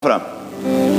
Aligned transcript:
palavra. 0.00 0.89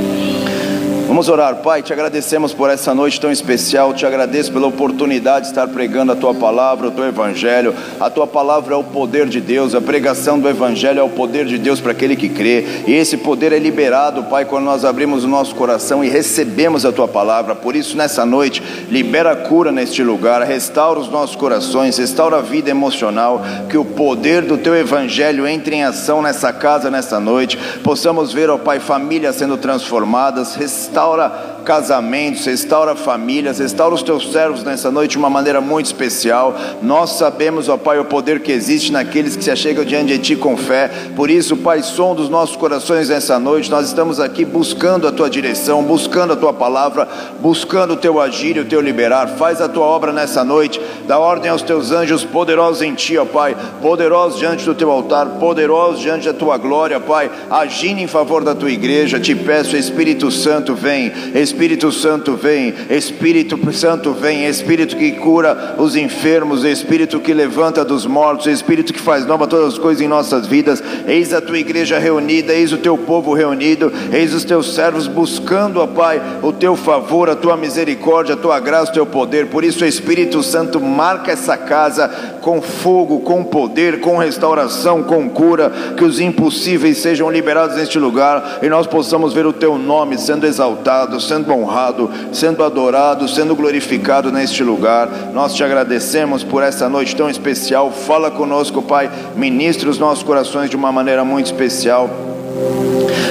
Vamos 1.06 1.28
orar, 1.28 1.56
Pai. 1.56 1.82
Te 1.82 1.92
agradecemos 1.92 2.54
por 2.54 2.70
essa 2.70 2.94
noite 2.94 3.20
tão 3.20 3.30
especial. 3.30 3.92
Te 3.92 4.06
agradeço 4.06 4.52
pela 4.52 4.66
oportunidade 4.66 5.46
de 5.46 5.50
estar 5.50 5.68
pregando 5.68 6.12
a 6.12 6.16
tua 6.16 6.32
palavra, 6.32 6.88
o 6.88 6.90
teu 6.90 7.04
evangelho. 7.04 7.74
A 8.00 8.08
tua 8.08 8.26
palavra 8.26 8.74
é 8.74 8.76
o 8.76 8.84
poder 8.84 9.28
de 9.28 9.40
Deus. 9.40 9.74
A 9.74 9.80
pregação 9.80 10.38
do 10.38 10.48
evangelho 10.48 11.00
é 11.00 11.02
o 11.02 11.10
poder 11.10 11.44
de 11.44 11.58
Deus 11.58 11.80
para 11.80 11.92
aquele 11.92 12.16
que 12.16 12.28
crê. 12.28 12.64
E 12.86 12.94
esse 12.94 13.18
poder 13.18 13.52
é 13.52 13.58
liberado, 13.58 14.24
Pai, 14.24 14.44
quando 14.44 14.64
nós 14.64 14.84
abrimos 14.84 15.24
o 15.24 15.28
nosso 15.28 15.54
coração 15.54 16.02
e 16.02 16.08
recebemos 16.08 16.86
a 16.86 16.92
tua 16.92 17.06
palavra. 17.06 17.54
Por 17.54 17.76
isso, 17.76 17.96
nessa 17.96 18.24
noite, 18.24 18.62
libera 18.88 19.32
a 19.32 19.36
cura 19.36 19.70
neste 19.70 20.02
lugar, 20.02 20.40
restaura 20.42 20.98
os 20.98 21.10
nossos 21.10 21.36
corações, 21.36 21.98
restaura 21.98 22.38
a 22.38 22.42
vida 22.42 22.70
emocional. 22.70 23.42
Que 23.68 23.76
o 23.76 23.84
poder 23.84 24.42
do 24.42 24.56
teu 24.56 24.74
evangelho 24.74 25.46
entre 25.46 25.76
em 25.76 25.84
ação 25.84 26.22
nessa 26.22 26.52
casa, 26.52 26.90
nessa 26.90 27.20
noite. 27.20 27.58
Possamos 27.84 28.32
ver, 28.32 28.48
ó 28.48 28.56
Pai, 28.56 28.80
famílias 28.80 29.36
sendo 29.36 29.56
transformadas, 29.56 30.54
restaura 31.02 31.52
casamentos, 31.62 32.44
restaura 32.44 32.94
famílias, 32.96 33.58
restaura 33.58 33.94
os 33.94 34.02
teus 34.02 34.32
servos 34.32 34.64
nessa 34.64 34.90
noite 34.90 35.12
de 35.12 35.18
uma 35.18 35.30
maneira 35.30 35.60
muito 35.60 35.86
especial. 35.86 36.56
Nós 36.82 37.10
sabemos, 37.10 37.68
ó 37.68 37.76
Pai, 37.76 37.98
o 37.98 38.04
poder 38.04 38.40
que 38.40 38.50
existe 38.50 38.92
naqueles 38.92 39.36
que 39.36 39.44
se 39.44 39.50
achegam 39.50 39.84
diante 39.84 40.06
de 40.06 40.18
Ti 40.18 40.36
com 40.36 40.56
fé. 40.56 40.90
Por 41.14 41.30
isso, 41.30 41.56
Pai, 41.56 41.82
som 41.82 42.14
dos 42.14 42.28
nossos 42.28 42.56
corações 42.56 43.08
nessa 43.08 43.38
noite. 43.38 43.70
Nós 43.70 43.86
estamos 43.86 44.18
aqui 44.18 44.44
buscando 44.44 45.06
a 45.06 45.12
Tua 45.12 45.30
direção, 45.30 45.82
buscando 45.82 46.32
a 46.32 46.36
Tua 46.36 46.52
palavra, 46.52 47.08
buscando 47.40 47.94
o 47.94 47.96
Teu 47.96 48.20
agir 48.20 48.56
e 48.56 48.60
o 48.60 48.64
Teu 48.64 48.80
liberar. 48.80 49.28
Faz 49.28 49.60
a 49.60 49.68
Tua 49.68 49.84
obra 49.84 50.12
nessa 50.12 50.44
noite. 50.44 50.80
Dá 51.06 51.18
ordem 51.18 51.50
aos 51.50 51.62
Teus 51.62 51.92
anjos 51.92 52.24
poderosos 52.24 52.82
em 52.82 52.94
Ti, 52.94 53.18
ó 53.18 53.24
Pai, 53.24 53.56
poderosos 53.80 54.38
diante 54.38 54.64
do 54.64 54.74
Teu 54.74 54.90
altar, 54.90 55.26
poderosos 55.38 56.00
diante 56.00 56.26
da 56.26 56.34
Tua 56.34 56.56
glória, 56.56 56.98
Pai, 56.98 57.30
agindo 57.50 58.00
em 58.00 58.08
favor 58.08 58.42
da 58.42 58.54
Tua 58.54 58.70
igreja. 58.70 59.20
Te 59.20 59.34
peço, 59.34 59.76
Espírito 59.76 60.30
Santo, 60.30 60.74
vem. 60.82 61.12
Espírito 61.34 61.92
Santo 61.92 62.34
vem, 62.34 62.74
Espírito 62.90 63.58
Santo 63.72 64.12
vem, 64.12 64.46
Espírito 64.46 64.96
que 64.96 65.12
cura 65.12 65.76
os 65.78 65.94
enfermos, 65.94 66.64
Espírito 66.64 67.20
que 67.20 67.32
levanta 67.32 67.84
dos 67.84 68.04
mortos, 68.04 68.46
Espírito 68.46 68.92
que 68.92 69.00
faz 69.00 69.24
nova 69.24 69.46
todas 69.46 69.74
as 69.74 69.78
coisas 69.78 70.02
em 70.02 70.08
nossas 70.08 70.46
vidas. 70.46 70.82
Eis 71.06 71.32
a 71.32 71.40
tua 71.40 71.58
igreja 71.58 71.98
reunida, 71.98 72.52
eis 72.52 72.72
o 72.72 72.78
teu 72.78 72.98
povo 72.98 73.32
reunido, 73.32 73.92
eis 74.12 74.34
os 74.34 74.44
teus 74.44 74.74
servos 74.74 75.06
buscando, 75.06 75.80
ó 75.80 75.86
Pai, 75.86 76.20
o 76.42 76.52
teu 76.52 76.74
favor, 76.74 77.30
a 77.30 77.36
tua 77.36 77.56
misericórdia, 77.56 78.34
a 78.34 78.38
tua 78.38 78.58
graça, 78.58 78.90
o 78.90 78.94
teu 78.94 79.06
poder. 79.06 79.46
Por 79.46 79.62
isso, 79.62 79.84
Espírito 79.84 80.42
Santo 80.42 80.80
marca 80.80 81.30
essa 81.30 81.56
casa 81.56 82.08
com 82.40 82.60
fogo, 82.60 83.20
com 83.20 83.44
poder, 83.44 84.00
com 84.00 84.16
restauração, 84.16 85.02
com 85.02 85.28
cura, 85.30 85.70
que 85.96 86.04
os 86.04 86.18
impossíveis 86.18 86.98
sejam 86.98 87.30
liberados 87.30 87.76
neste 87.76 87.98
lugar 87.98 88.58
e 88.62 88.68
nós 88.68 88.86
possamos 88.86 89.32
ver 89.32 89.46
o 89.46 89.52
teu 89.52 89.78
nome 89.78 90.18
sendo 90.18 90.46
exaltado, 90.46 90.71
sendo 90.76 91.20
sendo 91.20 91.52
honrado, 91.52 92.10
sendo 92.32 92.64
adorado, 92.64 93.28
sendo 93.28 93.54
glorificado 93.54 94.30
neste 94.30 94.62
lugar. 94.62 95.08
Nós 95.32 95.54
te 95.54 95.64
agradecemos 95.64 96.44
por 96.44 96.62
essa 96.62 96.88
noite 96.88 97.16
tão 97.16 97.28
especial. 97.28 97.90
Fala 97.90 98.30
conosco, 98.30 98.82
Pai, 98.82 99.10
ministra 99.36 99.88
os 99.88 99.98
nossos 99.98 100.22
corações 100.22 100.70
de 100.70 100.76
uma 100.76 100.92
maneira 100.92 101.24
muito 101.24 101.46
especial. 101.46 102.08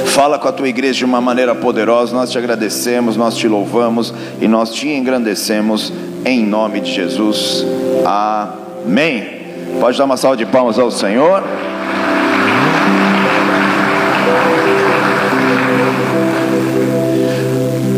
Fala 0.07 0.37
com 0.37 0.47
a 0.47 0.51
tua 0.51 0.67
igreja 0.67 0.99
de 0.99 1.05
uma 1.05 1.21
maneira 1.21 1.55
poderosa. 1.55 2.13
Nós 2.13 2.31
te 2.31 2.37
agradecemos, 2.37 3.15
nós 3.15 3.35
te 3.35 3.47
louvamos 3.47 4.13
e 4.41 4.47
nós 4.47 4.71
te 4.71 4.89
engrandecemos 4.89 5.93
em 6.25 6.45
nome 6.45 6.81
de 6.81 6.91
Jesus. 6.91 7.65
Amém. 8.05 9.41
Pode 9.79 9.97
dar 9.97 10.05
uma 10.05 10.17
salva 10.17 10.37
de 10.37 10.45
palmas 10.45 10.77
ao 10.77 10.91
Senhor. 10.91 11.43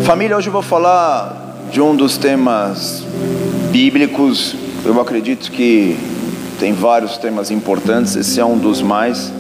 Família, 0.04 0.36
hoje 0.36 0.50
eu 0.50 0.54
vou 0.54 0.62
falar 0.62 1.70
de 1.72 1.80
um 1.80 1.96
dos 1.96 2.18
temas 2.18 3.06
bíblicos. 3.72 4.54
Eu 4.84 5.00
acredito 5.00 5.50
que 5.50 5.98
tem 6.60 6.74
vários 6.74 7.18
temas 7.18 7.50
importantes, 7.50 8.14
esse 8.18 8.38
é 8.38 8.44
um 8.44 8.58
dos 8.58 8.82
mais, 8.82 9.32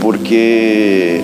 porque 0.00 1.20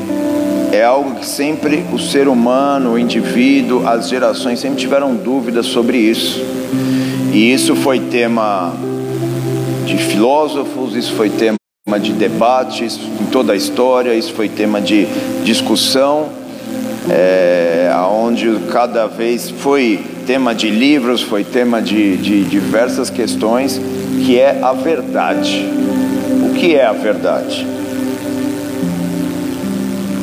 é 0.71 0.85
algo 0.85 1.17
que 1.17 1.27
sempre 1.27 1.85
o 1.93 1.99
ser 1.99 2.29
humano, 2.29 2.93
o 2.93 2.99
indivíduo, 2.99 3.89
as 3.89 4.09
gerações 4.09 4.61
sempre 4.61 4.79
tiveram 4.79 5.17
dúvidas 5.17 5.67
sobre 5.67 5.99
isso. 5.99 6.41
E 7.33 7.53
isso 7.53 7.75
foi 7.75 7.99
tema 7.99 8.73
de 9.85 9.99
filósofos, 9.99 10.95
isso 10.95 11.13
foi 11.15 11.29
tema 11.29 11.57
de 12.01 12.13
debates 12.13 13.01
em 13.21 13.27
toda 13.27 13.53
a 13.53 13.57
história, 13.57 14.15
isso 14.15 14.33
foi 14.33 14.49
tema 14.49 14.81
de 14.81 15.09
discussão 15.43 16.44
é, 17.11 17.91
onde 18.11 18.59
cada 18.71 19.07
vez 19.07 19.51
foi 19.51 20.01
tema 20.27 20.55
de 20.55 20.71
livros, 20.71 21.23
foi 21.23 21.45
tema 21.45 21.83
de, 21.83 22.17
de 22.17 22.45
diversas 22.45 23.11
questões, 23.11 23.81
que 24.25 24.39
é 24.39 24.61
a 24.63 24.73
verdade. 24.73 25.69
O 26.51 26.55
que 26.55 26.75
é 26.75 26.87
a 26.87 26.93
verdade? 26.93 27.67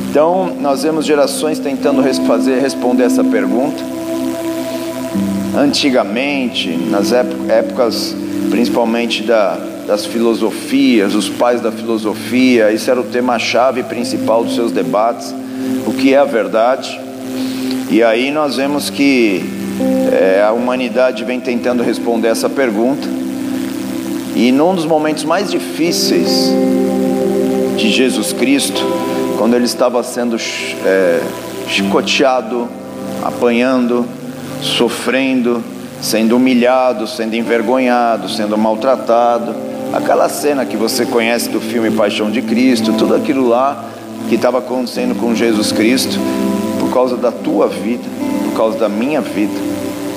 Então, 0.10 0.56
nós 0.60 0.84
vemos 0.84 1.06
gerações 1.06 1.60
tentando 1.60 2.04
fazer, 2.26 2.60
responder 2.60 3.04
essa 3.04 3.24
pergunta. 3.24 3.82
Antigamente, 5.56 6.70
nas 6.90 7.12
épocas 7.14 8.16
principalmente 8.50 9.24
da, 9.24 9.58
das 9.88 10.06
filosofias, 10.06 11.16
os 11.16 11.30
pais 11.30 11.62
da 11.62 11.72
filosofia, 11.72 12.72
isso 12.72 12.90
era 12.90 13.00
o 13.00 13.04
tema-chave 13.04 13.84
principal 13.84 14.44
dos 14.44 14.56
seus 14.56 14.72
debates 14.72 15.34
o 15.92 15.94
que 15.94 16.14
é 16.14 16.18
a 16.18 16.24
verdade. 16.24 17.00
E 17.90 18.02
aí 18.02 18.32
nós 18.32 18.56
vemos 18.56 18.90
que 18.90 19.44
é, 20.12 20.42
a 20.42 20.54
humanidade 20.54 21.26
vem 21.26 21.40
tentando 21.40 21.84
responder 21.84 22.30
essa 22.30 22.50
pergunta. 22.50 23.08
E 24.34 24.52
num 24.54 24.74
dos 24.74 24.86
momentos 24.86 25.26
mais 25.26 25.52
difíceis 25.52 26.50
de 27.76 27.92
Jesus 27.92 28.32
Cristo, 28.32 28.82
quando 29.38 29.56
ele 29.56 29.66
estava 29.66 30.02
sendo 30.02 30.38
é, 30.38 31.20
chicoteado, 31.68 32.70
apanhando, 33.22 34.06
sofrendo, 34.62 35.62
sendo 36.02 36.38
humilhado, 36.38 37.06
sendo 37.06 37.36
envergonhado, 37.36 38.30
sendo 38.30 38.58
maltratado, 38.58 39.54
aquela 39.92 40.30
cena 40.30 40.66
que 40.66 40.78
você 40.78 41.06
conhece 41.06 41.50
do 41.50 41.60
filme 41.60 41.92
Paixão 41.92 42.32
de 42.32 42.42
Cristo, 42.42 42.94
tudo 42.94 43.14
aquilo 43.14 43.46
lá 43.46 43.92
que 44.30 44.36
estava 44.36 44.60
acontecendo 44.60 45.16
com 45.20 45.36
Jesus 45.36 45.72
Cristo 45.72 46.18
por 46.80 46.92
causa 46.92 47.16
da 47.16 47.32
tua 47.32 47.68
vida, 47.68 48.04
por 48.46 48.54
causa 48.56 48.78
da 48.78 48.90
minha 48.90 49.22
vida, 49.22 49.54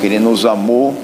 que 0.01 0.07
Ele 0.07 0.19
nos 0.19 0.45
amou 0.45 0.97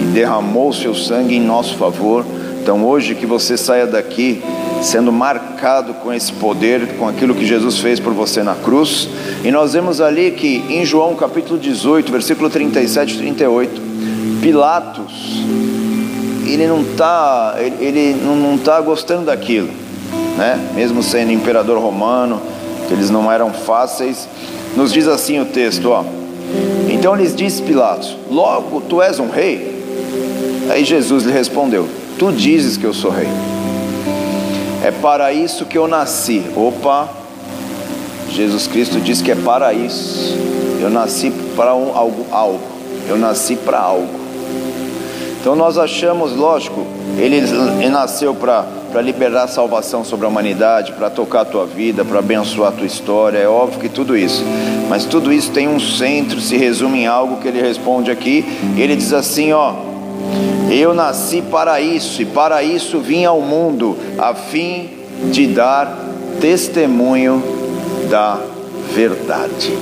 e 0.00 0.04
derramou 0.06 0.70
o 0.70 0.74
seu 0.74 0.94
sangue 0.94 1.36
em 1.36 1.40
nosso 1.40 1.76
favor. 1.76 2.24
Então, 2.62 2.84
hoje 2.84 3.14
que 3.14 3.26
você 3.26 3.56
saia 3.56 3.86
daqui 3.86 4.42
sendo 4.82 5.12
marcado 5.12 5.94
com 5.94 6.12
esse 6.12 6.32
poder, 6.32 6.96
com 6.98 7.08
aquilo 7.08 7.34
que 7.34 7.46
Jesus 7.46 7.78
fez 7.78 8.00
por 8.00 8.12
você 8.12 8.42
na 8.42 8.54
cruz. 8.54 9.08
E 9.44 9.50
nós 9.50 9.72
vemos 9.72 10.00
ali 10.00 10.32
que 10.32 10.64
em 10.68 10.84
João 10.84 11.14
capítulo 11.14 11.58
18, 11.58 12.10
versículo 12.10 12.50
37 12.50 13.14
e 13.14 13.18
38, 13.18 13.82
Pilatos, 14.40 15.44
ele 16.46 16.66
não 16.66 16.82
está 16.82 17.56
ele, 17.58 17.76
ele 17.80 18.20
não 18.24 18.54
está 18.54 18.80
gostando 18.80 19.26
daquilo 19.26 19.85
né? 20.36 20.72
mesmo 20.74 21.02
sendo 21.02 21.32
imperador 21.32 21.78
romano, 21.78 22.40
eles 22.90 23.10
não 23.10 23.30
eram 23.30 23.52
fáceis. 23.52 24.28
Nos 24.76 24.92
diz 24.92 25.08
assim 25.08 25.40
o 25.40 25.46
texto, 25.46 25.90
ó. 25.90 26.04
Então 26.88 27.14
lhes 27.14 27.34
disse 27.34 27.62
Pilatos: 27.62 28.16
Logo 28.30 28.80
tu 28.82 29.02
és 29.02 29.18
um 29.18 29.28
rei? 29.28 29.74
Aí 30.70 30.84
Jesus 30.84 31.24
lhe 31.24 31.32
respondeu: 31.32 31.88
Tu 32.18 32.32
dizes 32.32 32.76
que 32.76 32.84
eu 32.84 32.94
sou 32.94 33.10
rei. 33.10 33.28
É 34.84 34.90
para 34.90 35.32
isso 35.32 35.64
que 35.64 35.76
eu 35.76 35.88
nasci. 35.88 36.44
Opa, 36.54 37.08
Jesus 38.30 38.66
Cristo 38.66 39.00
diz 39.00 39.20
que 39.20 39.32
é 39.32 39.34
para 39.34 39.72
isso. 39.72 40.36
Eu 40.80 40.90
nasci 40.90 41.32
para 41.56 41.74
um, 41.74 41.96
algo, 41.96 42.26
algo. 42.30 42.60
Eu 43.08 43.16
nasci 43.16 43.56
para 43.56 43.80
algo. 43.80 44.26
Então 45.40 45.56
nós 45.56 45.78
achamos, 45.78 46.36
lógico, 46.36 46.86
ele 47.16 47.40
nasceu 47.88 48.34
para 48.34 48.64
para 48.96 49.02
liberar 49.02 49.46
salvação 49.46 50.02
sobre 50.02 50.24
a 50.24 50.28
humanidade, 50.30 50.92
para 50.92 51.10
tocar 51.10 51.42
a 51.42 51.44
tua 51.44 51.66
vida, 51.66 52.02
para 52.02 52.18
abençoar 52.18 52.70
a 52.70 52.72
tua 52.72 52.86
história. 52.86 53.36
É 53.36 53.46
óbvio 53.46 53.78
que 53.78 53.90
tudo 53.90 54.16
isso, 54.16 54.42
mas 54.88 55.04
tudo 55.04 55.30
isso 55.30 55.50
tem 55.50 55.68
um 55.68 55.78
centro, 55.78 56.40
se 56.40 56.56
resume 56.56 57.00
em 57.00 57.06
algo 57.06 57.36
que 57.36 57.46
ele 57.46 57.60
responde 57.60 58.10
aqui. 58.10 58.42
Ele 58.74 58.96
diz 58.96 59.12
assim: 59.12 59.52
Ó, 59.52 59.74
eu 60.70 60.94
nasci 60.94 61.42
para 61.42 61.78
isso, 61.78 62.22
e 62.22 62.24
para 62.24 62.62
isso 62.62 62.98
vim 62.98 63.26
ao 63.26 63.42
mundo, 63.42 63.98
a 64.16 64.32
fim 64.32 64.88
de 65.30 65.46
dar 65.46 65.94
testemunho 66.40 67.42
da 68.08 68.40
verdade. 68.94 69.76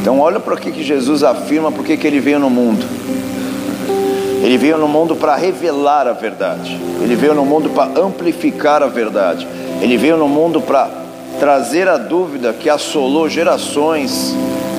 Então, 0.00 0.20
olha 0.20 0.38
para 0.38 0.54
o 0.54 0.56
que 0.56 0.80
Jesus 0.84 1.24
afirma, 1.24 1.72
porque 1.72 1.96
que 1.96 2.06
ele 2.06 2.20
veio 2.20 2.38
no 2.38 2.48
mundo. 2.48 2.86
Ele 4.42 4.56
veio 4.56 4.78
no 4.78 4.88
mundo 4.88 5.14
para 5.14 5.36
revelar 5.36 6.08
a 6.08 6.12
verdade. 6.12 6.78
Ele 7.00 7.14
veio 7.14 7.34
no 7.34 7.44
mundo 7.44 7.70
para 7.70 8.00
amplificar 8.00 8.82
a 8.82 8.86
verdade. 8.86 9.46
Ele 9.80 9.96
veio 9.96 10.16
no 10.16 10.28
mundo 10.28 10.60
para 10.60 10.88
trazer 11.38 11.88
a 11.88 11.98
dúvida 11.98 12.52
que 12.52 12.68
assolou 12.68 13.28
gerações 13.28 14.34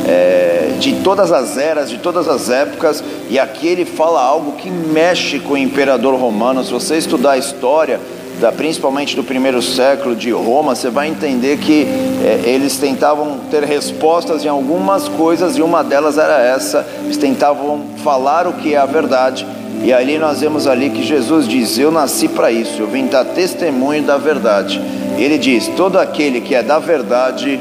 é, 0.07 0.73
de 0.79 0.95
todas 1.03 1.31
as 1.31 1.57
eras, 1.57 1.89
de 1.89 1.99
todas 1.99 2.27
as 2.27 2.49
épocas, 2.49 3.03
e 3.29 3.39
aqui 3.39 3.67
ele 3.67 3.85
fala 3.85 4.21
algo 4.21 4.53
que 4.53 4.69
mexe 4.69 5.39
com 5.39 5.53
o 5.53 5.57
imperador 5.57 6.15
romano. 6.15 6.63
Se 6.63 6.73
você 6.73 6.97
estudar 6.97 7.31
a 7.31 7.37
história, 7.37 7.99
da, 8.41 8.51
principalmente 8.51 9.15
do 9.15 9.23
primeiro 9.23 9.61
século 9.61 10.15
de 10.15 10.31
Roma, 10.31 10.75
você 10.75 10.89
vai 10.89 11.07
entender 11.07 11.59
que 11.59 11.83
é, 12.25 12.41
eles 12.49 12.75
tentavam 12.77 13.39
ter 13.51 13.63
respostas 13.63 14.43
em 14.43 14.47
algumas 14.47 15.07
coisas, 15.07 15.55
e 15.55 15.61
uma 15.61 15.83
delas 15.83 16.17
era 16.17 16.41
essa: 16.41 16.85
eles 17.03 17.17
tentavam 17.17 17.83
falar 18.03 18.47
o 18.47 18.53
que 18.53 18.73
é 18.73 18.77
a 18.77 18.85
verdade. 18.85 19.45
E 19.83 19.93
ali 19.93 20.17
nós 20.17 20.41
vemos 20.41 20.65
ali 20.65 20.89
que 20.89 21.03
Jesus 21.03 21.47
diz: 21.47 21.77
Eu 21.77 21.91
nasci 21.91 22.27
para 22.27 22.51
isso, 22.51 22.81
eu 22.81 22.87
vim 22.87 23.05
dar 23.05 23.23
testemunho 23.23 24.01
da 24.01 24.17
verdade. 24.17 24.81
Ele 25.17 25.37
diz: 25.37 25.67
Todo 25.77 25.99
aquele 25.99 26.41
que 26.41 26.55
é 26.55 26.63
da 26.63 26.79
verdade 26.79 27.59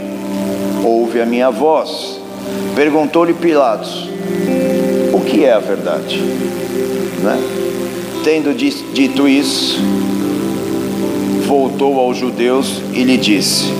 ouve 0.83 1.21
a 1.21 1.27
minha 1.27 1.51
voz. 1.51 2.19
Perguntou-lhe 2.75 3.35
Pilatos: 3.35 4.09
O 5.13 5.21
que 5.21 5.45
é 5.45 5.53
a 5.53 5.59
verdade? 5.59 6.19
Né? 7.23 7.39
Tendo 8.25 8.55
dito 8.55 9.27
isso, 9.27 9.79
voltou 11.51 11.99
aos 11.99 12.17
judeus 12.17 12.81
e 12.93 13.03
lhe 13.03 13.17
disse: 13.17 13.75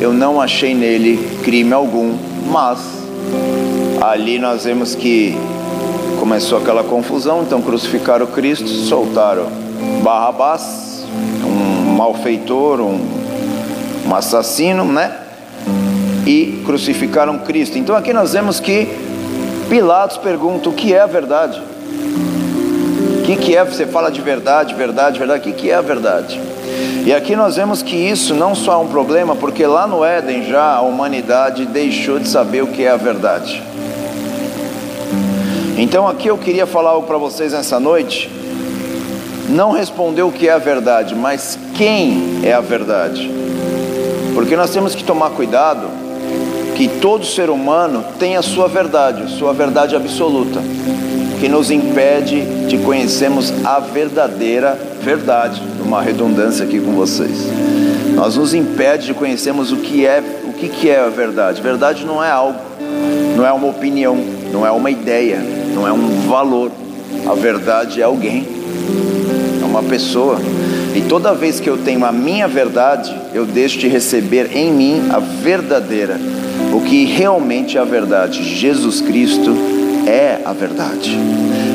Eu 0.00 0.12
não 0.12 0.40
achei 0.40 0.72
nele 0.72 1.18
crime 1.42 1.72
algum, 1.72 2.16
mas 2.48 2.78
ali 4.00 4.38
nós 4.38 4.64
vemos 4.64 4.94
que 4.94 5.36
começou 6.20 6.58
aquela 6.58 6.84
confusão, 6.84 7.42
então 7.42 7.60
crucificaram 7.60 8.24
Cristo, 8.24 8.68
soltaram 8.68 9.48
Barrabás, 10.00 11.04
um 11.44 11.90
malfeitor, 11.96 12.80
um, 12.80 13.00
um 14.06 14.14
assassino, 14.14 14.84
né? 14.84 15.12
E 16.24 16.62
crucificaram 16.64 17.36
Cristo. 17.40 17.78
Então 17.78 17.96
aqui 17.96 18.12
nós 18.12 18.32
vemos 18.32 18.60
que 18.60 18.86
Pilatos 19.68 20.18
pergunta 20.18 20.68
o 20.68 20.72
que 20.72 20.94
é 20.94 21.00
a 21.00 21.06
verdade. 21.06 21.60
O 23.18 23.22
que, 23.22 23.34
que 23.34 23.56
é? 23.56 23.64
Você 23.64 23.86
fala 23.86 24.08
de 24.08 24.20
verdade, 24.20 24.72
verdade, 24.72 25.18
verdade. 25.18 25.40
O 25.40 25.42
que, 25.42 25.60
que 25.60 25.70
é 25.70 25.74
a 25.74 25.80
verdade? 25.80 26.40
E 27.08 27.14
aqui 27.14 27.34
nós 27.34 27.56
vemos 27.56 27.80
que 27.80 27.96
isso 27.96 28.34
não 28.34 28.54
só 28.54 28.74
é 28.74 28.76
um 28.76 28.88
problema, 28.88 29.34
porque 29.34 29.66
lá 29.66 29.86
no 29.86 30.04
Éden 30.04 30.44
já 30.44 30.74
a 30.74 30.82
humanidade 30.82 31.64
deixou 31.64 32.18
de 32.18 32.28
saber 32.28 32.62
o 32.62 32.66
que 32.66 32.84
é 32.84 32.90
a 32.90 32.98
verdade. 32.98 33.62
Então 35.78 36.06
aqui 36.06 36.28
eu 36.28 36.36
queria 36.36 36.66
falar 36.66 36.90
algo 36.90 37.06
para 37.06 37.16
vocês 37.16 37.54
nessa 37.54 37.80
noite. 37.80 38.30
Não 39.48 39.72
responder 39.72 40.20
o 40.20 40.30
que 40.30 40.50
é 40.50 40.52
a 40.52 40.58
verdade, 40.58 41.14
mas 41.14 41.58
quem 41.78 42.40
é 42.42 42.52
a 42.52 42.60
verdade. 42.60 43.30
Porque 44.34 44.54
nós 44.54 44.68
temos 44.68 44.94
que 44.94 45.02
tomar 45.02 45.30
cuidado 45.30 45.88
que 46.76 46.88
todo 46.88 47.24
ser 47.24 47.48
humano 47.48 48.04
tem 48.18 48.36
a 48.36 48.42
sua 48.42 48.68
verdade, 48.68 49.34
sua 49.38 49.54
verdade 49.54 49.96
absoluta, 49.96 50.60
que 51.40 51.48
nos 51.48 51.70
impede 51.70 52.66
de 52.66 52.76
conhecermos 52.76 53.50
a 53.64 53.78
verdadeira 53.78 54.97
verdade 55.08 55.62
uma 55.82 56.02
redundância 56.02 56.66
aqui 56.66 56.78
com 56.78 56.92
vocês. 56.92 57.46
Nós 58.14 58.36
nos 58.36 58.52
impede 58.52 59.06
de 59.06 59.14
conhecermos 59.14 59.72
o 59.72 59.76
que 59.76 60.04
é, 60.04 60.22
o 60.44 60.52
que, 60.52 60.68
que 60.68 60.90
é 60.90 61.00
a 61.00 61.08
verdade. 61.08 61.62
Verdade 61.62 62.04
não 62.04 62.22
é 62.22 62.30
algo, 62.30 62.58
não 63.34 63.46
é 63.46 63.50
uma 63.50 63.68
opinião, 63.68 64.18
não 64.52 64.66
é 64.66 64.70
uma 64.70 64.90
ideia, 64.90 65.38
não 65.74 65.88
é 65.88 65.92
um 65.92 66.28
valor. 66.28 66.70
A 67.26 67.32
verdade 67.32 68.02
é 68.02 68.04
alguém, 68.04 68.46
é 69.62 69.64
uma 69.64 69.82
pessoa. 69.82 70.38
E 70.94 71.00
toda 71.00 71.32
vez 71.32 71.58
que 71.58 71.70
eu 71.70 71.78
tenho 71.78 72.04
a 72.04 72.12
minha 72.12 72.46
verdade, 72.46 73.16
eu 73.32 73.46
deixo 73.46 73.78
de 73.78 73.88
receber 73.88 74.54
em 74.54 74.70
mim 74.70 75.08
a 75.10 75.18
verdadeira, 75.18 76.20
o 76.70 76.82
que 76.82 77.06
realmente 77.06 77.78
é 77.78 77.80
a 77.80 77.84
verdade. 77.84 78.42
Jesus 78.42 79.00
Cristo 79.00 79.56
é 80.06 80.42
a 80.44 80.52
verdade. 80.52 81.18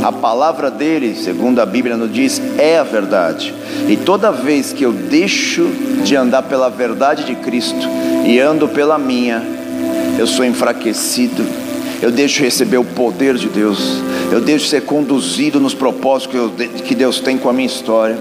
A 0.03 0.11
palavra 0.11 0.69
dele, 0.69 1.15
segundo 1.15 1.61
a 1.61 1.65
Bíblia 1.65 1.95
nos 1.95 2.13
diz, 2.13 2.41
é 2.57 2.77
a 2.77 2.83
verdade. 2.83 3.53
E 3.87 3.95
toda 3.95 4.33
vez 4.33 4.73
que 4.73 4.83
eu 4.83 4.91
deixo 4.91 5.65
de 6.03 6.13
andar 6.13 6.43
pela 6.43 6.69
verdade 6.69 7.23
de 7.23 7.35
Cristo 7.35 7.87
e 8.25 8.37
ando 8.37 8.67
pela 8.67 8.97
minha, 8.97 9.41
eu 10.19 10.27
sou 10.27 10.43
enfraquecido, 10.43 11.45
eu 12.01 12.11
deixo 12.11 12.43
receber 12.43 12.77
o 12.77 12.83
poder 12.83 13.35
de 13.35 13.47
Deus, 13.47 14.01
eu 14.29 14.41
deixo 14.41 14.67
ser 14.67 14.81
conduzido 14.81 15.57
nos 15.57 15.73
propósitos 15.73 16.51
que 16.83 16.93
Deus 16.93 17.21
tem 17.21 17.37
com 17.37 17.47
a 17.47 17.53
minha 17.53 17.65
história. 17.67 18.17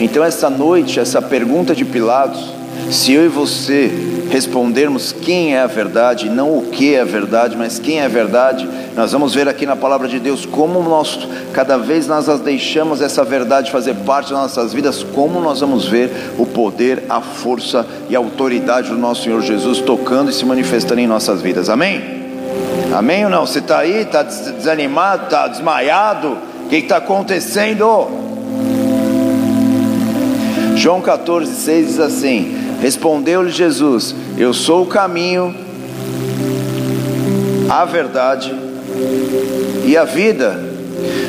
Então, 0.00 0.24
essa 0.24 0.48
noite, 0.48 0.98
essa 0.98 1.20
pergunta 1.20 1.74
de 1.74 1.84
Pilatos, 1.84 2.55
se 2.90 3.12
eu 3.12 3.24
e 3.24 3.28
você 3.28 3.90
respondermos 4.30 5.12
quem 5.12 5.54
é 5.54 5.60
a 5.60 5.66
verdade, 5.66 6.28
não 6.28 6.58
o 6.58 6.62
que 6.66 6.94
é 6.94 7.00
a 7.00 7.04
verdade, 7.04 7.56
mas 7.56 7.78
quem 7.78 8.00
é 8.00 8.04
a 8.04 8.08
verdade, 8.08 8.68
nós 8.94 9.12
vamos 9.12 9.34
ver 9.34 9.48
aqui 9.48 9.64
na 9.64 9.76
palavra 9.76 10.08
de 10.08 10.18
Deus 10.18 10.44
como 10.44 10.82
nós, 10.82 11.28
cada 11.52 11.76
vez 11.76 12.06
nós 12.06 12.26
deixamos 12.40 13.00
essa 13.00 13.24
verdade 13.24 13.70
fazer 13.70 13.94
parte 13.94 14.30
das 14.30 14.40
nossas 14.40 14.72
vidas, 14.72 15.02
como 15.02 15.40
nós 15.40 15.60
vamos 15.60 15.86
ver 15.86 16.10
o 16.38 16.46
poder, 16.46 17.04
a 17.08 17.20
força 17.20 17.86
e 18.08 18.16
a 18.16 18.18
autoridade 18.18 18.88
do 18.88 18.98
nosso 18.98 19.24
Senhor 19.24 19.42
Jesus 19.42 19.80
tocando 19.80 20.30
e 20.30 20.34
se 20.34 20.44
manifestando 20.44 21.00
em 21.00 21.06
nossas 21.06 21.40
vidas. 21.40 21.68
Amém? 21.68 22.26
Amém 22.94 23.24
ou 23.24 23.30
não? 23.30 23.46
Você 23.46 23.58
está 23.58 23.78
aí, 23.78 24.02
está 24.02 24.22
desanimado, 24.22 25.24
está 25.24 25.48
desmaiado? 25.48 26.38
O 26.64 26.68
que 26.68 26.76
está 26.76 26.96
acontecendo? 26.96 28.08
João 30.76 31.00
14, 31.00 31.54
6 31.54 31.86
diz 31.86 32.00
assim: 32.00 32.65
Respondeu-lhe 32.80 33.50
Jesus: 33.50 34.14
Eu 34.36 34.52
sou 34.52 34.84
o 34.84 34.86
caminho, 34.86 35.54
a 37.68 37.84
verdade 37.84 38.54
e 39.84 39.96
a 39.96 40.04
vida. 40.04 40.75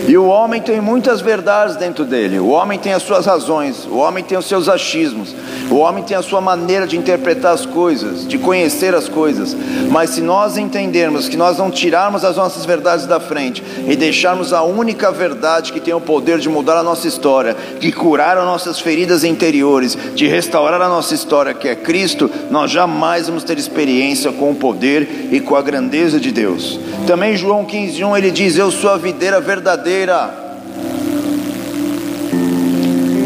E 0.07 0.17
o 0.17 0.25
homem 0.25 0.61
tem 0.61 0.79
muitas 0.79 1.19
verdades 1.19 1.75
dentro 1.75 2.05
dele. 2.05 2.39
O 2.39 2.47
homem 2.47 2.79
tem 2.79 2.93
as 2.93 3.03
suas 3.03 3.25
razões, 3.25 3.85
o 3.85 3.97
homem 3.97 4.23
tem 4.23 4.37
os 4.37 4.45
seus 4.45 4.69
achismos, 4.69 5.35
o 5.69 5.75
homem 5.75 6.01
tem 6.01 6.15
a 6.15 6.21
sua 6.21 6.39
maneira 6.39 6.87
de 6.87 6.95
interpretar 6.95 7.53
as 7.53 7.65
coisas, 7.65 8.25
de 8.25 8.37
conhecer 8.37 8.95
as 8.95 9.09
coisas. 9.09 9.53
Mas 9.89 10.11
se 10.11 10.21
nós 10.21 10.57
entendermos 10.57 11.27
que 11.27 11.35
nós 11.35 11.57
não 11.57 11.69
tirarmos 11.69 12.23
as 12.23 12.37
nossas 12.37 12.65
verdades 12.65 13.05
da 13.05 13.19
frente 13.19 13.61
e 13.85 13.97
deixarmos 13.97 14.53
a 14.53 14.63
única 14.63 15.11
verdade 15.11 15.73
que 15.73 15.81
tem 15.81 15.93
o 15.93 15.99
poder 15.99 16.39
de 16.39 16.47
mudar 16.47 16.77
a 16.77 16.83
nossa 16.83 17.05
história, 17.05 17.57
de 17.77 17.91
curar 17.91 18.37
as 18.37 18.45
nossas 18.45 18.79
feridas 18.79 19.25
interiores, 19.25 19.97
de 20.15 20.25
restaurar 20.25 20.81
a 20.81 20.87
nossa 20.87 21.13
história, 21.13 21.53
que 21.53 21.67
é 21.67 21.75
Cristo, 21.75 22.31
nós 22.49 22.71
jamais 22.71 23.27
vamos 23.27 23.43
ter 23.43 23.57
experiência 23.57 24.31
com 24.31 24.51
o 24.51 24.55
poder 24.55 25.27
e 25.33 25.41
com 25.41 25.57
a 25.57 25.61
grandeza 25.61 26.17
de 26.17 26.31
Deus. 26.31 26.79
Também 27.05 27.35
João 27.35 27.65
15:1 27.65 28.17
ele 28.17 28.31
diz: 28.31 28.57
Eu 28.57 28.71
sou 28.71 28.89
a 28.89 28.97
videira 28.97 29.41
verdadeira 29.41 29.96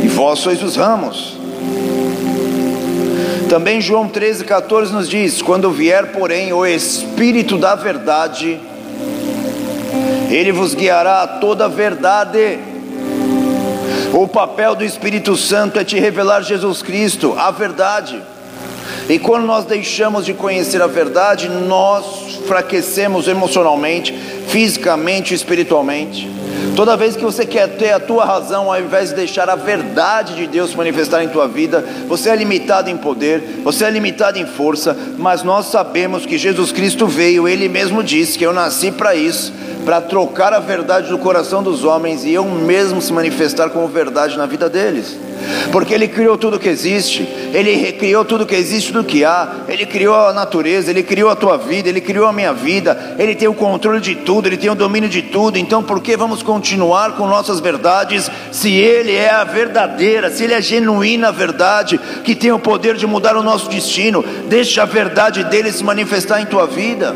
e 0.04 0.08
vós 0.08 0.40
sois 0.40 0.64
os 0.64 0.76
ramos. 0.76 1.38
Também 3.50 3.82
João 3.82 4.08
13, 4.08 4.46
14 4.46 4.94
nos 4.94 5.10
diz: 5.10 5.42
Quando 5.42 5.70
vier, 5.70 6.14
porém, 6.14 6.54
o 6.54 6.66
Espírito 6.66 7.58
da 7.58 7.76
Verdade, 7.76 8.60
ele 10.30 10.54
vos 10.54 10.74
guiará 10.74 11.24
a 11.24 11.28
toda 11.28 11.66
a 11.66 11.68
verdade. 11.68 12.60
O 14.14 14.28
papel 14.28 14.76
do 14.76 14.86
Espírito 14.86 15.36
Santo 15.36 15.78
é 15.78 15.84
te 15.84 16.00
revelar 16.00 16.42
Jesus 16.42 16.82
Cristo, 16.82 17.36
a 17.38 17.52
verdade. 17.52 18.22
E 19.10 19.20
quando 19.20 19.46
nós 19.46 19.66
deixamos 19.66 20.26
de 20.26 20.34
conhecer 20.34 20.82
a 20.82 20.88
verdade, 20.88 21.50
nós 21.50 22.40
fraquecemos 22.48 23.28
emocionalmente, 23.28 24.14
fisicamente 24.52 25.32
e 25.32 25.36
espiritualmente. 25.36 26.30
Toda 26.76 26.98
vez 26.98 27.16
que 27.16 27.24
você 27.24 27.46
quer 27.46 27.70
ter 27.70 27.92
a 27.92 28.00
tua 28.00 28.26
razão, 28.26 28.72
ao 28.72 28.80
invés 28.80 29.10
de 29.10 29.16
deixar 29.16 29.50
a 29.50 29.56
verdade 29.56 30.36
de 30.36 30.46
Deus 30.46 30.76
manifestar 30.76 31.24
em 31.24 31.30
tua 31.30 31.48
vida, 31.48 31.84
você 32.08 32.30
é 32.30 32.36
limitado 32.36 32.90
em 32.90 32.98
poder, 32.98 33.62
você 33.64 33.86
é 33.86 33.90
limitado 33.90 34.38
em 34.38 34.46
força, 34.46 34.96
mas 35.18 35.42
nós 35.42 35.68
sabemos 35.68 36.26
que 36.26 36.38
Jesus 36.38 36.72
Cristo 36.72 37.08
veio, 37.08 37.48
ele 37.48 37.70
mesmo 37.70 38.04
disse 38.04 38.38
que 38.38 38.46
eu 38.46 38.54
nasci 38.54 38.92
para 38.92 39.16
isso, 39.16 39.54
para 39.86 40.02
trocar 40.02 40.54
a 40.54 40.60
verdade 40.60 41.10
do 41.10 41.18
coração 41.18 41.64
dos 41.64 41.84
homens 41.84 42.24
e 42.24 42.34
eu 42.34 42.46
mesmo 42.46 43.02
se 43.02 43.12
manifestar 43.12 43.70
como 43.70 43.88
verdade 43.88 44.38
na 44.38 44.46
vida 44.46 44.70
deles 44.70 45.18
porque 45.72 45.94
Ele 45.94 46.08
criou 46.08 46.38
tudo 46.38 46.60
que 46.60 46.70
existe, 46.70 47.28
Ele 47.54 47.76
recriou 47.76 48.24
tudo 48.24 48.46
que 48.46 48.56
existe 48.56 48.92
do 48.92 49.04
que 49.04 49.24
há, 49.24 49.64
Ele 49.68 49.86
criou 49.86 50.16
a 50.16 50.34
natureza, 50.34 50.92
Ele 50.92 51.04
criou 51.04 51.30
a 51.30 51.36
tua 51.36 51.58
vida, 51.58 51.90
Ele 51.90 52.02
criou 52.02 52.28
a 52.28 52.34
minha 52.34 52.54
vida, 52.54 53.16
Ele 53.18 53.36
tem 53.36 53.48
o 53.48 53.54
controle 53.54 54.00
de 54.00 54.16
tudo, 54.16 54.41
Ele 54.48 54.58
tem 54.58 54.70
o 54.70 54.76
domínio 54.76 55.10
de 55.10 55.22
tudo, 55.22 55.58
então 55.58 55.84
por 55.84 56.02
que 56.02 56.16
vamos 56.18 56.44
continuar 56.44 57.14
com 57.14 57.28
nossas 57.28 57.60
verdades 57.60 58.30
se 58.52 58.72
Ele 58.74 59.16
é 59.16 59.30
a 59.30 59.44
verdadeira, 59.44 60.30
se 60.30 60.44
Ele 60.44 60.54
é 60.54 60.58
a 60.58 60.62
genuína 60.62 61.32
verdade, 61.32 62.00
que 62.24 62.36
tem 62.36 62.52
o 62.52 62.60
poder 62.60 62.96
de 62.96 63.08
mudar 63.08 63.36
o 63.36 63.44
nosso 63.44 63.70
destino? 63.70 64.24
Deixa 64.48 64.84
a 64.84 64.86
verdade 64.86 65.44
dele 65.46 65.72
se 65.72 65.84
manifestar 65.84 66.42
em 66.42 66.46
tua 66.46 66.66
vida. 66.68 67.16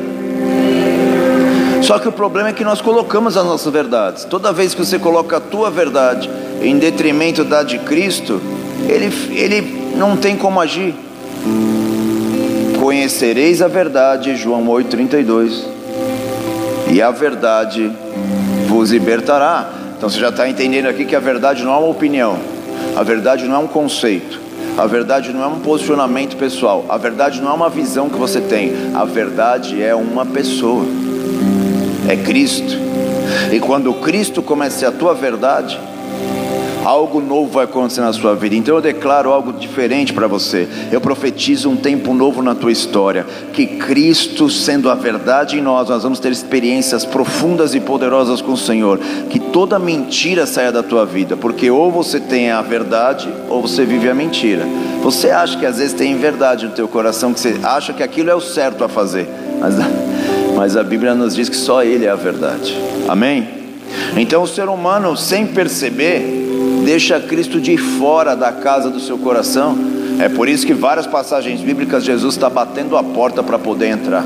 Só 1.82 2.00
que 2.00 2.08
o 2.08 2.12
problema 2.12 2.50
é 2.50 2.54
que 2.54 2.64
nós 2.64 2.82
colocamos 2.82 3.38
as 3.38 3.46
nossas 3.46 3.72
verdades. 3.72 4.26
Toda 4.26 4.52
vez 4.52 4.74
que 4.74 4.84
você 4.84 4.98
coloca 4.98 5.38
a 5.38 5.40
tua 5.40 5.70
verdade 5.70 6.28
em 6.62 6.80
detrimento 6.80 7.44
da 7.44 7.62
de 7.62 7.78
Cristo, 7.78 8.42
ele, 8.90 9.14
ele 9.32 9.94
não 9.96 10.18
tem 10.18 10.36
como 10.36 10.60
agir. 10.60 10.96
conhecereis 12.80 13.62
a 13.62 13.68
verdade, 13.68 14.36
João 14.36 14.66
8,32, 14.66 15.75
e 16.92 17.02
a 17.02 17.12
verdade 17.12 17.92
vos 18.68 18.92
libertará. 18.92 19.70
Então 19.98 20.10
você 20.10 20.20
já 20.20 20.30
está 20.30 20.48
entendendo 20.48 20.88
aqui 20.88 21.06
que 21.06 21.16
a 21.16 21.20
verdade 21.20 21.64
não 21.64 21.74
é 21.74 21.78
uma 21.78 21.90
opinião, 21.90 22.38
a 22.96 23.04
verdade 23.04 23.46
não 23.46 23.56
é 23.56 23.60
um 23.60 23.68
conceito, 23.68 24.40
a 24.78 24.86
verdade 24.86 25.32
não 25.32 25.44
é 25.44 25.48
um 25.48 25.60
posicionamento 25.60 26.36
pessoal, 26.36 26.86
a 26.90 26.98
verdade 26.98 27.42
não 27.42 27.52
é 27.52 27.54
uma 27.54 27.70
visão 27.70 28.10
que 28.10 28.18
você 28.18 28.42
tem, 28.42 28.74
a 28.94 29.06
verdade 29.06 29.82
é 29.82 29.96
uma 29.96 30.26
pessoa, 30.26 30.86
é 32.10 32.16
Cristo. 32.18 32.86
E 33.52 33.60
quando 33.60 33.94
Cristo 33.94 34.42
começa 34.42 34.76
a 34.76 34.80
ser 34.80 34.86
a 34.88 34.92
tua 34.92 35.14
verdade, 35.14 35.80
algo 36.86 37.20
novo 37.20 37.52
vai 37.52 37.66
acontecer 37.66 38.02
na 38.02 38.14
sua 38.14 38.36
vida. 38.36 38.56
Então 38.56 38.76
eu 38.76 38.82
declaro 38.82 39.32
algo 39.34 39.52
diferente 39.52 40.14
para 40.14 40.28
você. 40.28 40.68
Eu 40.92 41.02
profetizo 41.02 41.70
um 41.70 41.76
tempo 41.76 42.14
novo 42.14 42.44
na 42.44 42.54
tua 42.54 42.72
história. 42.72 43.26
Que 43.52 43.66
Cristo, 43.66 44.50
sendo 44.50 44.90
a 44.90 44.96
verdade 44.96 45.58
em 45.58 45.62
nós, 45.62 45.90
nós 45.90 46.04
vamos 46.04 46.20
ter 46.20 46.32
experiências 46.32 47.04
profundas 47.04 47.74
e 47.74 47.80
poderosas 47.80 48.40
com 48.40 48.54
o 48.54 48.58
Senhor. 48.58 49.00
Que 49.30 49.40
toda 49.40 49.80
mentira 49.80 50.46
saia 50.46 50.72
da 50.72 50.84
tua 50.84 51.06
vida, 51.06 51.36
porque 51.36 51.72
ou 51.72 51.92
você 51.92 52.20
tem 52.20 52.52
a 52.52 52.62
verdade 52.62 53.28
ou 53.50 53.62
você 53.62 53.84
vive 53.84 54.08
a 54.08 54.14
mentira. 54.14 54.66
Você 55.02 55.32
acha 55.32 55.58
que 55.58 55.66
às 55.66 55.80
vezes 55.80 55.94
tem 55.94 56.16
verdade 56.18 56.68
no 56.68 56.72
teu 56.72 56.88
coração, 56.88 57.34
que 57.34 57.40
você 57.40 57.56
acha 57.64 57.94
que 57.94 58.04
aquilo 58.04 58.30
é 58.30 58.36
o 58.36 58.42
certo 58.42 58.84
a 58.84 58.88
fazer, 58.88 59.28
mas, 59.60 59.76
mas 60.56 60.78
a 60.78 60.84
Bíblia 60.84 61.16
nos 61.16 61.36
diz 61.36 61.50
que 61.50 61.56
só 61.56 61.84
Ele 61.84 62.06
é 62.06 62.10
a 62.10 62.16
verdade. 62.16 62.78
Amém? 63.08 63.48
Então 64.18 64.44
o 64.44 64.48
ser 64.48 64.68
humano, 64.68 65.16
sem 65.16 65.46
perceber, 65.48 66.45
deixa 66.86 67.20
Cristo 67.20 67.60
de 67.60 67.76
fora 67.76 68.36
da 68.36 68.52
casa 68.52 68.92
do 68.92 69.00
seu 69.00 69.18
coração. 69.18 69.76
É 70.20 70.30
por 70.30 70.48
isso 70.48 70.66
que 70.66 70.74
várias 70.74 71.08
passagens 71.08 71.60
bíblicas 71.60 72.06
Jesus 72.06 72.36
está 72.36 72.50
batendo 72.50 72.96
a 72.96 73.04
porta 73.04 73.42
para 73.44 73.58
poder 73.58 73.88
entrar. 73.88 74.24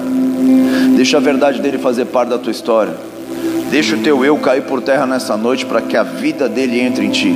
Deixa 0.96 1.18
a 1.18 1.22
verdade 1.22 1.62
dele 1.62 1.78
fazer 1.78 2.06
parte 2.06 2.30
da 2.30 2.38
tua 2.38 2.51
história. 2.51 2.94
Deixa 3.72 3.96
o 3.96 4.00
teu 4.00 4.25
eu 4.25 4.38
cair 4.38 4.63
por 4.63 4.82
terra 4.82 5.06
nessa 5.06 5.38
noite 5.38 5.66
para 5.66 5.82
que 5.82 5.96
a 5.96 6.04
vida 6.04 6.50
dele 6.50 6.80
entre 6.82 7.06
em 7.06 7.10
ti. 7.10 7.34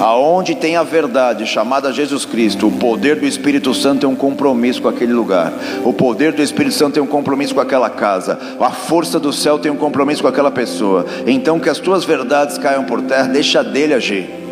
Aonde 0.00 0.54
tem 0.54 0.74
a 0.74 0.82
verdade 0.82 1.46
chamada 1.46 1.92
Jesus 1.92 2.24
Cristo, 2.24 2.66
o 2.66 2.72
poder 2.72 3.16
do 3.16 3.26
Espírito 3.26 3.72
Santo 3.72 4.00
tem 4.00 4.08
um 4.08 4.16
compromisso 4.16 4.82
com 4.82 4.88
aquele 4.88 5.12
lugar. 5.12 5.52
O 5.84 5.92
poder 5.92 6.32
do 6.32 6.42
Espírito 6.42 6.74
Santo 6.74 6.94
tem 6.94 7.02
um 7.02 7.06
compromisso 7.06 7.54
com 7.54 7.60
aquela 7.60 7.88
casa. 7.88 8.38
A 8.58 8.70
força 8.70 9.20
do 9.20 9.32
céu 9.32 9.58
tem 9.58 9.70
um 9.70 9.76
compromisso 9.76 10.22
com 10.22 10.28
aquela 10.28 10.50
pessoa. 10.50 11.06
Então 11.26 11.60
que 11.60 11.68
as 11.68 11.78
tuas 11.78 12.04
verdades 12.04 12.58
caiam 12.58 12.84
por 12.84 13.02
terra, 13.02 13.28
deixa 13.28 13.62
dele 13.62 13.94
agir. 13.94 14.45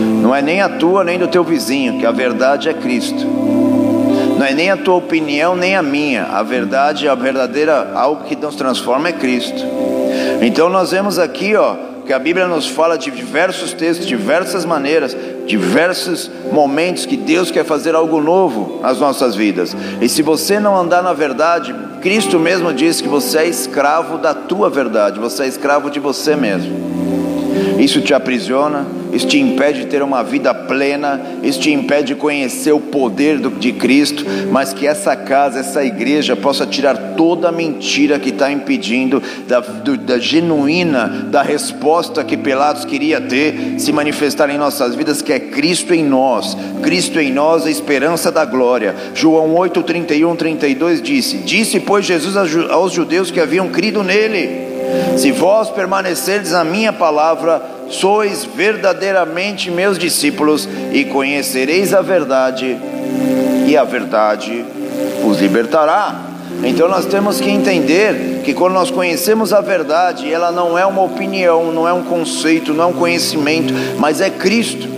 Não 0.00 0.34
é 0.34 0.42
nem 0.42 0.60
a 0.60 0.68
tua 0.68 1.04
nem 1.04 1.18
do 1.18 1.28
teu 1.28 1.44
vizinho, 1.44 1.98
que 1.98 2.06
a 2.06 2.10
verdade 2.10 2.68
é 2.68 2.74
Cristo. 2.74 3.26
Não 4.38 4.46
é 4.46 4.54
nem 4.54 4.70
a 4.70 4.76
tua 4.76 4.94
opinião 4.94 5.54
nem 5.54 5.76
a 5.76 5.82
minha. 5.82 6.24
A 6.24 6.42
verdade, 6.42 7.08
a 7.08 7.14
verdadeira 7.14 7.92
algo 7.94 8.24
que 8.24 8.34
nos 8.34 8.54
transforma 8.54 9.08
é 9.08 9.12
Cristo. 9.12 9.62
Então 10.40 10.68
nós 10.70 10.90
vemos 10.92 11.18
aqui, 11.18 11.54
ó, 11.54 11.76
que 12.06 12.12
a 12.12 12.18
Bíblia 12.18 12.46
nos 12.48 12.66
fala 12.66 12.96
de 12.96 13.10
diversos 13.10 13.72
textos, 13.72 14.06
diversas 14.06 14.64
maneiras, 14.64 15.16
diversos 15.46 16.30
momentos 16.50 17.06
que 17.06 17.16
Deus 17.16 17.50
quer 17.50 17.64
fazer 17.64 17.94
algo 17.94 18.20
novo 18.20 18.80
nas 18.82 18.98
nossas 18.98 19.36
vidas. 19.36 19.76
E 20.00 20.08
se 20.08 20.22
você 20.22 20.58
não 20.58 20.76
andar 20.76 21.02
na 21.02 21.12
verdade, 21.12 21.74
Cristo 22.00 22.38
mesmo 22.38 22.72
diz 22.72 23.00
que 23.00 23.08
você 23.08 23.38
é 23.38 23.46
escravo 23.46 24.18
da 24.18 24.34
tua 24.34 24.70
verdade, 24.70 25.20
você 25.20 25.44
é 25.44 25.46
escravo 25.46 25.90
de 25.90 26.00
você 26.00 26.34
mesmo. 26.34 26.99
Isso 27.80 28.02
te 28.02 28.12
aprisiona, 28.12 28.86
isso 29.10 29.26
te 29.26 29.38
impede 29.38 29.80
de 29.80 29.86
ter 29.86 30.02
uma 30.02 30.22
vida 30.22 30.52
plena, 30.52 31.18
isso 31.42 31.60
te 31.60 31.70
impede 31.70 32.08
de 32.08 32.14
conhecer 32.14 32.72
o 32.72 32.80
poder 32.80 33.38
de 33.38 33.72
Cristo, 33.72 34.24
mas 34.50 34.74
que 34.74 34.86
essa 34.86 35.16
casa, 35.16 35.60
essa 35.60 35.82
igreja 35.82 36.36
possa 36.36 36.66
tirar 36.66 37.14
toda 37.16 37.48
a 37.48 37.52
mentira 37.52 38.18
que 38.18 38.28
está 38.28 38.52
impedindo 38.52 39.22
da, 39.48 39.60
do, 39.60 39.96
da 39.96 40.18
genuína, 40.18 41.26
da 41.30 41.40
resposta 41.40 42.22
que 42.22 42.36
Pilatos 42.36 42.84
queria 42.84 43.18
ter, 43.18 43.78
se 43.78 43.92
manifestar 43.92 44.50
em 44.50 44.58
nossas 44.58 44.94
vidas, 44.94 45.22
que 45.22 45.32
é 45.32 45.40
Cristo 45.40 45.94
em 45.94 46.04
nós, 46.04 46.56
Cristo 46.82 47.18
em 47.18 47.32
nós, 47.32 47.64
a 47.64 47.70
esperança 47.70 48.30
da 48.30 48.44
glória. 48.44 48.94
João 49.14 49.54
8, 49.54 49.82
31, 49.82 50.36
32 50.36 51.00
disse: 51.00 51.38
Disse, 51.38 51.80
pois, 51.80 52.04
Jesus 52.04 52.36
aos 52.36 52.92
judeus 52.92 53.30
que 53.30 53.40
haviam 53.40 53.68
crido 53.68 54.02
nele. 54.02 54.69
Se 55.16 55.32
vós 55.32 55.68
permanecerdes 55.70 56.52
na 56.52 56.64
minha 56.64 56.92
palavra, 56.92 57.62
sois 57.88 58.44
verdadeiramente 58.44 59.70
meus 59.70 59.98
discípulos 59.98 60.68
e 60.92 61.04
conhecereis 61.04 61.92
a 61.92 62.00
verdade, 62.00 62.78
e 63.66 63.76
a 63.76 63.84
verdade 63.84 64.64
os 65.24 65.40
libertará. 65.40 66.22
Então 66.62 66.88
nós 66.88 67.06
temos 67.06 67.40
que 67.40 67.50
entender 67.50 68.42
que 68.44 68.52
quando 68.52 68.74
nós 68.74 68.90
conhecemos 68.90 69.52
a 69.52 69.60
verdade, 69.60 70.32
ela 70.32 70.50
não 70.52 70.76
é 70.76 70.84
uma 70.84 71.02
opinião, 71.02 71.72
não 71.72 71.88
é 71.88 71.92
um 71.92 72.02
conceito, 72.02 72.74
não 72.74 72.84
é 72.84 72.86
um 72.86 72.92
conhecimento, 72.92 73.72
mas 73.98 74.20
é 74.20 74.30
Cristo. 74.30 74.88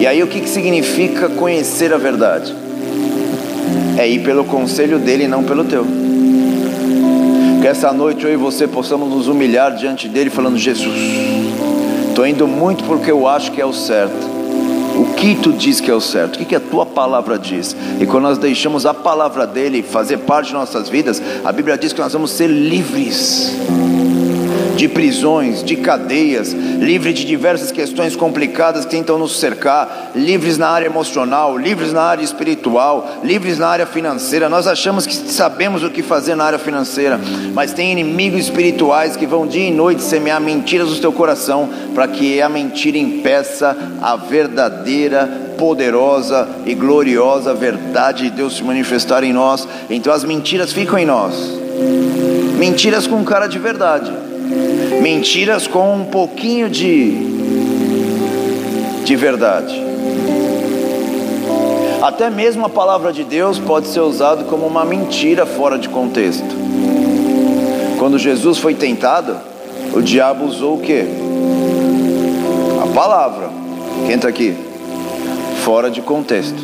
E 0.00 0.06
aí 0.06 0.22
o 0.22 0.26
que, 0.26 0.40
que 0.40 0.48
significa 0.48 1.28
conhecer 1.28 1.92
a 1.92 1.98
verdade? 1.98 2.54
É 3.98 4.08
ir 4.08 4.20
pelo 4.20 4.44
conselho 4.44 4.98
dele 4.98 5.24
e 5.24 5.28
não 5.28 5.42
pelo 5.42 5.64
teu. 5.64 6.07
Essa 7.68 7.92
noite 7.92 8.24
eu 8.24 8.32
e 8.32 8.36
você 8.36 8.66
possamos 8.66 9.10
nos 9.10 9.28
humilhar 9.28 9.76
diante 9.76 10.08
dele, 10.08 10.30
falando: 10.30 10.56
Jesus, 10.56 10.96
estou 12.08 12.26
indo 12.26 12.48
muito 12.48 12.82
porque 12.84 13.10
eu 13.10 13.28
acho 13.28 13.52
que 13.52 13.60
é 13.60 13.66
o 13.66 13.74
certo. 13.74 14.26
O 14.96 15.12
que 15.14 15.34
tu 15.34 15.52
diz 15.52 15.78
que 15.78 15.90
é 15.90 15.94
o 15.94 16.00
certo? 16.00 16.36
O 16.36 16.38
que, 16.38 16.46
que 16.46 16.56
a 16.56 16.60
tua 16.60 16.86
palavra 16.86 17.38
diz? 17.38 17.76
E 18.00 18.06
quando 18.06 18.22
nós 18.22 18.38
deixamos 18.38 18.86
a 18.86 18.94
palavra 18.94 19.46
dele 19.46 19.82
fazer 19.82 20.16
parte 20.16 20.46
de 20.46 20.54
nossas 20.54 20.88
vidas, 20.88 21.22
a 21.44 21.52
Bíblia 21.52 21.76
diz 21.76 21.92
que 21.92 22.00
nós 22.00 22.10
vamos 22.10 22.30
ser 22.30 22.46
livres 22.46 23.52
de 24.78 24.86
prisões, 24.86 25.64
de 25.64 25.74
cadeias, 25.74 26.52
livre 26.52 27.12
de 27.12 27.24
diversas 27.24 27.72
questões 27.72 28.14
complicadas 28.14 28.84
que 28.84 28.92
tentam 28.92 29.18
nos 29.18 29.36
cercar, 29.36 30.12
livres 30.14 30.56
na 30.56 30.68
área 30.68 30.86
emocional, 30.86 31.58
livres 31.58 31.92
na 31.92 32.02
área 32.02 32.22
espiritual, 32.22 33.18
livres 33.24 33.58
na 33.58 33.66
área 33.66 33.86
financeira. 33.86 34.48
Nós 34.48 34.68
achamos 34.68 35.04
que 35.04 35.16
sabemos 35.16 35.82
o 35.82 35.90
que 35.90 36.00
fazer 36.00 36.36
na 36.36 36.44
área 36.44 36.60
financeira, 36.60 37.18
mas 37.54 37.72
tem 37.72 37.90
inimigos 37.90 38.38
espirituais 38.38 39.16
que 39.16 39.26
vão 39.26 39.48
dia 39.48 39.68
e 39.68 39.72
noite 39.72 40.00
semear 40.00 40.40
mentiras 40.40 40.90
no 40.90 41.00
teu 41.00 41.12
coração 41.12 41.68
para 41.92 42.06
que 42.06 42.40
a 42.40 42.48
mentira 42.48 42.96
impeça 42.96 43.76
a 44.00 44.14
verdadeira 44.14 45.26
poderosa 45.58 46.48
e 46.64 46.72
gloriosa 46.72 47.52
verdade 47.52 48.30
de 48.30 48.30
Deus 48.30 48.56
se 48.56 48.62
manifestar 48.62 49.24
em 49.24 49.32
nós. 49.32 49.66
Então 49.90 50.12
as 50.12 50.22
mentiras 50.22 50.72
ficam 50.72 50.96
em 50.96 51.04
nós. 51.04 51.34
Mentiras 52.56 53.08
com 53.08 53.24
cara 53.24 53.48
de 53.48 53.58
verdade 53.58 54.27
mentiras 55.00 55.66
com 55.66 55.96
um 55.96 56.04
pouquinho 56.04 56.68
de, 56.68 57.12
de 59.04 59.16
verdade. 59.16 59.88
Até 62.00 62.30
mesmo 62.30 62.64
a 62.64 62.68
palavra 62.68 63.12
de 63.12 63.24
Deus 63.24 63.58
pode 63.58 63.88
ser 63.88 64.00
usada 64.00 64.44
como 64.44 64.66
uma 64.66 64.84
mentira 64.84 65.44
fora 65.44 65.78
de 65.78 65.88
contexto. 65.88 66.46
Quando 67.98 68.18
Jesus 68.18 68.58
foi 68.58 68.74
tentado, 68.74 69.36
o 69.92 70.00
diabo 70.00 70.44
usou 70.44 70.76
o 70.76 70.80
que? 70.80 71.04
A 72.82 72.94
palavra. 72.94 73.50
Quem 74.06 74.14
está 74.14 74.28
aqui? 74.28 74.56
Fora 75.64 75.90
de 75.90 76.00
contexto. 76.00 76.58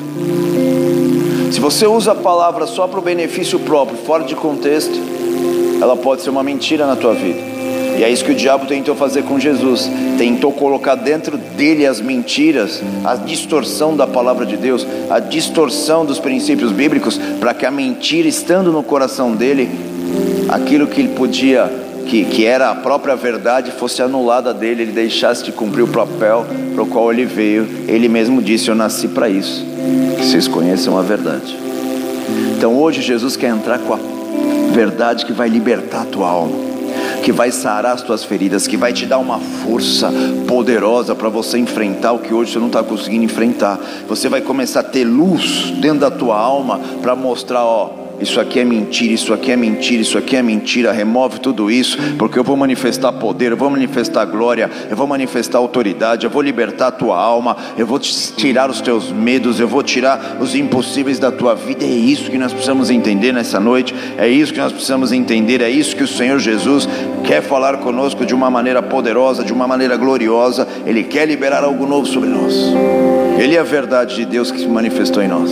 Se 1.50 1.60
você 1.60 1.86
usa 1.86 2.12
a 2.12 2.14
palavra 2.14 2.66
só 2.66 2.86
para 2.86 2.98
o 2.98 3.02
benefício 3.02 3.58
próprio, 3.58 3.98
fora 3.98 4.24
de 4.24 4.36
contexto, 4.36 4.98
ela 5.80 5.96
pode 5.96 6.22
ser 6.22 6.30
uma 6.30 6.42
mentira 6.42 6.86
na 6.86 6.94
tua 6.94 7.14
vida. 7.14 7.53
E 7.96 8.02
é 8.02 8.10
isso 8.10 8.24
que 8.24 8.32
o 8.32 8.34
diabo 8.34 8.66
tentou 8.66 8.94
fazer 8.94 9.22
com 9.22 9.38
Jesus. 9.38 9.88
Tentou 10.18 10.52
colocar 10.52 10.96
dentro 10.96 11.36
dele 11.36 11.86
as 11.86 12.00
mentiras, 12.00 12.82
a 13.04 13.14
distorção 13.14 13.96
da 13.96 14.06
palavra 14.06 14.44
de 14.44 14.56
Deus, 14.56 14.86
a 15.08 15.20
distorção 15.20 16.04
dos 16.04 16.18
princípios 16.18 16.72
bíblicos, 16.72 17.18
para 17.40 17.54
que 17.54 17.64
a 17.64 17.70
mentira 17.70 18.26
estando 18.28 18.72
no 18.72 18.82
coração 18.82 19.32
dele, 19.32 19.70
aquilo 20.48 20.88
que 20.88 21.00
ele 21.00 21.10
podia, 21.10 21.70
que, 22.06 22.24
que 22.24 22.44
era 22.44 22.70
a 22.70 22.74
própria 22.74 23.14
verdade, 23.14 23.70
fosse 23.70 24.02
anulada 24.02 24.52
dele, 24.52 24.82
ele 24.82 24.92
deixasse 24.92 25.44
de 25.44 25.52
cumprir 25.52 25.82
o 25.82 25.88
papel 25.88 26.44
para 26.74 26.82
o 26.82 26.86
qual 26.86 27.12
ele 27.12 27.24
veio. 27.24 27.66
Ele 27.86 28.08
mesmo 28.08 28.42
disse: 28.42 28.68
Eu 28.68 28.74
nasci 28.74 29.06
para 29.06 29.28
isso, 29.28 29.64
que 30.16 30.24
vocês 30.24 30.48
conheçam 30.48 30.98
a 30.98 31.02
verdade. 31.02 31.56
Então 32.56 32.76
hoje 32.76 33.02
Jesus 33.02 33.36
quer 33.36 33.50
entrar 33.50 33.78
com 33.78 33.94
a 33.94 33.98
verdade 34.72 35.24
que 35.24 35.32
vai 35.32 35.48
libertar 35.48 36.02
a 36.02 36.06
tua 36.06 36.28
alma 36.28 36.73
que 37.24 37.32
vai 37.32 37.50
sarar 37.50 37.94
as 37.94 38.02
tuas 38.02 38.22
feridas, 38.22 38.66
que 38.66 38.76
vai 38.76 38.92
te 38.92 39.06
dar 39.06 39.16
uma 39.16 39.40
força 39.40 40.12
poderosa 40.46 41.14
para 41.14 41.30
você 41.30 41.56
enfrentar 41.56 42.12
o 42.12 42.18
que 42.18 42.34
hoje 42.34 42.52
você 42.52 42.58
não 42.58 42.66
está 42.66 42.82
conseguindo 42.82 43.24
enfrentar. 43.24 43.80
Você 44.06 44.28
vai 44.28 44.42
começar 44.42 44.80
a 44.80 44.82
ter 44.84 45.04
luz 45.04 45.70
dentro 45.80 46.00
da 46.00 46.10
tua 46.10 46.38
alma 46.38 46.78
para 47.00 47.16
mostrar, 47.16 47.64
ó, 47.64 48.03
isso 48.20 48.40
aqui 48.40 48.60
é 48.60 48.64
mentira, 48.64 49.12
isso 49.12 49.32
aqui 49.32 49.50
é 49.50 49.56
mentira, 49.56 50.02
isso 50.02 50.16
aqui 50.16 50.36
é 50.36 50.42
mentira. 50.42 50.92
Remove 50.92 51.40
tudo 51.40 51.70
isso, 51.70 51.98
porque 52.18 52.38
eu 52.38 52.44
vou 52.44 52.56
manifestar 52.56 53.12
poder, 53.12 53.52
eu 53.52 53.56
vou 53.56 53.68
manifestar 53.70 54.24
glória, 54.24 54.70
eu 54.88 54.96
vou 54.96 55.06
manifestar 55.06 55.58
autoridade, 55.58 56.24
eu 56.24 56.30
vou 56.30 56.42
libertar 56.42 56.88
a 56.88 56.92
tua 56.92 57.18
alma, 57.18 57.56
eu 57.76 57.86
vou 57.86 57.98
tirar 57.98 58.70
os 58.70 58.80
teus 58.80 59.10
medos, 59.10 59.60
eu 59.60 59.68
vou 59.68 59.82
tirar 59.82 60.38
os 60.40 60.54
impossíveis 60.54 61.18
da 61.18 61.30
tua 61.30 61.54
vida. 61.54 61.84
É 61.84 61.88
isso 61.88 62.30
que 62.30 62.38
nós 62.38 62.52
precisamos 62.52 62.90
entender 62.90 63.32
nessa 63.32 63.58
noite, 63.58 63.94
é 64.16 64.28
isso 64.28 64.52
que 64.52 64.60
nós 64.60 64.72
precisamos 64.72 65.12
entender, 65.12 65.60
é 65.60 65.70
isso 65.70 65.96
que 65.96 66.02
o 66.02 66.08
Senhor 66.08 66.38
Jesus 66.38 66.88
quer 67.24 67.42
falar 67.42 67.78
conosco 67.78 68.24
de 68.24 68.34
uma 68.34 68.50
maneira 68.50 68.82
poderosa, 68.82 69.44
de 69.44 69.52
uma 69.52 69.66
maneira 69.66 69.96
gloriosa. 69.96 70.66
Ele 70.86 71.02
quer 71.02 71.26
liberar 71.26 71.64
algo 71.64 71.86
novo 71.86 72.06
sobre 72.06 72.28
nós. 72.28 72.54
Ele 73.38 73.56
é 73.56 73.60
a 73.60 73.64
verdade 73.64 74.16
de 74.16 74.24
Deus 74.24 74.50
que 74.50 74.58
se 74.58 74.68
manifestou 74.68 75.22
em 75.22 75.28
nós. 75.28 75.50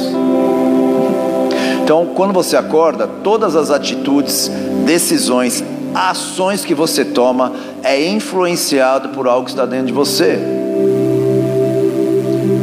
Então, 1.82 2.06
quando 2.14 2.32
você 2.32 2.56
acorda, 2.56 3.08
todas 3.08 3.56
as 3.56 3.68
atitudes, 3.68 4.48
decisões, 4.86 5.64
ações 5.92 6.64
que 6.64 6.74
você 6.74 7.04
toma 7.04 7.52
é 7.82 8.08
influenciado 8.08 9.08
por 9.10 9.26
algo 9.26 9.46
que 9.46 9.50
está 9.50 9.66
dentro 9.66 9.86
de 9.86 9.92
você. 9.92 10.38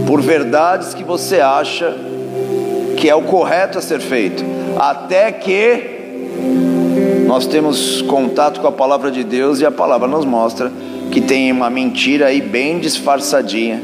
Por 0.08 0.22
verdades 0.22 0.94
que 0.94 1.04
você 1.04 1.42
acha 1.42 1.94
que 2.96 3.10
é 3.10 3.16
o 3.16 3.24
correto 3.24 3.78
a 3.78 3.82
ser 3.82 4.00
feito, 4.00 4.44
até 4.78 5.32
que 5.34 5.98
nós 7.28 7.46
temos 7.46 8.02
contato 8.02 8.62
com 8.62 8.68
a 8.68 8.72
palavra 8.72 9.12
de 9.12 9.24
Deus 9.24 9.60
e 9.60 9.66
a 9.66 9.72
palavra 9.72 10.08
nos 10.08 10.26
mostra 10.26 10.72
que 11.12 11.20
tem 11.20 11.52
uma 11.52 11.70
mentira 11.70 12.28
aí 12.28 12.42
bem 12.42 12.80
disfarçadinha 12.80 13.82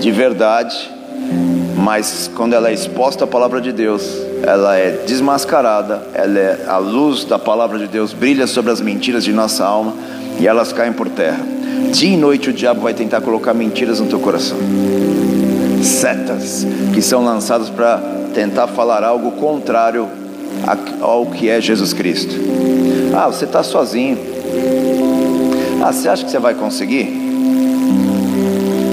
de 0.00 0.10
verdade 0.10 0.95
mas 1.86 2.28
quando 2.34 2.52
ela 2.52 2.68
é 2.68 2.72
exposta 2.72 3.22
à 3.22 3.26
palavra 3.28 3.60
de 3.60 3.70
Deus, 3.70 4.02
ela 4.42 4.76
é 4.76 5.04
desmascarada, 5.06 6.02
ela 6.14 6.36
é 6.36 6.64
a 6.66 6.78
luz 6.78 7.24
da 7.24 7.38
palavra 7.38 7.78
de 7.78 7.86
Deus 7.86 8.12
brilha 8.12 8.48
sobre 8.48 8.72
as 8.72 8.80
mentiras 8.80 9.22
de 9.22 9.32
nossa 9.32 9.64
alma 9.64 9.94
e 10.40 10.48
elas 10.48 10.72
caem 10.72 10.92
por 10.92 11.08
terra. 11.08 11.38
Dia 11.92 12.10
e 12.10 12.16
noite 12.16 12.50
o 12.50 12.52
diabo 12.52 12.80
vai 12.80 12.92
tentar 12.92 13.20
colocar 13.20 13.54
mentiras 13.54 14.00
no 14.00 14.08
teu 14.08 14.18
coração. 14.18 14.58
Setas 15.80 16.66
que 16.92 17.00
são 17.00 17.24
lançadas 17.24 17.70
para 17.70 17.98
tentar 18.34 18.66
falar 18.66 19.04
algo 19.04 19.30
contrário 19.30 20.08
ao 21.00 21.26
que 21.26 21.48
é 21.48 21.60
Jesus 21.60 21.92
Cristo. 21.92 22.34
Ah, 23.14 23.28
você 23.28 23.44
está 23.44 23.62
sozinho. 23.62 24.18
Ah, 25.80 25.92
você 25.92 26.08
acha 26.08 26.24
que 26.24 26.32
você 26.32 26.40
vai 26.40 26.54
conseguir? 26.54 27.16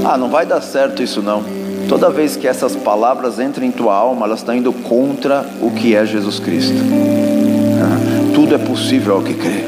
Ah, 0.06 0.16
não 0.16 0.30
vai 0.30 0.46
dar 0.46 0.62
certo 0.62 1.02
isso 1.02 1.20
não. 1.24 1.63
Toda 1.88 2.10
vez 2.10 2.36
que 2.36 2.48
essas 2.48 2.76
palavras 2.76 3.40
entram 3.40 3.66
em 3.66 3.72
tua 3.72 3.96
alma, 3.96 4.26
elas 4.26 4.40
estão 4.40 4.56
indo 4.56 4.72
contra 4.72 5.46
o 5.62 5.72
que 5.72 5.96
é 5.96 6.06
Jesus 6.06 6.40
Cristo. 6.40 6.76
Ah, 7.82 8.34
tudo 8.34 8.56
é 8.56 8.58
possível 8.58 9.16
ao 9.16 9.22
que 9.22 9.34
crê. 9.34 9.64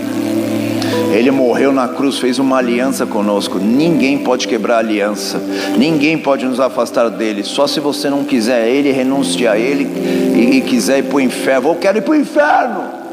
Ele 1.13 1.31
morreu 1.31 1.71
na 1.71 1.87
cruz, 1.87 2.17
fez 2.17 2.39
uma 2.39 2.57
aliança 2.57 3.05
conosco. 3.05 3.57
Ninguém 3.57 4.17
pode 4.17 4.47
quebrar 4.47 4.75
a 4.75 4.79
aliança, 4.79 5.41
ninguém 5.77 6.17
pode 6.17 6.45
nos 6.45 6.59
afastar 6.59 7.09
dele. 7.09 7.43
Só 7.43 7.67
se 7.67 7.79
você 7.79 8.09
não 8.09 8.25
quiser 8.25 8.67
ele, 8.67 8.91
renunciar 8.91 9.53
a 9.53 9.57
ele 9.57 9.87
e, 10.35 10.57
e 10.57 10.61
quiser 10.61 10.99
ir 10.99 11.03
para 11.03 11.15
o 11.15 11.21
inferno. 11.21 11.69
Eu 11.69 11.75
quero 11.75 11.97
ir 11.99 12.01
para 12.01 12.11
o 12.11 12.15
inferno 12.15 13.04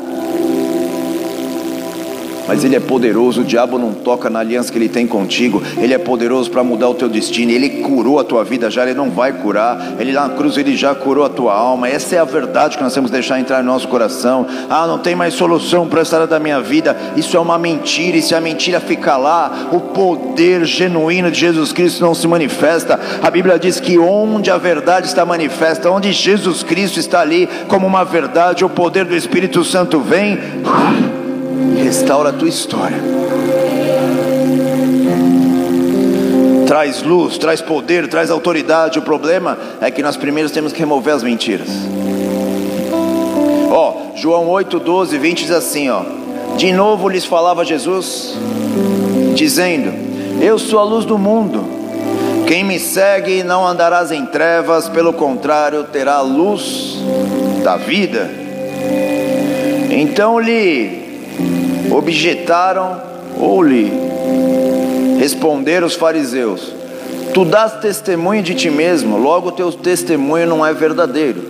mas 2.46 2.64
Ele 2.64 2.76
é 2.76 2.80
poderoso. 2.80 3.42
O 3.42 3.44
diabo 3.44 3.78
não 3.78 3.92
toca 3.92 4.28
na 4.28 4.40
aliança 4.40 4.72
que 4.72 4.78
Ele 4.78 4.88
tem 4.88 5.06
contigo. 5.06 5.62
Ele 5.78 5.94
é 5.94 5.98
poderoso 5.98 6.50
para 6.50 6.62
mudar 6.64 6.88
o 6.88 6.94
teu 6.94 7.08
destino. 7.08 7.50
Ele 7.50 7.82
curou 7.82 8.18
a 8.18 8.24
tua 8.24 8.44
vida 8.44 8.70
já, 8.70 8.82
Ele 8.82 8.94
não 8.94 9.10
vai 9.10 9.32
curar. 9.32 9.94
Ele 9.98 10.12
lá 10.12 10.28
na 10.28 10.34
cruz, 10.34 10.56
Ele 10.56 10.76
já 10.76 10.94
curou 10.94 11.24
a 11.24 11.28
tua 11.28 11.54
alma. 11.54 11.88
Essa 11.88 12.16
é 12.16 12.18
a 12.18 12.24
verdade 12.24 12.76
que 12.76 12.82
nós 12.82 12.94
temos 12.94 13.10
que 13.10 13.16
deixar 13.16 13.38
entrar 13.38 13.62
no 13.62 13.72
nosso 13.72 13.88
coração. 13.88 14.46
Ah, 14.68 14.86
não 14.86 14.98
tem 14.98 15.14
mais 15.14 15.34
solução 15.34 15.86
para 15.86 16.00
essa 16.00 16.16
área 16.16 16.26
da 16.26 16.38
minha 16.38 16.60
vida. 16.60 16.96
Isso 17.16 17.36
é 17.36 17.40
uma 17.40 17.58
mentira. 17.58 18.16
E 18.16 18.22
se 18.22 18.34
a 18.34 18.40
mentira 18.40 18.80
ficar 18.80 19.16
lá, 19.16 19.68
o 19.72 19.80
poder 19.80 20.64
genuíno 20.64 21.30
de 21.30 21.38
Jesus 21.38 21.72
Cristo 21.72 22.02
não 22.04 22.14
se 22.14 22.26
manifesta. 22.26 22.98
A 23.22 23.30
Bíblia 23.30 23.58
diz 23.58 23.80
que 23.80 23.98
onde 23.98 24.50
a 24.50 24.58
verdade 24.58 25.06
está 25.06 25.24
manifesta, 25.24 25.90
onde 25.90 26.12
Jesus 26.12 26.62
Cristo 26.62 26.98
está 26.98 27.20
ali 27.20 27.48
como 27.68 27.86
uma 27.86 28.04
verdade, 28.04 28.64
o 28.64 28.68
poder 28.68 29.04
do 29.04 29.16
Espírito 29.16 29.64
Santo 29.64 30.00
vem 30.00 30.38
restaura 31.92 32.30
a 32.30 32.32
tua 32.32 32.48
história. 32.48 32.96
Traz 36.66 37.02
luz, 37.02 37.36
traz 37.36 37.60
poder, 37.60 38.08
traz 38.08 38.30
autoridade. 38.30 38.98
O 38.98 39.02
problema 39.02 39.58
é 39.78 39.90
que 39.90 40.02
nós 40.02 40.16
primeiros 40.16 40.50
temos 40.50 40.72
que 40.72 40.78
remover 40.78 41.12
as 41.12 41.22
mentiras. 41.22 41.68
Ó, 43.70 44.12
João 44.16 44.48
8, 44.48 44.80
12, 44.80 45.18
20 45.18 45.38
diz 45.42 45.50
assim: 45.50 45.90
ó, 45.90 46.02
de 46.56 46.72
novo 46.72 47.10
lhes 47.10 47.26
falava 47.26 47.62
Jesus, 47.62 48.34
dizendo: 49.34 49.92
Eu 50.40 50.58
sou 50.58 50.78
a 50.78 50.84
luz 50.84 51.04
do 51.04 51.18
mundo. 51.18 51.62
Quem 52.46 52.64
me 52.64 52.78
segue 52.78 53.42
não 53.42 53.66
andarás 53.66 54.10
em 54.10 54.24
trevas, 54.24 54.88
pelo 54.88 55.12
contrário, 55.12 55.84
terá 55.84 56.14
a 56.14 56.22
luz 56.22 56.96
da 57.62 57.76
vida. 57.76 58.30
Então 59.90 60.40
lhe 60.40 61.01
objetaram 61.92 63.00
ou 63.38 63.62
lhe 63.62 63.92
responderam 65.18 65.86
os 65.86 65.94
fariseus: 65.94 66.72
Tu 67.32 67.44
dás 67.44 67.74
testemunho 67.80 68.42
de 68.42 68.54
ti 68.54 68.70
mesmo, 68.70 69.16
logo 69.16 69.52
teu 69.52 69.72
testemunho 69.72 70.46
não 70.46 70.66
é 70.66 70.72
verdadeiro. 70.72 71.42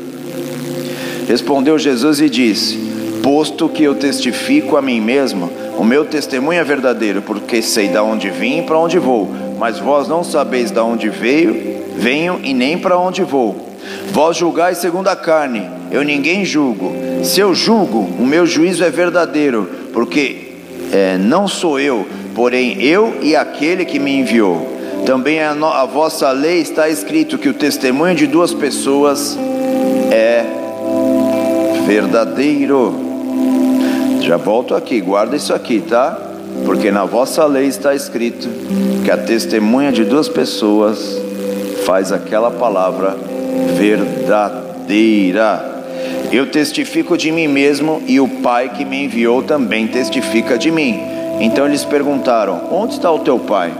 Respondeu 1.27 1.79
Jesus 1.79 2.21
e 2.21 2.29
disse: 2.29 2.77
Posto 3.23 3.69
que 3.69 3.83
eu 3.83 3.95
testifico 3.95 4.77
a 4.77 4.83
mim 4.83 5.01
mesmo, 5.01 5.51
o 5.79 5.85
meu 5.85 6.05
testemunho 6.05 6.61
é 6.61 6.65
verdadeiro, 6.65 7.23
porque 7.23 7.63
sei 7.63 7.89
de 7.89 7.99
onde 7.99 8.31
vim 8.31 8.59
e 8.59 8.63
para 8.63 8.79
onde 8.79 8.99
vou, 8.99 9.31
mas 9.59 9.79
vós 9.79 10.07
não 10.09 10.23
sabeis 10.23 10.71
de 10.71 10.81
onde 10.81 11.09
veio, 11.09 11.83
venho 11.97 12.41
e 12.43 12.53
nem 12.53 12.77
para 12.77 12.99
onde 12.99 13.23
vou. 13.23 13.69
Vós 14.11 14.37
julgais 14.37 14.79
segundo 14.79 15.09
a 15.09 15.17
carne, 15.17 15.69
eu 15.91 16.03
ninguém 16.03 16.45
julgo. 16.45 16.93
Se 17.25 17.41
eu 17.41 17.55
julgo, 17.55 17.99
o 18.19 18.27
meu 18.27 18.45
juízo 18.47 18.85
é 18.85 18.91
verdadeiro, 18.91 19.82
porque 19.93 20.53
é, 20.93 21.17
não 21.19 21.47
sou 21.49 21.79
eu, 21.79 22.07
porém 22.35 22.83
eu 22.83 23.19
e 23.23 23.37
aquele 23.37 23.85
que 23.85 23.99
me 23.99 24.19
enviou. 24.19 24.71
Também 25.07 25.43
a, 25.43 25.55
no, 25.55 25.67
a 25.67 25.85
vossa 25.85 26.31
lei 26.31 26.61
está 26.61 26.89
escrito 26.89 27.39
que 27.39 27.49
o 27.49 27.55
testemunho 27.55 28.15
de 28.15 28.27
duas 28.27 28.55
pessoas 28.55 29.37
é 30.11 30.45
verdadeiro. 31.87 32.95
Já 34.21 34.37
volto 34.37 34.75
aqui, 34.75 35.01
guarda 35.01 35.35
isso 35.35 35.53
aqui, 35.53 35.81
tá? 35.81 36.17
Porque 36.65 36.91
na 36.91 37.05
vossa 37.05 37.45
lei 37.45 37.67
está 37.67 37.95
escrito 37.95 38.49
que 39.05 39.11
a 39.11 39.17
testemunha 39.17 39.91
de 39.91 40.05
duas 40.05 40.29
pessoas 40.29 41.21
faz 41.85 42.13
aquela 42.13 42.51
palavra 42.51 43.17
verdadeira. 43.77 45.72
Eu 46.33 46.47
testifico 46.47 47.15
de 47.15 47.31
mim 47.31 47.47
mesmo 47.47 48.03
e 48.07 48.19
o 48.19 48.27
Pai 48.27 48.71
que 48.71 48.87
me 48.87 49.05
enviou 49.05 49.43
também 49.43 49.87
testifica 49.87 50.57
de 50.57 50.71
mim. 50.71 50.99
Então 51.39 51.67
eles 51.67 51.85
perguntaram: 51.85 52.69
Onde 52.73 52.95
está 52.95 53.13
o 53.13 53.19
teu 53.19 53.39
Pai? 53.39 53.71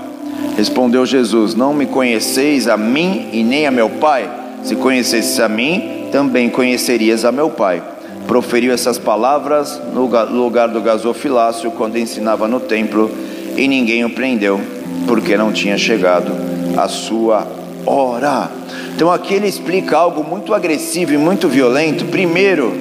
Respondeu 0.55 1.07
Jesus: 1.07 1.55
Não 1.55 1.73
me 1.73 1.87
conheceis 1.87 2.69
a 2.69 2.77
mim 2.77 3.31
e 3.33 3.43
nem 3.43 3.67
a 3.67 3.71
meu 3.71 3.89
Pai? 3.89 4.29
Se 4.63 4.77
conhecesses 4.77 5.41
a 5.41 5.49
mim, 5.49 6.09
também 6.13 6.51
conhecerias 6.51 7.25
a 7.25 7.33
meu 7.33 7.49
Pai. 7.49 7.83
Proferiu 8.27 8.75
essas 8.75 8.99
palavras 8.99 9.81
no 9.95 10.07
lugar 10.31 10.69
do 10.69 10.81
gasofilácio 10.83 11.71
quando 11.71 11.97
ensinava 11.97 12.47
no 12.47 12.61
templo 12.61 13.11
e 13.57 13.67
ninguém 13.67 14.05
o 14.05 14.11
prendeu, 14.11 14.61
porque 15.07 15.39
não 15.39 15.53
tinha 15.53 15.79
chegado 15.79 16.31
a 16.77 16.87
sua 16.87 17.62
hora. 17.87 18.51
Então 18.95 19.11
aqui 19.11 19.35
ele 19.35 19.49
explica 19.49 19.97
algo 19.97 20.25
muito 20.25 20.55
agressivo 20.55 21.13
e 21.13 21.19
muito 21.19 21.49
violento. 21.49 22.05
Primeiro, 22.07 22.73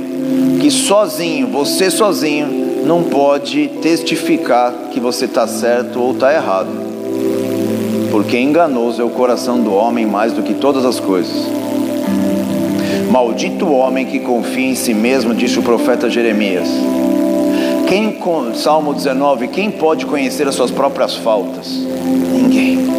que 0.59 0.69
sozinho, 0.69 1.47
você 1.47 1.89
sozinho, 1.89 2.85
não 2.85 3.03
pode 3.03 3.67
testificar 3.81 4.73
que 4.91 4.99
você 4.99 5.25
está 5.25 5.47
certo 5.47 5.99
ou 5.99 6.11
está 6.11 6.33
errado. 6.33 6.69
Porque 8.11 8.37
enganoso 8.37 9.01
é 9.01 9.05
o 9.05 9.09
coração 9.09 9.59
do 9.59 9.73
homem 9.73 10.05
mais 10.05 10.33
do 10.33 10.43
que 10.43 10.53
todas 10.53 10.85
as 10.85 10.99
coisas. 10.99 11.47
Maldito 13.09 13.65
o 13.65 13.73
homem 13.73 14.05
que 14.05 14.19
confia 14.19 14.67
em 14.67 14.75
si 14.75 14.93
mesmo, 14.93 15.33
disse 15.33 15.59
o 15.59 15.63
profeta 15.63 16.09
Jeremias. 16.09 16.69
Quem, 17.87 18.17
Salmo 18.55 18.93
19, 18.93 19.49
quem 19.49 19.69
pode 19.69 20.05
conhecer 20.05 20.47
as 20.47 20.55
suas 20.55 20.71
próprias 20.71 21.15
faltas? 21.15 21.67
Ninguém. 21.67 22.89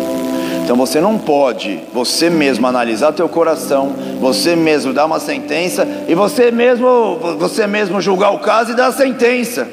Então 0.63 0.77
você 0.77 1.01
não 1.01 1.19
pode, 1.19 1.81
você 1.93 2.31
mesmo 2.31 2.67
analisar 2.67 3.13
teu 3.13 3.29
coração, 3.29 3.93
você 4.21 4.55
mesmo 4.55 4.93
dar 4.93 5.07
uma 5.07 5.19
sentença 5.19 5.87
e 6.09 6.15
você 6.15 6.51
mesmo, 6.51 7.19
você 7.39 7.67
mesmo 7.67 8.01
julgar 8.01 8.31
o 8.33 8.39
caso 8.39 8.73
e 8.73 8.75
dar 8.75 8.87
a 8.87 8.93
sentença. 8.93 9.67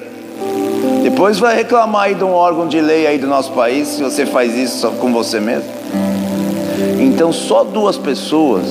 Depois 1.04 1.40
vai 1.40 1.56
reclamar 1.56 2.04
aí 2.04 2.16
de 2.16 2.24
um 2.24 2.32
órgão 2.32 2.68
de 2.68 2.82
lei 2.82 3.06
aí 3.06 3.18
do 3.18 3.28
nosso 3.28 3.52
país 3.52 3.88
se 3.88 4.04
você 4.04 4.26
faz 4.26 4.56
isso 4.56 4.80
só 4.80 4.90
com 4.90 5.14
você 5.14 5.40
mesmo. 5.40 5.70
Então 7.00 7.32
só 7.32 7.64
duas 7.64 7.98
pessoas 7.98 8.66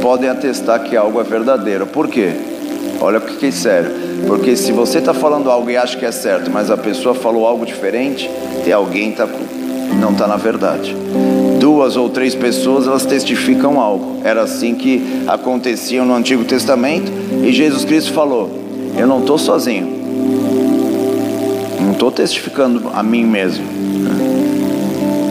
podem 0.00 0.28
atestar 0.28 0.82
que 0.82 0.96
algo 0.96 1.20
é 1.20 1.24
verdadeiro. 1.24 1.86
Por 1.86 2.08
quê? 2.08 2.32
Olha 3.00 3.18
o 3.18 3.20
que 3.20 3.46
é 3.46 3.50
sério. 3.50 3.90
Porque 4.26 4.56
se 4.56 4.72
você 4.72 4.98
está 4.98 5.12
falando 5.12 5.50
algo 5.50 5.70
e 5.70 5.76
acha 5.76 5.96
que 5.98 6.06
é 6.06 6.12
certo, 6.12 6.50
mas 6.50 6.70
a 6.70 6.76
pessoa 6.76 7.14
falou 7.14 7.46
algo 7.46 7.66
diferente, 7.66 8.30
tem 8.64 8.72
alguém 8.72 9.12
tá, 9.12 9.26
não 10.00 10.12
está 10.12 10.26
na 10.26 10.36
verdade. 10.36 10.96
Duas 11.64 11.96
ou 11.96 12.10
três 12.10 12.34
pessoas 12.34 12.86
elas 12.86 13.06
testificam 13.06 13.80
algo. 13.80 14.20
Era 14.22 14.42
assim 14.42 14.74
que 14.74 15.02
acontecia 15.26 16.04
no 16.04 16.14
Antigo 16.14 16.44
Testamento. 16.44 17.10
E 17.42 17.50
Jesus 17.54 17.86
Cristo 17.86 18.12
falou: 18.12 18.50
Eu 18.94 19.06
não 19.06 19.20
estou 19.20 19.38
sozinho. 19.38 19.88
Não 21.80 21.92
estou 21.92 22.12
testificando 22.12 22.90
a 22.92 23.02
mim 23.02 23.24
mesmo. 23.24 23.64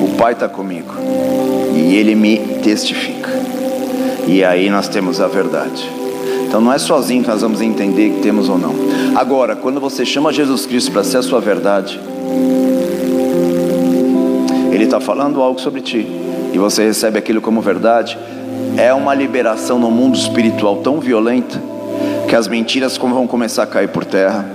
O 0.04 0.18
Pai 0.18 0.34
está 0.34 0.50
comigo. 0.50 0.92
E 1.72 1.96
Ele 1.98 2.16
me 2.16 2.40
testifica. 2.64 3.30
E 4.26 4.44
aí 4.44 4.72
nós 4.72 4.88
temos 4.88 5.22
a 5.22 5.28
verdade. 5.28 5.88
Então 6.48 6.60
não 6.60 6.74
é 6.74 6.80
sozinho 6.80 7.22
que 7.22 7.30
nós 7.30 7.44
vamos 7.44 7.62
entender 7.62 8.10
que 8.10 8.22
temos 8.22 8.50
ou 8.50 8.58
não. 8.58 8.74
Agora, 9.16 9.56
quando 9.56 9.80
você 9.80 10.04
chama 10.04 10.34
Jesus 10.34 10.66
Cristo 10.66 10.92
para 10.92 11.04
ser 11.04 11.18
a 11.18 11.22
sua 11.22 11.40
verdade, 11.40 12.00
Ele 14.84 14.90
está 14.90 15.00
falando 15.00 15.42
algo 15.42 15.62
sobre 15.62 15.80
ti 15.80 16.06
e 16.52 16.58
você 16.58 16.84
recebe 16.84 17.18
aquilo 17.18 17.40
como 17.40 17.62
verdade, 17.62 18.18
é 18.76 18.94
uma 18.94 19.16
liberação 19.16 19.80
no 19.80 19.90
mundo 19.90 20.18
espiritual 20.18 20.82
tão 20.82 21.00
violenta 21.00 21.58
que 22.28 22.36
as 22.36 22.50
mentiras 22.50 22.98
vão 22.98 23.26
começar 23.26 23.64
a 23.64 23.66
cair 23.66 23.88
por 23.88 24.04
terra 24.04 24.46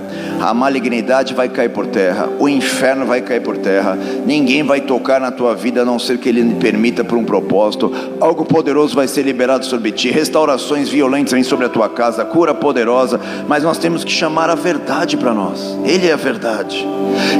a 0.41 0.53
malignidade 0.53 1.33
vai 1.33 1.49
cair 1.49 1.69
por 1.69 1.85
terra, 1.87 2.29
o 2.39 2.47
inferno 2.47 3.05
vai 3.05 3.21
cair 3.21 3.41
por 3.41 3.57
terra, 3.57 3.97
ninguém 4.25 4.63
vai 4.63 4.81
tocar 4.81 5.19
na 5.19 5.31
tua 5.31 5.53
vida 5.53 5.81
a 5.81 5.85
não 5.85 5.99
ser 5.99 6.17
que 6.17 6.29
Ele 6.29 6.55
permita 6.55 7.03
por 7.03 7.17
um 7.17 7.23
propósito, 7.23 7.91
algo 8.19 8.45
poderoso 8.45 8.95
vai 8.95 9.07
ser 9.07 9.23
liberado 9.23 9.65
sobre 9.65 9.91
ti, 9.91 10.09
restaurações 10.09 10.89
violentas 10.89 11.33
vêm 11.33 11.43
sobre 11.43 11.65
a 11.65 11.69
tua 11.69 11.89
casa, 11.89 12.23
cura 12.23 12.53
poderosa, 12.53 13.19
mas 13.47 13.63
nós 13.63 13.77
temos 13.77 14.03
que 14.03 14.11
chamar 14.11 14.49
a 14.49 14.55
verdade 14.55 15.17
para 15.17 15.33
nós, 15.33 15.77
Ele 15.83 16.07
é 16.07 16.13
a 16.13 16.17
verdade, 16.17 16.87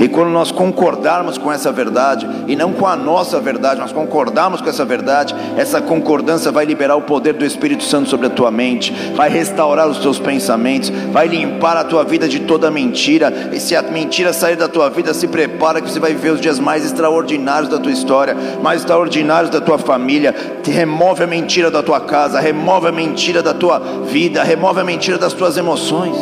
e 0.01 0.07
quando 0.07 0.29
nós 0.29 0.51
concordarmos 0.51 1.37
com 1.37 1.51
essa 1.51 1.71
verdade, 1.71 2.27
e 2.47 2.55
não 2.55 2.73
com 2.73 2.85
a 2.85 2.95
nossa 2.95 3.39
verdade, 3.39 3.79
nós 3.79 3.91
concordarmos 3.91 4.61
com 4.61 4.69
essa 4.69 4.83
verdade, 4.83 5.33
essa 5.57 5.81
concordância 5.81 6.51
vai 6.51 6.65
liberar 6.65 6.95
o 6.95 7.01
poder 7.01 7.33
do 7.33 7.45
Espírito 7.45 7.83
Santo 7.83 8.09
sobre 8.09 8.27
a 8.27 8.29
tua 8.29 8.51
mente, 8.51 8.93
vai 9.15 9.29
restaurar 9.29 9.87
os 9.87 9.99
teus 9.99 10.19
pensamentos, 10.19 10.89
vai 11.11 11.27
limpar 11.27 11.77
a 11.77 11.83
tua 11.83 12.03
vida 12.03 12.27
de 12.27 12.41
toda 12.41 12.69
mentira 12.69 12.88
mentira, 12.89 13.51
e 13.53 13.59
se 13.59 13.75
a 13.75 13.81
mentira 13.83 14.33
sair 14.33 14.55
da 14.55 14.67
tua 14.67 14.89
vida, 14.89 15.13
se 15.13 15.27
prepara 15.27 15.79
que 15.79 15.89
você 15.89 15.99
vai 15.99 16.13
viver 16.13 16.31
os 16.31 16.41
dias 16.41 16.59
mais 16.59 16.83
extraordinários 16.83 17.69
da 17.69 17.77
tua 17.77 17.91
história, 17.91 18.35
mais 18.61 18.81
extraordinários 18.81 19.51
da 19.51 19.61
tua 19.61 19.77
família. 19.77 20.35
Remove 20.65 21.23
a 21.23 21.27
mentira 21.27 21.69
da 21.69 21.83
tua 21.83 22.01
casa, 22.01 22.39
remove 22.39 22.87
a 22.87 22.91
mentira 22.91 23.41
da 23.41 23.53
tua 23.53 23.79
vida, 24.09 24.43
remove 24.43 24.81
a 24.81 24.83
mentira 24.83 25.17
das 25.17 25.33
tuas 25.33 25.55
emoções. 25.55 26.15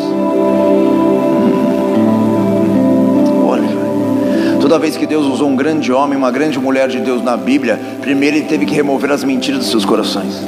Toda 4.60 4.80
vez 4.80 4.97
que 4.97 5.06
Deus 5.06 5.25
usou 5.25 5.47
um 5.47 5.56
grande 5.56 5.93
homem, 5.93 6.17
uma 6.17 6.30
grande 6.30 6.60
mulher 6.60 6.89
de 6.89 6.99
Deus 6.99 7.23
na 7.23 7.38
Bíblia, 7.38 7.80
primeiro 8.01 8.36
ele 8.36 8.45
teve 8.47 8.65
que 8.65 8.73
remover 8.73 9.10
as 9.12 9.23
mentiras 9.23 9.60
dos 9.60 9.69
seus 9.69 9.86
corações. 9.86 10.41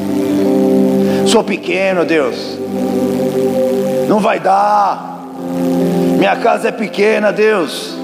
Sou 1.26 1.42
pequeno, 1.42 2.04
Deus. 2.04 2.36
Não 4.10 4.20
vai 4.20 4.38
dar. 4.42 5.09
Minha 6.20 6.36
casa 6.36 6.68
é 6.68 6.72
pequena, 6.72 7.32
Deus. 7.32 7.96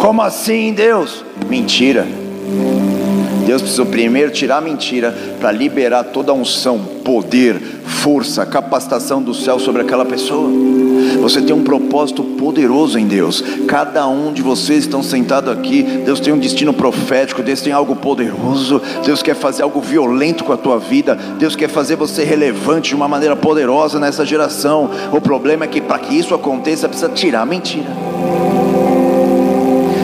Como 0.00 0.22
assim, 0.22 0.72
Deus? 0.72 1.22
Mentira. 1.46 2.06
Deus 3.46 3.60
precisou 3.60 3.84
primeiro 3.84 4.30
tirar 4.30 4.56
a 4.56 4.60
mentira 4.62 5.14
para 5.38 5.52
liberar 5.52 6.02
toda 6.04 6.32
a 6.32 6.34
unção, 6.34 6.78
poder, 7.04 7.60
força, 7.84 8.46
capacitação 8.46 9.20
do 9.20 9.34
céu 9.34 9.58
sobre 9.58 9.82
aquela 9.82 10.06
pessoa. 10.06 10.48
Você 11.20 11.42
tem 11.42 11.54
um 11.54 11.62
propósito 11.62 12.22
poderoso 12.22 12.98
em 12.98 13.06
Deus. 13.06 13.42
Cada 13.68 14.06
um 14.08 14.32
de 14.32 14.42
vocês 14.42 14.84
estão 14.84 15.02
sentados 15.02 15.52
aqui. 15.52 15.82
Deus 15.82 16.18
tem 16.18 16.32
um 16.32 16.38
destino 16.38 16.72
profético. 16.72 17.42
Deus 17.42 17.60
tem 17.60 17.72
algo 17.72 17.94
poderoso. 17.94 18.80
Deus 19.04 19.22
quer 19.22 19.34
fazer 19.34 19.62
algo 19.62 19.80
violento 19.80 20.44
com 20.44 20.52
a 20.52 20.56
tua 20.56 20.78
vida. 20.78 21.14
Deus 21.38 21.54
quer 21.54 21.68
fazer 21.68 21.96
você 21.96 22.24
relevante 22.24 22.90
de 22.90 22.94
uma 22.94 23.08
maneira 23.08 23.36
poderosa 23.36 23.98
nessa 23.98 24.24
geração. 24.24 24.90
O 25.12 25.20
problema 25.20 25.64
é 25.64 25.68
que 25.68 25.80
para 25.80 25.98
que 25.98 26.18
isso 26.18 26.34
aconteça 26.34 26.88
precisa 26.88 27.10
tirar 27.10 27.42
a 27.42 27.46
mentira. 27.46 27.90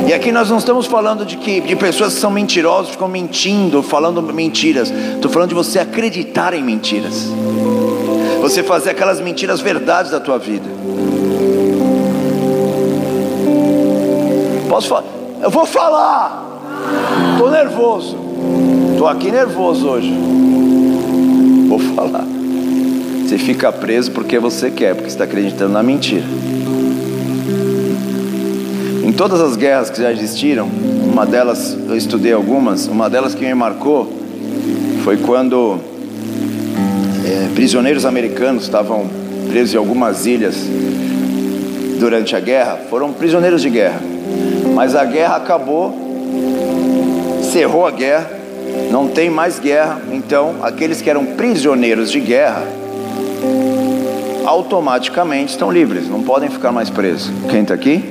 E 0.06 0.12
aqui 0.12 0.30
nós 0.30 0.48
não 0.48 0.58
estamos 0.58 0.86
falando 0.86 1.26
de 1.26 1.36
que 1.36 1.60
de 1.60 1.74
pessoas 1.74 2.14
que 2.14 2.20
são 2.20 2.30
mentirosas, 2.30 2.92
ficam 2.92 3.08
mentindo, 3.08 3.82
falando 3.82 4.22
mentiras. 4.22 4.88
Estou 4.88 5.28
falando 5.28 5.48
de 5.48 5.54
você 5.56 5.80
acreditar 5.80 6.54
em 6.54 6.62
mentiras. 6.62 7.28
Você 8.40 8.62
fazer 8.62 8.90
aquelas 8.90 9.20
mentiras 9.20 9.60
verdades 9.60 10.12
da 10.12 10.20
tua 10.20 10.38
vida. 10.38 10.86
Posso 14.76 14.88
falar? 14.88 15.04
Eu 15.42 15.50
vou 15.50 15.64
falar. 15.64 16.60
Estou 17.32 17.50
nervoso. 17.50 18.18
Estou 18.92 19.08
aqui 19.08 19.30
nervoso 19.30 19.88
hoje. 19.88 20.12
Vou 21.66 21.78
falar. 21.78 22.26
Você 23.22 23.38
fica 23.38 23.72
preso 23.72 24.12
porque 24.12 24.38
você 24.38 24.70
quer, 24.70 24.94
porque 24.94 25.08
está 25.08 25.24
acreditando 25.24 25.72
na 25.72 25.82
mentira 25.82 26.24
todas 29.16 29.40
as 29.40 29.56
guerras 29.56 29.88
que 29.88 30.02
já 30.02 30.12
existiram, 30.12 30.68
uma 31.10 31.24
delas 31.24 31.74
eu 31.88 31.96
estudei 31.96 32.34
algumas, 32.34 32.86
uma 32.86 33.08
delas 33.08 33.34
que 33.34 33.46
me 33.46 33.54
marcou 33.54 34.12
foi 35.02 35.16
quando 35.16 35.78
é, 37.24 37.48
prisioneiros 37.54 38.04
americanos 38.04 38.64
estavam 38.64 39.06
presos 39.48 39.74
em 39.74 39.78
algumas 39.78 40.26
ilhas 40.26 40.56
durante 41.98 42.36
a 42.36 42.40
guerra, 42.40 42.78
foram 42.90 43.10
prisioneiros 43.10 43.62
de 43.62 43.70
guerra, 43.70 44.02
mas 44.76 44.94
a 44.94 45.06
guerra 45.06 45.36
acabou, 45.36 45.90
cerrou 47.50 47.86
a 47.86 47.90
guerra, 47.90 48.30
não 48.90 49.08
tem 49.08 49.30
mais 49.30 49.58
guerra, 49.58 50.02
então 50.12 50.56
aqueles 50.62 51.00
que 51.00 51.08
eram 51.08 51.24
prisioneiros 51.24 52.10
de 52.12 52.20
guerra 52.20 52.62
automaticamente 54.44 55.52
estão 55.52 55.72
livres, 55.72 56.10
não 56.10 56.22
podem 56.22 56.50
ficar 56.50 56.72
mais 56.72 56.90
presos. 56.90 57.32
Quem 57.48 57.62
está 57.62 57.72
aqui? 57.72 58.04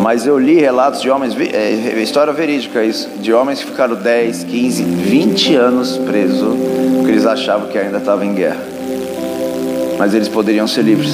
Mas 0.00 0.26
eu 0.26 0.38
li 0.38 0.54
relatos 0.54 1.02
de 1.02 1.10
homens, 1.10 1.36
é, 1.38 1.98
é, 1.98 2.02
história 2.02 2.32
verídica 2.32 2.82
isso, 2.82 3.10
de 3.20 3.30
homens 3.34 3.60
que 3.60 3.66
ficaram 3.66 3.94
10, 3.94 4.44
15, 4.44 4.82
20 4.84 5.54
anos 5.56 5.98
presos, 5.98 6.56
porque 6.96 7.10
eles 7.10 7.26
achavam 7.26 7.68
que 7.68 7.76
ainda 7.76 7.98
estavam 7.98 8.24
em 8.24 8.32
guerra. 8.32 8.62
Mas 9.98 10.14
eles 10.14 10.28
poderiam 10.28 10.66
ser 10.66 10.80
livres. 10.80 11.12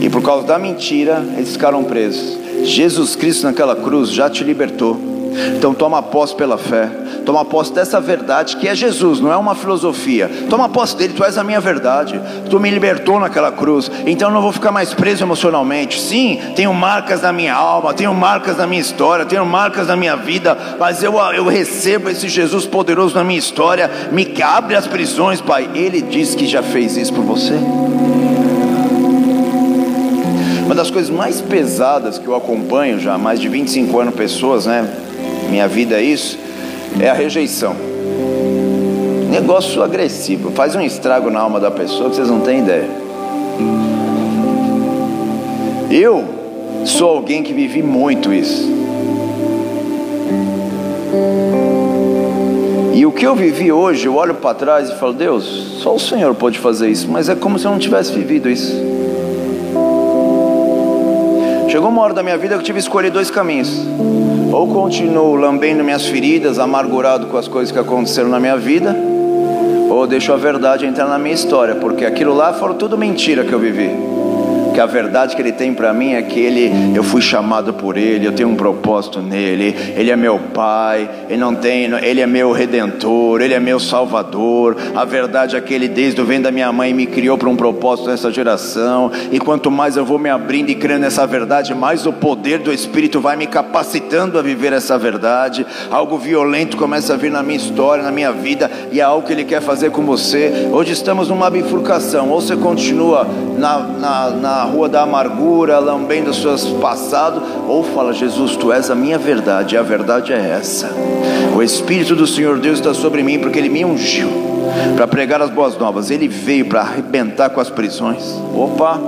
E 0.00 0.08
por 0.08 0.22
causa 0.22 0.46
da 0.46 0.58
mentira, 0.58 1.24
eles 1.36 1.52
ficaram 1.52 1.84
presos. 1.84 2.38
Jesus 2.64 3.14
Cristo 3.14 3.44
naquela 3.44 3.76
cruz 3.76 4.10
já 4.10 4.28
te 4.28 4.42
libertou. 4.42 5.16
Então 5.56 5.74
toma 5.74 6.02
posse 6.02 6.34
pela 6.34 6.56
fé. 6.56 6.90
Toma 7.24 7.44
posse 7.44 7.72
dessa 7.72 8.00
verdade 8.00 8.56
que 8.56 8.68
é 8.68 8.74
Jesus, 8.74 9.18
não 9.18 9.32
é 9.32 9.36
uma 9.36 9.54
filosofia. 9.54 10.30
Toma 10.48 10.68
posse 10.68 10.96
dele, 10.96 11.12
tu 11.14 11.24
és 11.24 11.36
a 11.36 11.44
minha 11.44 11.60
verdade. 11.60 12.20
Tu 12.48 12.58
me 12.60 12.70
libertou 12.70 13.18
naquela 13.18 13.50
cruz. 13.50 13.90
Então 14.06 14.28
eu 14.28 14.34
não 14.34 14.40
vou 14.40 14.52
ficar 14.52 14.70
mais 14.70 14.94
preso 14.94 15.24
emocionalmente. 15.24 16.00
Sim, 16.00 16.40
tenho 16.54 16.72
marcas 16.72 17.22
na 17.22 17.32
minha 17.32 17.54
alma, 17.54 17.92
tenho 17.92 18.14
marcas 18.14 18.56
na 18.56 18.66
minha 18.66 18.80
história, 18.80 19.24
tenho 19.24 19.44
marcas 19.44 19.88
na 19.88 19.96
minha 19.96 20.16
vida, 20.16 20.56
mas 20.78 21.02
eu, 21.02 21.14
eu 21.34 21.44
recebo 21.46 22.08
esse 22.08 22.28
Jesus 22.28 22.64
poderoso 22.64 23.14
na 23.14 23.24
minha 23.24 23.38
história. 23.38 23.90
Me 24.12 24.32
abre 24.40 24.76
as 24.76 24.86
prisões, 24.86 25.40
Pai. 25.40 25.68
Ele 25.74 26.00
diz 26.00 26.34
que 26.34 26.46
já 26.46 26.62
fez 26.62 26.96
isso 26.96 27.12
por 27.12 27.24
você. 27.24 27.85
Uma 30.66 30.74
das 30.74 30.90
coisas 30.90 31.10
mais 31.10 31.40
pesadas 31.40 32.18
que 32.18 32.26
eu 32.26 32.34
acompanho 32.34 32.98
já 32.98 33.14
há 33.14 33.18
mais 33.18 33.38
de 33.38 33.48
25 33.48 34.00
anos, 34.00 34.14
pessoas, 34.16 34.66
né? 34.66 34.84
minha 35.48 35.68
vida 35.68 35.94
é 35.94 36.02
isso, 36.02 36.36
é 37.00 37.08
a 37.08 37.14
rejeição. 37.14 37.76
Negócio 39.30 39.80
agressivo, 39.80 40.50
faz 40.50 40.74
um 40.74 40.80
estrago 40.80 41.30
na 41.30 41.38
alma 41.38 41.60
da 41.60 41.70
pessoa 41.70 42.10
que 42.10 42.16
vocês 42.16 42.28
não 42.28 42.40
têm 42.40 42.58
ideia. 42.58 42.90
Eu 45.88 46.24
sou 46.84 47.10
alguém 47.10 47.44
que 47.44 47.52
vivi 47.52 47.80
muito 47.80 48.32
isso. 48.32 48.68
E 52.92 53.06
o 53.06 53.12
que 53.12 53.24
eu 53.24 53.36
vivi 53.36 53.70
hoje, 53.70 54.06
eu 54.06 54.16
olho 54.16 54.34
para 54.34 54.52
trás 54.52 54.90
e 54.90 54.98
falo, 54.98 55.12
Deus, 55.12 55.44
só 55.80 55.94
o 55.94 56.00
Senhor 56.00 56.34
pode 56.34 56.58
fazer 56.58 56.88
isso, 56.88 57.08
mas 57.08 57.28
é 57.28 57.36
como 57.36 57.56
se 57.56 57.66
eu 57.66 57.70
não 57.70 57.78
tivesse 57.78 58.12
vivido 58.12 58.50
isso. 58.50 59.05
Chegou 61.76 61.90
uma 61.90 62.00
hora 62.00 62.14
da 62.14 62.22
minha 62.22 62.38
vida 62.38 62.54
que 62.54 62.60
eu 62.60 62.64
tive 62.64 62.78
que 62.78 62.84
escolher 62.84 63.10
dois 63.10 63.30
caminhos. 63.30 63.68
Ou 64.50 64.66
continuo 64.66 65.34
lambendo 65.34 65.84
minhas 65.84 66.06
feridas, 66.06 66.58
amargurado 66.58 67.26
com 67.26 67.36
as 67.36 67.48
coisas 67.48 67.70
que 67.70 67.78
aconteceram 67.78 68.30
na 68.30 68.40
minha 68.40 68.56
vida, 68.56 68.96
ou 69.90 70.06
deixo 70.06 70.32
a 70.32 70.38
verdade 70.38 70.86
entrar 70.86 71.06
na 71.06 71.18
minha 71.18 71.34
história, 71.34 71.74
porque 71.74 72.06
aquilo 72.06 72.32
lá 72.32 72.54
foram 72.54 72.76
tudo 72.76 72.96
mentira 72.96 73.44
que 73.44 73.52
eu 73.52 73.58
vivi. 73.58 74.15
Que 74.76 74.80
a 74.82 74.84
verdade 74.84 75.34
que 75.34 75.40
Ele 75.40 75.52
tem 75.52 75.72
para 75.72 75.90
mim 75.94 76.12
é 76.12 76.20
que 76.20 76.38
Ele, 76.38 76.70
eu 76.94 77.02
fui 77.02 77.22
chamado 77.22 77.72
por 77.72 77.96
Ele, 77.96 78.26
eu 78.26 78.32
tenho 78.32 78.50
um 78.50 78.54
propósito 78.56 79.22
nele. 79.22 79.74
Ele 79.96 80.10
é 80.10 80.16
meu 80.16 80.38
Pai, 80.52 81.08
Ele 81.30 81.40
não 81.40 81.54
tem, 81.54 81.84
Ele 81.84 82.20
é 82.20 82.26
meu 82.26 82.52
Redentor, 82.52 83.40
Ele 83.40 83.54
é 83.54 83.58
meu 83.58 83.80
Salvador. 83.80 84.76
A 84.94 85.02
verdade 85.06 85.56
é 85.56 85.60
que 85.62 85.72
Ele 85.72 85.88
desde 85.88 86.20
o 86.20 86.26
vento 86.26 86.42
da 86.42 86.50
minha 86.50 86.70
mãe 86.74 86.92
me 86.92 87.06
criou 87.06 87.38
para 87.38 87.48
um 87.48 87.56
propósito 87.56 88.10
nessa 88.10 88.30
geração. 88.30 89.10
E 89.32 89.38
quanto 89.38 89.70
mais 89.70 89.96
eu 89.96 90.04
vou 90.04 90.18
me 90.18 90.28
abrindo 90.28 90.68
e 90.68 90.74
crendo 90.74 91.00
nessa 91.00 91.26
verdade, 91.26 91.74
mais 91.74 92.04
o 92.04 92.12
poder 92.12 92.58
do 92.58 92.70
Espírito 92.70 93.18
vai 93.18 93.34
me 93.34 93.46
capacitando 93.46 94.38
a 94.38 94.42
viver 94.42 94.74
essa 94.74 94.98
verdade. 94.98 95.64
Algo 95.90 96.18
violento 96.18 96.76
começa 96.76 97.14
a 97.14 97.16
vir 97.16 97.30
na 97.30 97.42
minha 97.42 97.56
história, 97.56 98.04
na 98.04 98.12
minha 98.12 98.30
vida, 98.30 98.70
e 98.92 99.00
é 99.00 99.02
algo 99.02 99.26
que 99.26 99.32
Ele 99.32 99.44
quer 99.44 99.62
fazer 99.62 99.90
com 99.90 100.02
você. 100.04 100.68
Hoje 100.70 100.92
estamos 100.92 101.30
numa 101.30 101.48
bifurcação, 101.48 102.28
ou 102.28 102.42
você 102.42 102.54
continua 102.54 103.26
na, 103.56 103.78
na, 103.78 104.30
na 104.32 104.65
rua 104.66 104.88
da 104.88 105.02
amargura, 105.02 105.78
lambendo 105.78 106.30
os 106.30 106.42
seus 106.42 106.64
passados, 106.80 107.42
ou 107.66 107.82
fala: 107.82 108.12
Jesus, 108.12 108.56
tu 108.56 108.72
és 108.72 108.90
a 108.90 108.94
minha 108.94 109.18
verdade, 109.18 109.74
e 109.74 109.78
a 109.78 109.82
verdade 109.82 110.32
é 110.32 110.50
essa. 110.50 110.90
O 111.56 111.62
Espírito 111.62 112.14
do 112.14 112.26
Senhor 112.26 112.58
Deus 112.58 112.78
está 112.78 112.92
sobre 112.92 113.22
mim, 113.22 113.38
porque 113.38 113.58
Ele 113.58 113.70
me 113.70 113.84
ungiu 113.84 114.28
para 114.94 115.06
pregar 115.06 115.40
as 115.40 115.50
boas 115.50 115.76
novas. 115.78 116.10
Ele 116.10 116.28
veio 116.28 116.66
para 116.66 116.80
arrebentar 116.80 117.50
com 117.50 117.60
as 117.60 117.70
prisões. 117.70 118.22
Opa! 118.54 119.00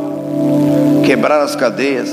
Quebrar 1.04 1.42
as 1.42 1.54
cadeias, 1.54 2.08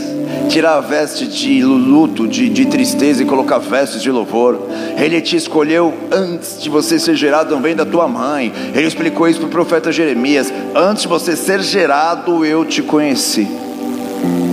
tirar 0.50 0.78
a 0.78 0.82
veste 0.82 1.28
de 1.28 1.64
luto, 1.64 2.28
de, 2.28 2.50
de 2.50 2.66
tristeza 2.66 3.24
e 3.24 3.26
colocar 3.26 3.58
vestes 3.58 4.02
de 4.02 4.12
louvor. 4.12 4.60
Ele 4.98 5.22
te 5.22 5.36
escolheu 5.36 5.94
antes 6.12 6.62
de 6.62 6.70
você 6.70 7.00
ser 7.00 7.16
gerado, 7.16 7.60
vem 7.60 7.76
da 7.76 7.86
tua 7.86 8.08
mãe. 8.08 8.52
Ele 8.74 8.88
explicou 8.88 9.28
isso 9.28 9.40
para 9.40 9.48
o 9.48 9.52
profeta 9.52 9.92
Jeremias: 9.92 10.54
Antes 10.74 11.04
de 11.04 11.08
você 11.08 11.36
ser 11.36 11.62
gerado, 11.62 12.46
eu 12.46 12.66
te 12.66 12.82
conheci. 12.82 13.48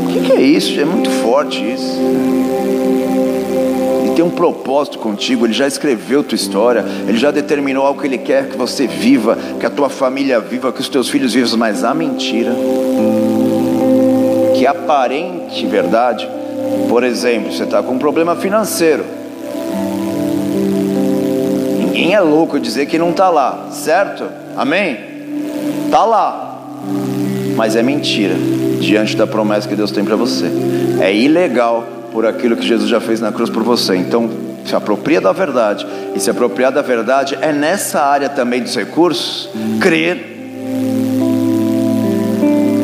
O 0.02 0.12
que, 0.12 0.20
que 0.20 0.32
é 0.32 0.42
isso? 0.42 0.78
É 0.78 0.84
muito 0.84 1.08
forte 1.10 1.58
isso 1.72 1.98
Ele 4.02 4.14
tem 4.14 4.24
um 4.24 4.30
propósito 4.30 4.98
contigo, 4.98 5.46
Ele 5.46 5.52
já 5.52 5.66
escreveu 5.66 6.22
tua 6.22 6.36
história, 6.36 6.84
Ele 7.08 7.16
já 7.16 7.30
determinou 7.30 7.86
algo 7.86 8.00
que 8.00 8.06
Ele 8.06 8.18
quer 8.18 8.48
que 8.48 8.56
você 8.56 8.86
viva, 8.86 9.38
que 9.58 9.64
a 9.64 9.70
tua 9.70 9.88
família 9.88 10.38
viva, 10.40 10.72
que 10.72 10.80
os 10.80 10.88
teus 10.88 11.08
filhos 11.08 11.32
vivam, 11.32 11.56
mas 11.56 11.84
a 11.84 11.94
mentira 11.94 12.54
que 14.62 14.66
aparente 14.68 15.66
verdade. 15.66 16.28
Por 16.88 17.02
exemplo, 17.02 17.52
você 17.52 17.64
está 17.64 17.82
com 17.82 17.94
um 17.94 17.98
problema 17.98 18.36
financeiro. 18.36 19.04
Ninguém 21.80 22.14
é 22.14 22.20
louco 22.20 22.60
dizer 22.60 22.86
que 22.86 22.96
não 22.96 23.10
está 23.10 23.28
lá, 23.28 23.70
certo? 23.72 24.24
Amém? 24.56 24.98
Está 25.86 26.04
lá, 26.04 26.62
mas 27.56 27.74
é 27.74 27.82
mentira 27.82 28.36
diante 28.78 29.16
da 29.16 29.26
promessa 29.26 29.68
que 29.68 29.74
Deus 29.74 29.90
tem 29.90 30.04
para 30.04 30.14
você. 30.14 30.46
É 31.00 31.12
ilegal 31.12 31.84
por 32.12 32.24
aquilo 32.24 32.56
que 32.56 32.64
Jesus 32.64 32.88
já 32.88 33.00
fez 33.00 33.20
na 33.20 33.32
cruz 33.32 33.50
por 33.50 33.64
você. 33.64 33.96
Então, 33.96 34.30
se 34.64 34.76
apropria 34.76 35.20
da 35.20 35.32
verdade. 35.32 35.84
E 36.14 36.20
se 36.20 36.30
apropriar 36.30 36.70
da 36.70 36.82
verdade 36.82 37.36
é 37.40 37.52
nessa 37.52 38.00
área 38.00 38.28
também 38.28 38.62
dos 38.62 38.76
recursos, 38.76 39.50
crer 39.80 40.31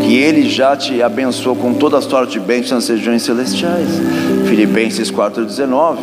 que 0.08 0.16
Ele 0.16 0.48
já 0.48 0.74
te 0.74 1.02
abençoou 1.02 1.54
com 1.54 1.74
toda 1.74 1.98
a 1.98 2.00
sorte 2.00 2.38
de 2.38 2.40
bênçãos 2.40 2.70
nas 2.70 2.88
regiões 2.88 3.22
celestiais. 3.22 3.90
Filipenses 4.48 5.10
4,19. 5.10 5.98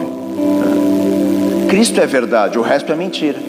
Cristo 1.67 1.99
é 1.99 2.05
verdade, 2.05 2.59
o 2.59 2.61
resto 2.61 2.91
é 2.91 2.95
mentira. 2.95 3.39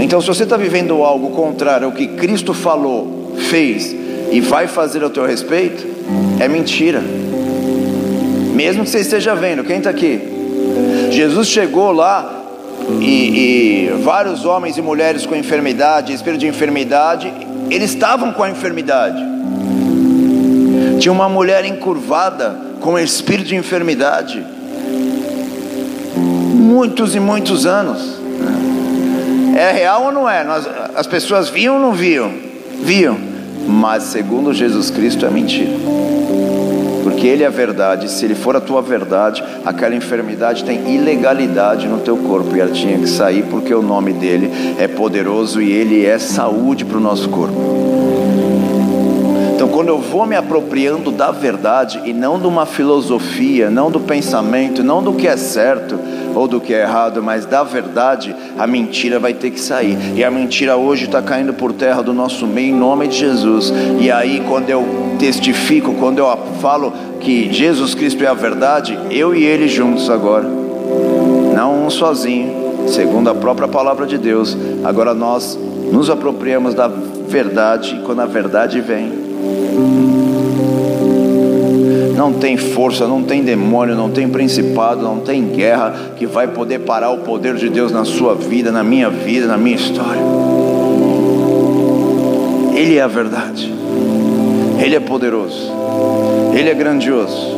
Então, 0.00 0.20
se 0.20 0.28
você 0.28 0.44
está 0.44 0.56
vivendo 0.56 1.02
algo 1.02 1.30
contrário 1.30 1.86
ao 1.86 1.92
que 1.92 2.06
Cristo 2.06 2.54
falou, 2.54 3.34
fez 3.50 3.92
e 4.30 4.40
vai 4.40 4.68
fazer 4.68 5.02
ao 5.02 5.10
teu 5.10 5.26
respeito, 5.26 5.84
é 6.38 6.46
mentira. 6.46 7.02
Mesmo 8.54 8.84
que 8.84 8.90
você 8.90 9.00
esteja 9.00 9.34
vendo, 9.34 9.64
quem 9.64 9.78
está 9.78 9.90
aqui? 9.90 10.20
Jesus 11.10 11.48
chegou 11.48 11.90
lá 11.90 12.44
e, 13.00 13.88
e 13.88 13.90
vários 14.04 14.44
homens 14.44 14.78
e 14.78 14.82
mulheres 14.82 15.26
com 15.26 15.34
enfermidade, 15.34 16.12
espírito 16.12 16.38
de 16.38 16.46
enfermidade, 16.46 17.32
eles 17.68 17.90
estavam 17.90 18.32
com 18.32 18.44
a 18.44 18.50
enfermidade. 18.50 19.37
Tinha 20.98 21.12
uma 21.12 21.28
mulher 21.28 21.64
encurvada 21.64 22.56
com 22.80 22.98
espírito 22.98 23.48
de 23.48 23.56
enfermidade. 23.56 24.44
Muitos 26.16 27.14
e 27.14 27.20
muitos 27.20 27.66
anos. 27.66 28.18
É 29.56 29.72
real 29.72 30.04
ou 30.04 30.12
não 30.12 30.28
é? 30.28 30.44
Nós, 30.44 30.68
as 30.94 31.06
pessoas 31.06 31.48
viam 31.48 31.76
ou 31.76 31.80
não 31.80 31.92
viam? 31.92 32.32
Viam. 32.82 33.18
Mas 33.66 34.04
segundo 34.04 34.54
Jesus 34.54 34.90
Cristo 34.90 35.26
é 35.26 35.30
mentira. 35.30 35.72
Porque 37.02 37.26
Ele 37.26 37.42
é 37.42 37.46
a 37.46 37.50
verdade. 37.50 38.10
Se 38.10 38.24
Ele 38.24 38.34
for 38.34 38.56
a 38.56 38.60
tua 38.60 38.80
verdade, 38.80 39.42
aquela 39.64 39.94
enfermidade 39.94 40.64
tem 40.64 40.94
ilegalidade 40.94 41.88
no 41.88 41.98
teu 41.98 42.16
corpo. 42.16 42.56
E 42.56 42.60
ela 42.60 42.70
tinha 42.70 42.98
que 42.98 43.08
sair 43.08 43.44
porque 43.44 43.74
o 43.74 43.82
nome 43.82 44.12
dele 44.12 44.76
é 44.78 44.86
poderoso 44.86 45.60
e 45.60 45.72
Ele 45.72 46.06
é 46.06 46.18
saúde 46.18 46.84
para 46.84 46.98
o 46.98 47.00
nosso 47.00 47.28
corpo. 47.28 48.17
Então, 49.58 49.66
quando 49.66 49.88
eu 49.88 49.98
vou 49.98 50.24
me 50.24 50.36
apropriando 50.36 51.10
da 51.10 51.32
verdade 51.32 52.00
e 52.04 52.12
não 52.12 52.38
de 52.38 52.46
uma 52.46 52.64
filosofia, 52.64 53.68
não 53.68 53.90
do 53.90 53.98
pensamento, 53.98 54.84
não 54.84 55.02
do 55.02 55.14
que 55.14 55.26
é 55.26 55.36
certo 55.36 55.98
ou 56.32 56.46
do 56.46 56.60
que 56.60 56.72
é 56.72 56.82
errado, 56.82 57.20
mas 57.20 57.44
da 57.44 57.64
verdade, 57.64 58.36
a 58.56 58.68
mentira 58.68 59.18
vai 59.18 59.34
ter 59.34 59.50
que 59.50 59.58
sair. 59.58 59.98
E 60.14 60.22
a 60.22 60.30
mentira 60.30 60.76
hoje 60.76 61.06
está 61.06 61.20
caindo 61.20 61.52
por 61.52 61.72
terra 61.72 62.04
do 62.04 62.12
nosso 62.12 62.46
meio 62.46 62.68
em 62.68 62.78
nome 62.78 63.08
de 63.08 63.16
Jesus. 63.16 63.72
E 63.98 64.12
aí, 64.12 64.44
quando 64.48 64.70
eu 64.70 64.86
testifico, 65.18 65.92
quando 65.94 66.20
eu 66.20 66.38
falo 66.60 66.92
que 67.18 67.52
Jesus 67.52 67.96
Cristo 67.96 68.22
é 68.22 68.28
a 68.28 68.34
verdade, 68.34 68.96
eu 69.10 69.34
e 69.34 69.42
Ele 69.44 69.66
juntos 69.66 70.08
agora, 70.08 70.48
não 71.52 71.84
um 71.84 71.90
sozinho, 71.90 72.86
segundo 72.86 73.28
a 73.28 73.34
própria 73.34 73.66
palavra 73.66 74.06
de 74.06 74.18
Deus. 74.18 74.56
Agora 74.84 75.14
nós 75.14 75.58
nos 75.90 76.08
apropriamos 76.08 76.74
da 76.74 76.86
verdade, 76.86 78.00
quando 78.06 78.20
a 78.20 78.26
verdade 78.26 78.80
vem, 78.80 79.27
não 82.18 82.32
tem 82.32 82.56
força, 82.56 83.06
não 83.06 83.22
tem 83.22 83.44
demônio, 83.44 83.94
não 83.94 84.10
tem 84.10 84.28
principado, 84.28 85.00
não 85.00 85.20
tem 85.20 85.46
guerra 85.46 85.94
que 86.16 86.26
vai 86.26 86.48
poder 86.48 86.80
parar 86.80 87.10
o 87.10 87.18
poder 87.18 87.54
de 87.54 87.68
Deus 87.68 87.92
na 87.92 88.04
sua 88.04 88.34
vida, 88.34 88.72
na 88.72 88.82
minha 88.82 89.08
vida, 89.08 89.46
na 89.46 89.56
minha 89.56 89.76
história. 89.76 90.20
Ele 92.74 92.96
é 92.96 93.02
a 93.02 93.06
verdade, 93.06 93.72
Ele 94.84 94.96
é 94.96 95.00
poderoso, 95.00 95.70
Ele 96.52 96.68
é 96.68 96.74
grandioso. 96.74 97.56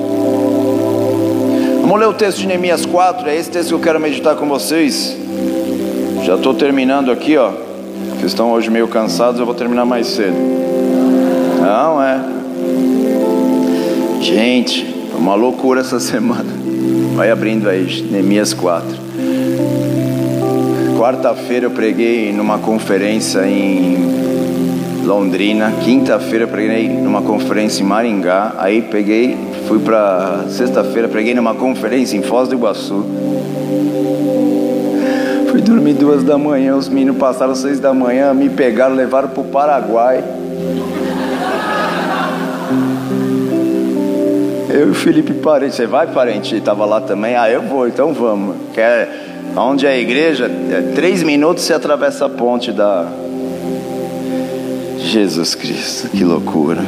Vamos 1.81 1.99
ler 1.99 2.09
o 2.09 2.13
texto 2.13 2.41
de 2.41 2.47
Neemias 2.47 2.85
4, 2.85 3.31
é 3.31 3.37
esse 3.37 3.51
texto 3.51 3.69
que 3.69 3.75
eu 3.75 3.81
quero 3.81 3.99
meditar 3.99 4.37
com 4.37 4.47
vocês. 4.47 5.17
Já 6.23 6.35
estou 6.35 6.53
terminando 6.53 7.11
aqui, 7.11 7.35
ó. 7.39 7.51
Vocês 8.11 8.33
estão 8.33 8.53
hoje 8.53 8.69
meio 8.69 8.89
cansados, 8.89 9.41
eu 9.41 9.47
vou 9.47 9.55
terminar 9.55 9.87
mais 9.87 10.07
cedo. 10.07 10.37
Não 11.63 12.03
é. 12.03 12.40
Gente, 14.21 14.87
uma 15.19 15.35
loucura 15.35 15.81
essa 15.81 15.99
semana. 16.01 16.53
Vai 17.15 17.31
abrindo 17.31 17.69
aí, 17.69 18.03
Neemias 18.11 18.53
4. 18.53 18.87
Quarta-feira 20.99 21.67
eu 21.67 21.71
preguei 21.71 22.31
numa 22.31 22.59
conferência 22.59 23.47
em 23.47 23.97
Londrina. 25.05 25.73
Quinta-feira 25.83 26.45
eu 26.45 26.49
preguei 26.49 26.89
numa 26.89 27.23
conferência 27.23 27.83
em 27.83 27.87
Maringá. 27.87 28.55
Aí 28.59 28.83
peguei, 28.83 29.39
fui 29.67 29.79
para 29.79 30.45
sexta-feira, 30.51 31.09
preguei 31.09 31.35
numa 31.35 31.55
conferência 31.55 32.19
em 32.19 32.23
Foz 32.23 32.49
do 32.49 32.55
Iguaçu. 32.55 33.03
Fui 35.51 35.63
dormir 35.63 35.95
duas 35.95 36.23
da 36.23 36.37
manhã, 36.37 36.77
os 36.77 36.89
meninos 36.89 37.17
passaram 37.17 37.55
seis 37.55 37.81
da 37.81 37.95
manhã, 37.95 38.35
me 38.35 38.51
pegaram, 38.51 38.95
levaram 38.95 39.31
para 39.31 39.41
o 39.41 39.45
Paraguai. 39.45 40.23
Eu 44.81 44.89
e 44.89 44.91
o 44.93 44.95
Felipe 44.95 45.35
parente, 45.35 45.75
você 45.77 45.87
vai 45.87 46.07
parente? 46.07 46.57
Estava 46.57 46.87
lá 46.87 47.03
também, 47.03 47.37
ah 47.37 47.51
eu 47.51 47.61
vou, 47.61 47.87
então 47.87 48.15
vamos. 48.15 48.57
Quer, 48.73 49.11
onde 49.55 49.85
é 49.85 49.91
a 49.91 49.99
igreja, 49.99 50.47
é, 50.47 50.95
três 50.95 51.23
minutos 51.23 51.65
você 51.65 51.75
atravessa 51.75 52.25
a 52.25 52.31
ponte 52.31 52.73
da 52.73 53.07
Jesus 54.97 55.55
Cristo, 55.55 56.09
que 56.09 56.25
loucura. 56.25 56.81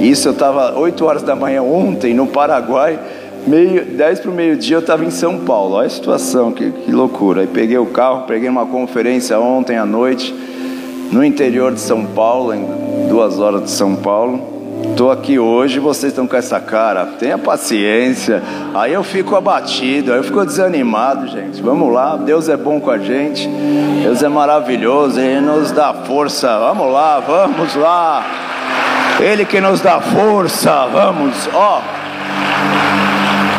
Isso 0.00 0.26
eu 0.26 0.32
estava 0.32 0.76
8 0.76 1.04
horas 1.04 1.22
da 1.22 1.36
manhã 1.36 1.62
ontem 1.62 2.12
no 2.12 2.26
Paraguai, 2.26 2.98
meio, 3.46 3.84
10 3.84 4.18
para 4.18 4.30
o 4.32 4.34
meio-dia 4.34 4.74
eu 4.74 4.80
estava 4.80 5.04
em 5.04 5.10
São 5.10 5.38
Paulo. 5.38 5.76
Olha 5.76 5.86
a 5.86 5.90
situação, 5.90 6.50
que, 6.50 6.68
que 6.68 6.90
loucura. 6.90 7.42
Aí 7.42 7.46
peguei 7.46 7.78
o 7.78 7.86
carro, 7.86 8.26
peguei 8.26 8.48
uma 8.48 8.66
conferência 8.66 9.38
ontem 9.38 9.76
à 9.76 9.86
noite, 9.86 10.34
no 11.12 11.24
interior 11.24 11.72
de 11.72 11.78
São 11.78 12.04
Paulo, 12.06 12.52
em 12.52 12.66
duas 13.08 13.38
horas 13.38 13.62
de 13.62 13.70
São 13.70 13.94
Paulo. 13.94 14.53
Estou 14.90 15.10
aqui 15.10 15.38
hoje, 15.38 15.80
vocês 15.80 16.12
estão 16.12 16.26
com 16.26 16.36
essa 16.36 16.60
cara, 16.60 17.06
tenha 17.18 17.38
paciência. 17.38 18.42
Aí 18.74 18.92
eu 18.92 19.02
fico 19.02 19.34
abatido, 19.34 20.12
aí 20.12 20.18
eu 20.18 20.24
fico 20.24 20.44
desanimado, 20.44 21.26
gente. 21.26 21.62
Vamos 21.62 21.92
lá, 21.92 22.16
Deus 22.16 22.48
é 22.48 22.56
bom 22.56 22.78
com 22.78 22.90
a 22.90 22.98
gente, 22.98 23.48
Deus 24.02 24.22
é 24.22 24.28
maravilhoso, 24.28 25.18
Ele 25.18 25.40
nos 25.40 25.72
dá 25.72 25.92
força. 25.92 26.58
Vamos 26.58 26.92
lá, 26.92 27.18
vamos 27.20 27.74
lá. 27.74 28.24
Ele 29.20 29.44
que 29.44 29.60
nos 29.60 29.80
dá 29.80 30.00
força, 30.00 30.86
vamos, 30.86 31.48
ó. 31.52 31.80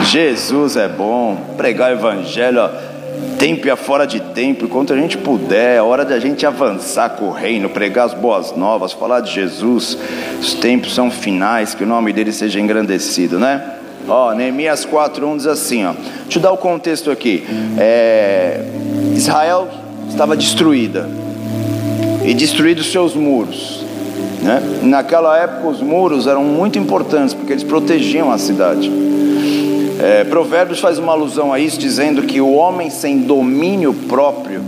Jesus 0.03 0.77
é 0.77 0.87
bom, 0.87 1.37
pregar 1.57 1.89
o 1.89 1.93
evangelho, 1.93 2.61
ó, 2.61 2.69
tempo 3.37 3.67
e 3.67 3.75
fora 3.75 4.05
de 4.05 4.19
tempo, 4.19 4.65
enquanto 4.65 4.93
a 4.93 4.97
gente 4.97 5.17
puder, 5.17 5.77
é 5.77 5.81
hora 5.81 6.05
de 6.05 6.13
a 6.13 6.19
gente 6.19 6.45
avançar 6.45 7.09
com 7.09 7.25
o 7.25 7.31
reino, 7.31 7.69
pregar 7.69 8.05
as 8.05 8.13
boas 8.13 8.55
novas, 8.55 8.93
falar 8.93 9.19
de 9.19 9.31
Jesus. 9.31 9.97
Os 10.39 10.53
tempos 10.53 10.93
são 10.93 11.11
finais, 11.11 11.73
que 11.73 11.83
o 11.83 11.87
nome 11.87 12.13
dele 12.13 12.31
seja 12.31 12.59
engrandecido, 12.59 13.37
né? 13.39 13.73
Ó, 14.07 14.33
Neemias 14.33 14.85
4:1 14.85 15.37
diz 15.37 15.47
assim, 15.47 15.85
ó. 15.85 15.93
Eu 16.33 16.41
dar 16.41 16.51
o 16.51 16.57
contexto 16.57 17.09
aqui. 17.09 17.45
É, 17.77 18.63
Israel 19.15 19.67
estava 20.09 20.35
destruída 20.35 21.09
e 22.23 22.33
destruídos 22.33 22.91
seus 22.91 23.15
muros. 23.15 23.83
Né? 24.41 24.61
Naquela 24.83 25.37
época 25.37 25.67
os 25.67 25.81
muros 25.81 26.27
eram 26.27 26.43
muito 26.43 26.77
importantes 26.77 27.33
porque 27.33 27.53
eles 27.53 27.63
protegiam 27.63 28.31
a 28.31 28.37
cidade. 28.37 28.91
É, 29.99 30.23
Provérbios 30.25 30.79
faz 30.79 30.99
uma 30.99 31.13
alusão 31.13 31.53
a 31.53 31.59
isso, 31.59 31.79
dizendo 31.79 32.23
que 32.23 32.41
o 32.41 32.51
homem 32.51 32.89
sem 32.89 33.19
domínio 33.19 33.93
próprio 33.93 34.61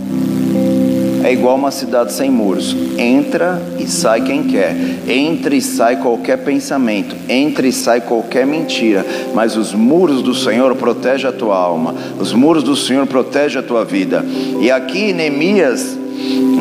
é 1.28 1.32
igual 1.32 1.56
uma 1.56 1.70
cidade 1.70 2.12
sem 2.12 2.30
muros. 2.30 2.74
Entra 2.96 3.60
e 3.78 3.86
sai 3.86 4.22
quem 4.22 4.44
quer, 4.44 4.74
entra 5.06 5.54
e 5.54 5.60
sai 5.60 5.96
qualquer 5.96 6.38
pensamento, 6.38 7.14
entra 7.28 7.66
e 7.66 7.72
sai 7.72 8.00
qualquer 8.00 8.46
mentira. 8.46 9.04
Mas 9.34 9.54
os 9.54 9.74
muros 9.74 10.22
do 10.22 10.34
Senhor 10.34 10.74
protegem 10.76 11.28
a 11.28 11.32
tua 11.32 11.56
alma, 11.56 11.94
os 12.18 12.32
muros 12.32 12.62
do 12.62 12.74
Senhor 12.74 13.06
protegem 13.06 13.58
a 13.58 13.62
tua 13.62 13.84
vida. 13.84 14.24
E 14.60 14.70
aqui 14.70 15.12
Neemias, 15.12 15.98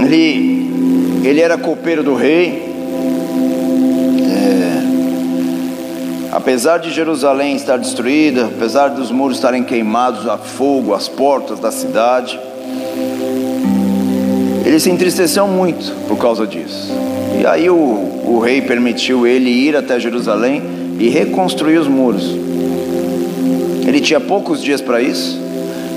ele, 0.04 0.70
ele 1.24 1.40
era 1.40 1.58
copeiro 1.58 2.04
do 2.04 2.14
rei. 2.14 2.67
Apesar 6.38 6.78
de 6.78 6.92
Jerusalém 6.92 7.56
estar 7.56 7.78
destruída, 7.78 8.46
apesar 8.46 8.90
dos 8.90 9.10
muros 9.10 9.38
estarem 9.38 9.64
queimados 9.64 10.28
a 10.28 10.38
fogo, 10.38 10.94
as 10.94 11.08
portas 11.08 11.60
da 11.60 11.72
cidade, 11.72 12.40
ele 14.64 14.80
se 14.80 14.92
entristeceu 14.92 15.48
muito 15.48 15.96
por 16.08 16.16
causa 16.20 16.46
disso. 16.46 16.94
E 17.42 17.44
aí 17.44 17.68
o, 17.72 17.76
o 17.76 18.40
rei 18.40 18.62
permitiu 18.62 19.26
ele 19.26 19.50
ir 19.50 19.76
até 19.76 20.00
Jerusalém 20.00 20.62
e 21.00 21.10
reconstruir 21.10 21.80
os 21.80 21.88
muros. 21.88 22.30
Ele 23.88 24.00
tinha 24.00 24.20
poucos 24.20 24.62
dias 24.62 24.80
para 24.80 25.02
isso, 25.02 25.40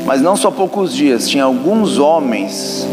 mas 0.06 0.22
não 0.22 0.36
só 0.36 0.50
poucos 0.50 0.94
dias, 0.94 1.28
tinha 1.28 1.44
alguns 1.44 1.98
homens 1.98 2.88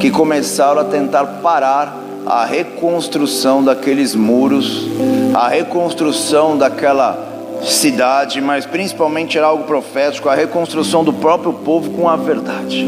que 0.00 0.10
começaram 0.10 0.80
a 0.80 0.84
tentar 0.84 1.26
parar 1.44 1.96
a 2.26 2.44
reconstrução 2.44 3.62
daqueles 3.62 4.16
muros, 4.16 4.88
a 5.34 5.48
reconstrução 5.48 6.56
daquela 6.56 7.28
cidade, 7.64 8.40
mas 8.40 8.66
principalmente 8.66 9.38
era 9.38 9.46
algo 9.46 9.64
profético, 9.64 10.28
a 10.28 10.34
reconstrução 10.34 11.04
do 11.04 11.12
próprio 11.12 11.52
povo 11.52 11.90
com 11.90 12.08
a 12.08 12.16
verdade 12.16 12.84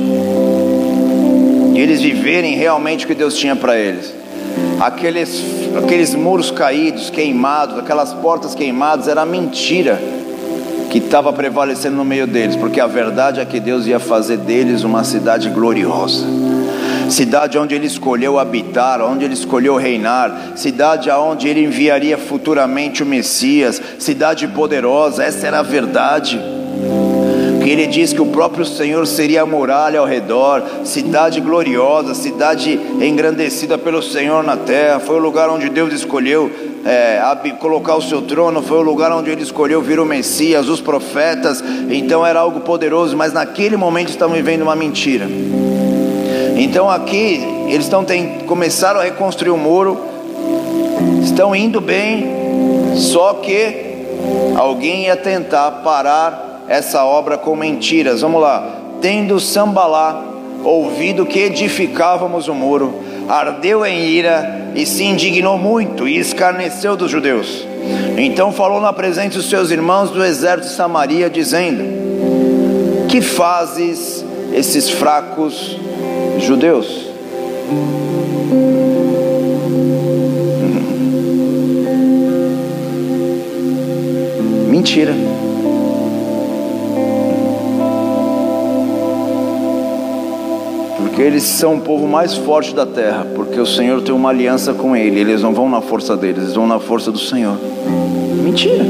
e 1.74 1.80
eles 1.80 2.00
viverem 2.00 2.54
realmente 2.54 3.04
o 3.04 3.08
que 3.08 3.14
Deus 3.14 3.36
tinha 3.36 3.56
para 3.56 3.76
eles. 3.76 4.14
Aqueles, 4.80 5.42
aqueles 5.76 6.14
muros 6.14 6.50
caídos, 6.52 7.10
queimados, 7.10 7.76
aquelas 7.76 8.14
portas 8.14 8.54
queimadas, 8.54 9.08
era 9.08 9.26
mentira 9.26 10.00
que 10.88 10.98
estava 10.98 11.32
prevalecendo 11.32 11.96
no 11.96 12.04
meio 12.04 12.28
deles, 12.28 12.54
porque 12.54 12.80
a 12.80 12.86
verdade 12.86 13.40
é 13.40 13.44
que 13.44 13.58
Deus 13.58 13.86
ia 13.86 13.98
fazer 13.98 14.36
deles 14.36 14.84
uma 14.84 15.02
cidade 15.02 15.50
gloriosa. 15.50 16.24
Cidade 17.08 17.58
onde 17.58 17.74
ele 17.74 17.86
escolheu 17.86 18.38
habitar, 18.38 19.00
onde 19.02 19.24
ele 19.24 19.34
escolheu 19.34 19.76
reinar, 19.76 20.52
cidade 20.56 21.10
aonde 21.10 21.48
ele 21.48 21.64
enviaria 21.64 22.16
futuramente 22.16 23.02
o 23.02 23.06
Messias, 23.06 23.80
cidade 23.98 24.48
poderosa, 24.48 25.22
essa 25.22 25.46
era 25.46 25.60
a 25.60 25.62
verdade 25.62 26.40
que 27.64 27.70
ele 27.70 27.86
diz 27.86 28.12
que 28.12 28.20
o 28.20 28.26
próprio 28.26 28.62
Senhor 28.62 29.06
seria 29.06 29.40
a 29.40 29.46
muralha 29.46 29.98
ao 29.98 30.04
redor, 30.04 30.62
cidade 30.84 31.40
gloriosa, 31.40 32.14
cidade 32.14 32.78
engrandecida 33.00 33.78
pelo 33.78 34.02
Senhor 34.02 34.44
na 34.44 34.54
terra. 34.54 35.00
Foi 35.00 35.16
o 35.16 35.18
lugar 35.18 35.48
onde 35.48 35.70
Deus 35.70 35.90
escolheu 35.94 36.50
é, 36.84 37.18
colocar 37.58 37.96
o 37.96 38.02
seu 38.02 38.20
trono, 38.20 38.60
foi 38.62 38.76
o 38.76 38.82
lugar 38.82 39.10
onde 39.12 39.30
ele 39.30 39.42
escolheu 39.42 39.80
vir 39.80 39.98
o 39.98 40.04
Messias, 40.04 40.68
os 40.68 40.82
profetas. 40.82 41.64
Então 41.88 42.24
era 42.24 42.38
algo 42.38 42.60
poderoso, 42.60 43.16
mas 43.16 43.32
naquele 43.32 43.78
momento 43.78 44.10
estão 44.10 44.28
vivendo 44.28 44.60
uma 44.60 44.76
mentira. 44.76 45.26
Então 46.56 46.88
aqui 46.88 47.42
eles 47.68 47.84
estão 47.84 48.04
tem, 48.04 48.40
começaram 48.40 49.00
a 49.00 49.04
reconstruir 49.04 49.50
o 49.50 49.56
muro, 49.56 50.00
estão 51.22 51.54
indo 51.54 51.80
bem, 51.80 52.26
só 52.96 53.34
que 53.34 54.06
alguém 54.56 55.06
ia 55.06 55.16
tentar 55.16 55.70
parar 55.82 56.64
essa 56.68 57.04
obra 57.04 57.36
com 57.36 57.56
mentiras. 57.56 58.20
Vamos 58.20 58.40
lá. 58.40 58.80
Tendo 59.00 59.40
Sambalá 59.40 60.24
ouvido 60.62 61.26
que 61.26 61.40
edificávamos 61.40 62.48
o 62.48 62.54
muro, 62.54 62.94
ardeu 63.28 63.84
em 63.84 64.06
ira 64.06 64.72
e 64.74 64.86
se 64.86 65.04
indignou 65.04 65.58
muito 65.58 66.08
e 66.08 66.18
escarneceu 66.18 66.96
dos 66.96 67.10
judeus. 67.10 67.66
Então 68.16 68.52
falou 68.52 68.80
na 68.80 68.92
presença 68.92 69.36
dos 69.36 69.50
seus 69.50 69.70
irmãos 69.70 70.10
do 70.10 70.24
exército 70.24 70.68
de 70.68 70.74
Samaria, 70.74 71.28
dizendo: 71.28 71.84
Que 73.08 73.20
fazes 73.20 74.24
esses 74.52 74.88
fracos 74.88 75.76
judeus? 76.38 77.06
Mentira. 84.68 85.14
porque 91.14 91.22
eles 91.22 91.44
são 91.44 91.76
o 91.76 91.80
povo 91.80 92.08
mais 92.08 92.34
forte 92.34 92.74
da 92.74 92.84
terra, 92.84 93.24
porque 93.36 93.60
o 93.60 93.64
Senhor 93.64 94.02
tem 94.02 94.12
uma 94.12 94.30
aliança 94.30 94.74
com 94.74 94.96
ele, 94.96 95.20
eles 95.20 95.42
não 95.42 95.54
vão 95.54 95.70
na 95.70 95.80
força 95.80 96.16
deles, 96.16 96.42
eles 96.42 96.54
vão 96.54 96.66
na 96.66 96.80
força 96.80 97.12
do 97.12 97.20
Senhor. 97.20 97.56
Mentira. 98.42 98.84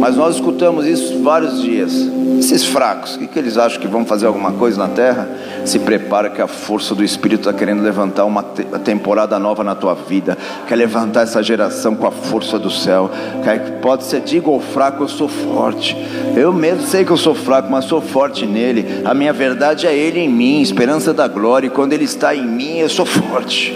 Mas 0.00 0.16
nós 0.16 0.34
escutamos 0.34 0.84
isso 0.84 1.22
vários 1.22 1.62
dias. 1.62 1.92
Esses 2.40 2.64
fracos, 2.64 3.14
o 3.14 3.20
que, 3.20 3.28
que 3.28 3.38
eles 3.38 3.56
acham 3.56 3.80
que 3.80 3.86
vão 3.86 4.04
fazer 4.04 4.26
alguma 4.26 4.50
coisa 4.50 4.78
na 4.78 4.88
terra? 4.88 5.28
Se 5.66 5.78
prepara 5.80 6.30
que 6.30 6.40
a 6.40 6.46
força 6.46 6.94
do 6.94 7.04
Espírito 7.04 7.48
está 7.48 7.52
querendo 7.52 7.82
levantar 7.82 8.24
uma 8.24 8.42
te 8.42 8.64
temporada 8.84 9.38
nova 9.38 9.62
na 9.62 9.74
tua 9.74 9.94
vida. 9.94 10.38
Quer 10.66 10.76
levantar 10.76 11.22
essa 11.22 11.42
geração 11.42 11.94
com 11.94 12.06
a 12.06 12.10
força 12.10 12.58
do 12.58 12.70
céu. 12.70 13.10
Quer, 13.42 13.80
pode 13.80 14.04
ser, 14.04 14.20
diga 14.20 14.48
ou 14.48 14.60
fraco, 14.60 15.02
eu 15.02 15.08
sou 15.08 15.28
forte. 15.28 15.96
Eu 16.36 16.52
mesmo 16.52 16.82
sei 16.82 17.04
que 17.04 17.10
eu 17.10 17.16
sou 17.16 17.34
fraco, 17.34 17.70
mas 17.70 17.84
sou 17.84 18.00
forte 18.00 18.46
nele. 18.46 19.02
A 19.04 19.12
minha 19.12 19.32
verdade 19.32 19.86
é 19.86 19.94
Ele 19.94 20.20
em 20.20 20.28
mim, 20.28 20.62
esperança 20.62 21.12
da 21.12 21.26
glória. 21.26 21.66
E 21.66 21.70
quando 21.70 21.92
Ele 21.92 22.04
está 22.04 22.34
em 22.34 22.46
mim, 22.46 22.78
eu 22.78 22.88
sou 22.88 23.04
forte. 23.04 23.74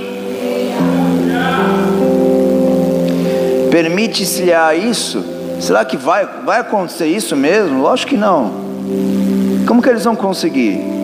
Permite-se 3.70 4.53
a 4.53 4.74
isso 4.74 5.40
Será 5.61 5.85
que 5.85 5.96
vai, 5.96 6.26
vai 6.44 6.61
acontecer 6.61 7.07
isso 7.07 7.37
mesmo? 7.37 7.83
Lógico 7.83 8.11
que 8.11 8.16
não. 8.16 8.50
Como 9.66 9.83
que 9.83 9.88
eles 9.90 10.05
vão 10.05 10.16
conseguir? 10.16 10.99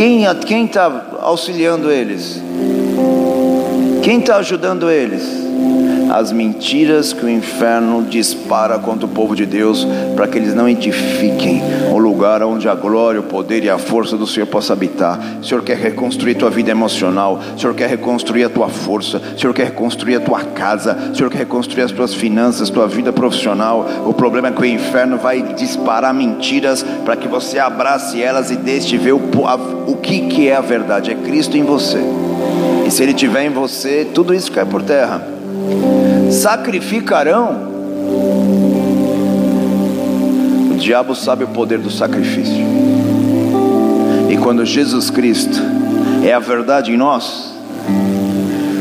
Quem 0.00 0.64
está 0.64 1.18
auxiliando 1.20 1.90
eles? 1.92 2.40
Quem 4.02 4.20
está 4.20 4.36
ajudando 4.36 4.90
eles? 4.90 5.49
As 6.10 6.32
mentiras 6.32 7.12
que 7.12 7.24
o 7.24 7.28
inferno 7.28 8.02
dispara 8.02 8.78
contra 8.78 9.06
o 9.06 9.08
povo 9.08 9.36
de 9.36 9.46
Deus, 9.46 9.86
para 10.16 10.26
que 10.26 10.36
eles 10.36 10.54
não 10.54 10.68
edifiquem 10.68 11.62
o 11.92 11.98
lugar 11.98 12.42
onde 12.42 12.68
a 12.68 12.74
glória, 12.74 13.20
o 13.20 13.24
poder 13.24 13.62
e 13.64 13.70
a 13.70 13.78
força 13.78 14.16
do 14.16 14.26
Senhor 14.26 14.46
possa 14.46 14.72
habitar. 14.72 15.18
O 15.40 15.44
Senhor 15.44 15.62
quer 15.62 15.76
reconstruir 15.76 16.34
tua 16.34 16.50
vida 16.50 16.70
emocional, 16.70 17.40
o 17.56 17.58
Senhor 17.58 17.74
quer 17.74 17.88
reconstruir 17.88 18.44
a 18.44 18.50
tua 18.50 18.68
força, 18.68 19.18
o 19.18 19.38
Senhor 19.38 19.54
quer 19.54 19.66
reconstruir 19.66 20.16
a 20.16 20.20
tua 20.20 20.40
casa, 20.40 20.96
o 21.12 21.16
Senhor 21.16 21.30
quer 21.30 21.38
reconstruir 21.38 21.82
as 21.82 21.92
tuas 21.92 22.12
finanças, 22.12 22.70
tua 22.70 22.88
vida 22.88 23.12
profissional. 23.12 23.86
O 24.06 24.12
problema 24.12 24.48
é 24.48 24.52
que 24.52 24.62
o 24.62 24.66
inferno 24.66 25.16
vai 25.16 25.42
disparar 25.54 26.12
mentiras 26.12 26.82
para 27.04 27.16
que 27.16 27.28
você 27.28 27.58
abrace 27.58 28.20
elas 28.20 28.50
e 28.50 28.56
deixe 28.56 28.98
ver 28.98 29.12
o, 29.12 29.20
o 29.86 29.96
que, 29.96 30.28
que 30.28 30.48
é 30.48 30.56
a 30.56 30.60
verdade. 30.60 31.10
É 31.12 31.14
Cristo 31.14 31.56
em 31.56 31.62
você. 31.62 32.00
E 32.86 32.90
se 32.90 33.02
Ele 33.02 33.12
estiver 33.12 33.44
em 33.44 33.50
você, 33.50 34.06
tudo 34.12 34.34
isso 34.34 34.50
cai 34.50 34.64
por 34.64 34.82
terra 34.82 35.39
sacrificarão. 36.30 37.68
O 40.70 40.76
diabo 40.76 41.14
sabe 41.14 41.44
o 41.44 41.48
poder 41.48 41.78
do 41.78 41.90
sacrifício. 41.90 42.64
E 44.28 44.36
quando 44.36 44.64
Jesus 44.64 45.10
Cristo 45.10 45.60
é 46.24 46.32
a 46.32 46.38
verdade 46.38 46.92
em 46.92 46.96
nós, 46.96 47.49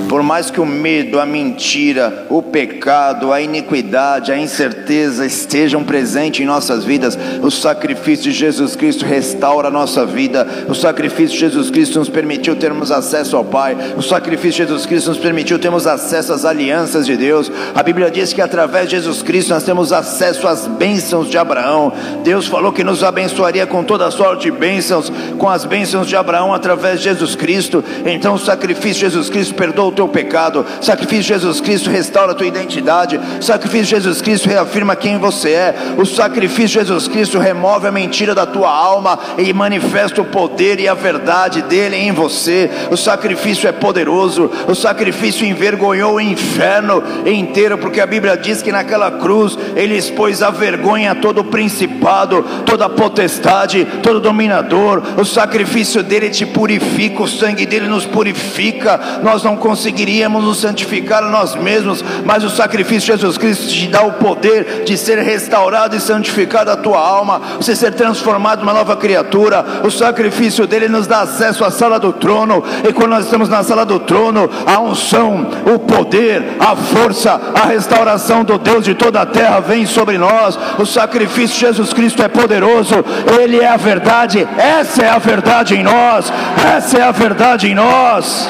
Por 0.09 0.23
mais 0.23 0.49
que 0.49 0.59
o 0.59 0.65
medo, 0.65 1.19
a 1.19 1.25
mentira, 1.25 2.25
o 2.29 2.41
pecado, 2.41 3.31
a 3.31 3.39
iniquidade, 3.39 4.31
a 4.31 4.37
incerteza 4.39 5.23
estejam 5.23 5.83
presentes 5.83 6.41
em 6.41 6.45
nossas 6.45 6.83
vidas, 6.83 7.15
o 7.43 7.51
sacrifício 7.51 8.23
de 8.23 8.31
Jesus 8.31 8.75
Cristo 8.75 9.05
restaura 9.05 9.67
a 9.67 9.71
nossa 9.71 10.07
vida. 10.07 10.47
O 10.67 10.73
sacrifício 10.73 11.35
de 11.35 11.39
Jesus 11.39 11.69
Cristo 11.69 11.99
nos 11.99 12.09
permitiu 12.09 12.55
termos 12.55 12.91
acesso 12.91 13.37
ao 13.37 13.45
Pai. 13.45 13.77
O 13.95 14.01
sacrifício 14.01 14.65
de 14.65 14.69
Jesus 14.69 14.87
Cristo 14.87 15.09
nos 15.09 15.19
permitiu 15.19 15.59
termos 15.59 15.85
acesso 15.85 16.33
às 16.33 16.43
alianças 16.43 17.05
de 17.05 17.15
Deus. 17.15 17.51
A 17.75 17.83
Bíblia 17.83 18.09
diz 18.09 18.33
que 18.33 18.41
através 18.41 18.89
de 18.89 18.95
Jesus 18.95 19.21
Cristo 19.21 19.53
nós 19.53 19.63
temos 19.63 19.93
acesso 19.93 20.47
às 20.47 20.65
bênçãos 20.65 21.29
de 21.29 21.37
Abraão. 21.37 21.93
Deus 22.23 22.47
falou 22.47 22.73
que 22.73 22.83
nos 22.83 23.03
abençoaria 23.03 23.67
com 23.67 23.83
toda 23.83 24.07
a 24.07 24.11
sorte 24.11 24.49
de 24.49 24.57
bênçãos, 24.57 25.11
com 25.37 25.47
as 25.47 25.65
bênçãos 25.65 26.07
de 26.07 26.15
Abraão 26.15 26.51
através 26.51 26.97
de 26.97 27.03
Jesus 27.03 27.35
Cristo. 27.35 27.83
Então 28.03 28.33
o 28.33 28.39
sacrifício 28.39 28.95
de 28.95 29.01
Jesus 29.01 29.29
Cristo 29.29 29.53
perdoa 29.53 29.85
o 29.85 29.98
teu 29.99 30.07
pecado. 30.07 30.65
O 30.79 30.85
sacrifício 30.85 31.23
de 31.23 31.27
Jesus 31.27 31.59
Cristo 31.59 31.89
restaura 31.89 32.31
a 32.31 32.35
tua 32.35 32.47
identidade. 32.47 33.19
O 33.39 33.43
sacrifício 33.43 33.85
de 33.85 34.03
Jesus 34.03 34.21
Cristo 34.21 34.47
reafirma 34.47 34.95
quem 34.95 35.17
você 35.17 35.49
é. 35.51 35.75
O 35.97 36.05
sacrifício 36.05 36.79
de 36.81 36.87
Jesus 36.87 37.07
Cristo 37.09 37.37
remove 37.37 37.87
a 37.87 37.91
mentira 37.91 38.33
da 38.33 38.45
tua 38.45 38.69
alma 38.69 39.19
e 39.37 39.51
manifesta 39.51 40.21
o 40.21 40.25
poder 40.25 40.79
e 40.79 40.87
a 40.87 40.93
verdade 40.93 41.61
dele 41.63 41.97
em 41.97 42.13
você. 42.13 42.69
O 42.89 42.95
sacrifício 42.95 43.67
é 43.67 43.73
poderoso. 43.73 44.49
O 44.69 44.75
sacrifício 44.75 45.45
envergonhou 45.45 46.15
o 46.15 46.21
inferno 46.21 47.03
inteiro, 47.25 47.77
porque 47.77 47.99
a 47.99 48.07
Bíblia 48.07 48.37
diz 48.37 48.61
que 48.61 48.71
naquela 48.71 49.11
cruz 49.11 49.57
ele 49.75 49.97
expôs 49.97 50.41
a 50.41 50.49
vergonha 50.49 51.11
a 51.11 51.15
todo 51.15 51.43
principado, 51.43 52.45
toda 52.65 52.87
potestade, 52.87 53.85
todo 54.01 54.21
dominador. 54.21 55.03
O 55.17 55.25
sacrifício 55.25 56.01
dele 56.01 56.29
te 56.29 56.45
purifica, 56.45 57.21
o 57.21 57.27
sangue 57.27 57.65
dele 57.65 57.87
nos 57.87 58.05
purifica. 58.05 59.19
Nós 59.21 59.43
não 59.43 59.57
conseguiríamos 59.89 60.43
nos 60.43 60.59
santificar 60.59 61.23
a 61.23 61.29
nós 61.29 61.55
mesmos, 61.55 62.03
mas 62.23 62.43
o 62.43 62.49
sacrifício 62.49 63.15
de 63.15 63.21
Jesus 63.21 63.37
Cristo 63.37 63.67
te 63.67 63.87
dá 63.87 64.03
o 64.03 64.13
poder 64.13 64.83
de 64.85 64.95
ser 64.95 65.17
restaurado 65.17 65.95
e 65.95 65.99
santificado 65.99 66.69
a 66.69 66.77
tua 66.77 66.99
alma, 66.99 67.41
você 67.57 67.75
ser 67.75 67.93
transformado 67.93 68.59
numa 68.59 68.73
nova 68.73 68.95
criatura. 68.95 69.65
O 69.83 69.89
sacrifício 69.89 70.67
dele 70.67 70.87
nos 70.87 71.07
dá 71.07 71.21
acesso 71.21 71.65
à 71.65 71.71
sala 71.71 71.99
do 71.99 72.13
trono, 72.13 72.63
e 72.87 72.93
quando 72.93 73.11
nós 73.11 73.25
estamos 73.25 73.49
na 73.49 73.63
sala 73.63 73.83
do 73.83 73.99
trono, 73.99 74.47
a 74.65 74.79
unção, 74.79 75.47
o 75.65 75.79
poder, 75.79 76.57
a 76.59 76.75
força, 76.75 77.39
a 77.55 77.65
restauração 77.65 78.43
do 78.43 78.59
Deus 78.59 78.85
de 78.85 78.93
toda 78.93 79.21
a 79.21 79.25
terra 79.25 79.59
vem 79.59 79.87
sobre 79.87 80.19
nós. 80.19 80.57
O 80.77 80.85
sacrifício 80.85 81.55
de 81.55 81.61
Jesus 81.61 81.93
Cristo 81.93 82.21
é 82.21 82.27
poderoso, 82.27 83.03
ele 83.41 83.59
é 83.59 83.67
a 83.67 83.77
verdade, 83.77 84.47
essa 84.55 85.03
é 85.03 85.09
a 85.09 85.17
verdade 85.17 85.75
em 85.75 85.83
nós, 85.83 86.31
essa 86.75 86.99
é 86.99 87.01
a 87.01 87.11
verdade 87.11 87.67
em 87.67 87.73
nós. 87.73 88.49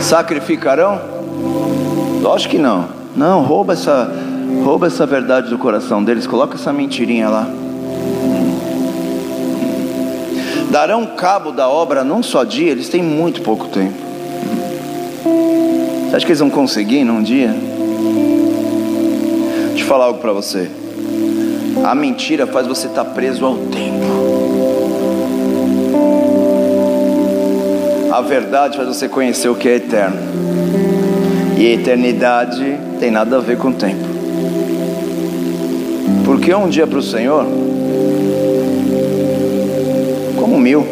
Sacrificarão? 0.00 1.00
Lógico 2.20 2.52
que 2.52 2.58
não. 2.58 2.88
Não, 3.14 3.42
rouba 3.42 3.72
essa, 3.74 4.10
rouba 4.64 4.86
essa 4.86 5.04
verdade 5.06 5.50
do 5.50 5.58
coração 5.58 6.02
deles, 6.02 6.26
coloca 6.26 6.54
essa 6.54 6.72
mentirinha 6.72 7.28
lá. 7.28 7.46
Darão 10.70 11.04
cabo 11.16 11.50
da 11.50 11.68
obra 11.68 12.04
num 12.04 12.22
só 12.22 12.44
dia, 12.44 12.70
eles 12.70 12.88
têm 12.88 13.02
muito 13.02 13.42
pouco 13.42 13.66
tempo. 13.68 13.94
Você 16.08 16.16
acha 16.16 16.24
que 16.24 16.32
eles 16.32 16.40
vão 16.40 16.50
conseguir 16.50 17.04
num 17.04 17.22
dia? 17.22 17.54
Deixa 19.68 19.84
eu 19.84 19.88
falar 19.88 20.06
algo 20.06 20.20
para 20.20 20.32
você. 20.32 20.70
A 21.84 21.94
mentira 21.94 22.46
faz 22.46 22.66
você 22.66 22.86
estar 22.86 23.04
tá 23.04 23.10
preso 23.10 23.44
ao 23.44 23.56
tempo. 23.56 24.19
A 28.12 28.20
verdade 28.20 28.76
faz 28.76 28.88
você 28.88 29.08
conhecer 29.08 29.48
o 29.48 29.54
que 29.54 29.68
é 29.68 29.76
eterno. 29.76 30.16
E 31.56 31.66
a 31.66 31.74
eternidade 31.74 32.76
tem 32.98 33.08
nada 33.08 33.36
a 33.36 33.40
ver 33.40 33.56
com 33.56 33.68
o 33.68 33.72
tempo. 33.72 34.04
Porque 36.24 36.52
um 36.52 36.68
dia 36.68 36.88
para 36.88 36.98
o 36.98 37.02
Senhor, 37.02 37.46
como 40.36 40.58
mil. 40.58 40.84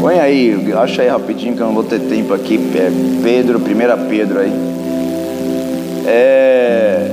Põe 0.00 0.20
aí, 0.20 0.72
acha 0.76 1.02
aí 1.02 1.08
rapidinho 1.08 1.56
que 1.56 1.60
eu 1.60 1.66
não 1.66 1.74
vou 1.74 1.84
ter 1.84 1.98
tempo 1.98 2.32
aqui. 2.32 2.60
É 2.76 2.90
Pedro, 3.22 3.58
1 3.58 4.08
Pedro 4.08 4.38
aí. 4.38 4.52
É. 6.06 7.10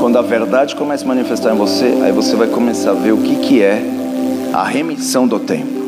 Quando 0.00 0.18
a 0.18 0.22
verdade 0.22 0.74
começa 0.74 1.04
a 1.04 1.08
manifestar 1.08 1.54
em 1.54 1.56
você, 1.56 1.98
aí 2.02 2.10
você 2.10 2.34
vai 2.34 2.48
começar 2.48 2.90
a 2.90 2.94
ver 2.94 3.12
o 3.12 3.18
que, 3.18 3.36
que 3.36 3.62
é 3.62 3.80
a 4.52 4.64
remissão 4.64 5.28
do 5.28 5.38
tempo. 5.38 5.81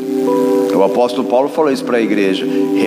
O 0.75 0.83
apóstolo 0.83 1.27
Paulo 1.27 1.49
falou 1.49 1.71
isso 1.71 1.85
para 1.85 1.97
a 1.97 2.01
igreja: 2.01 2.45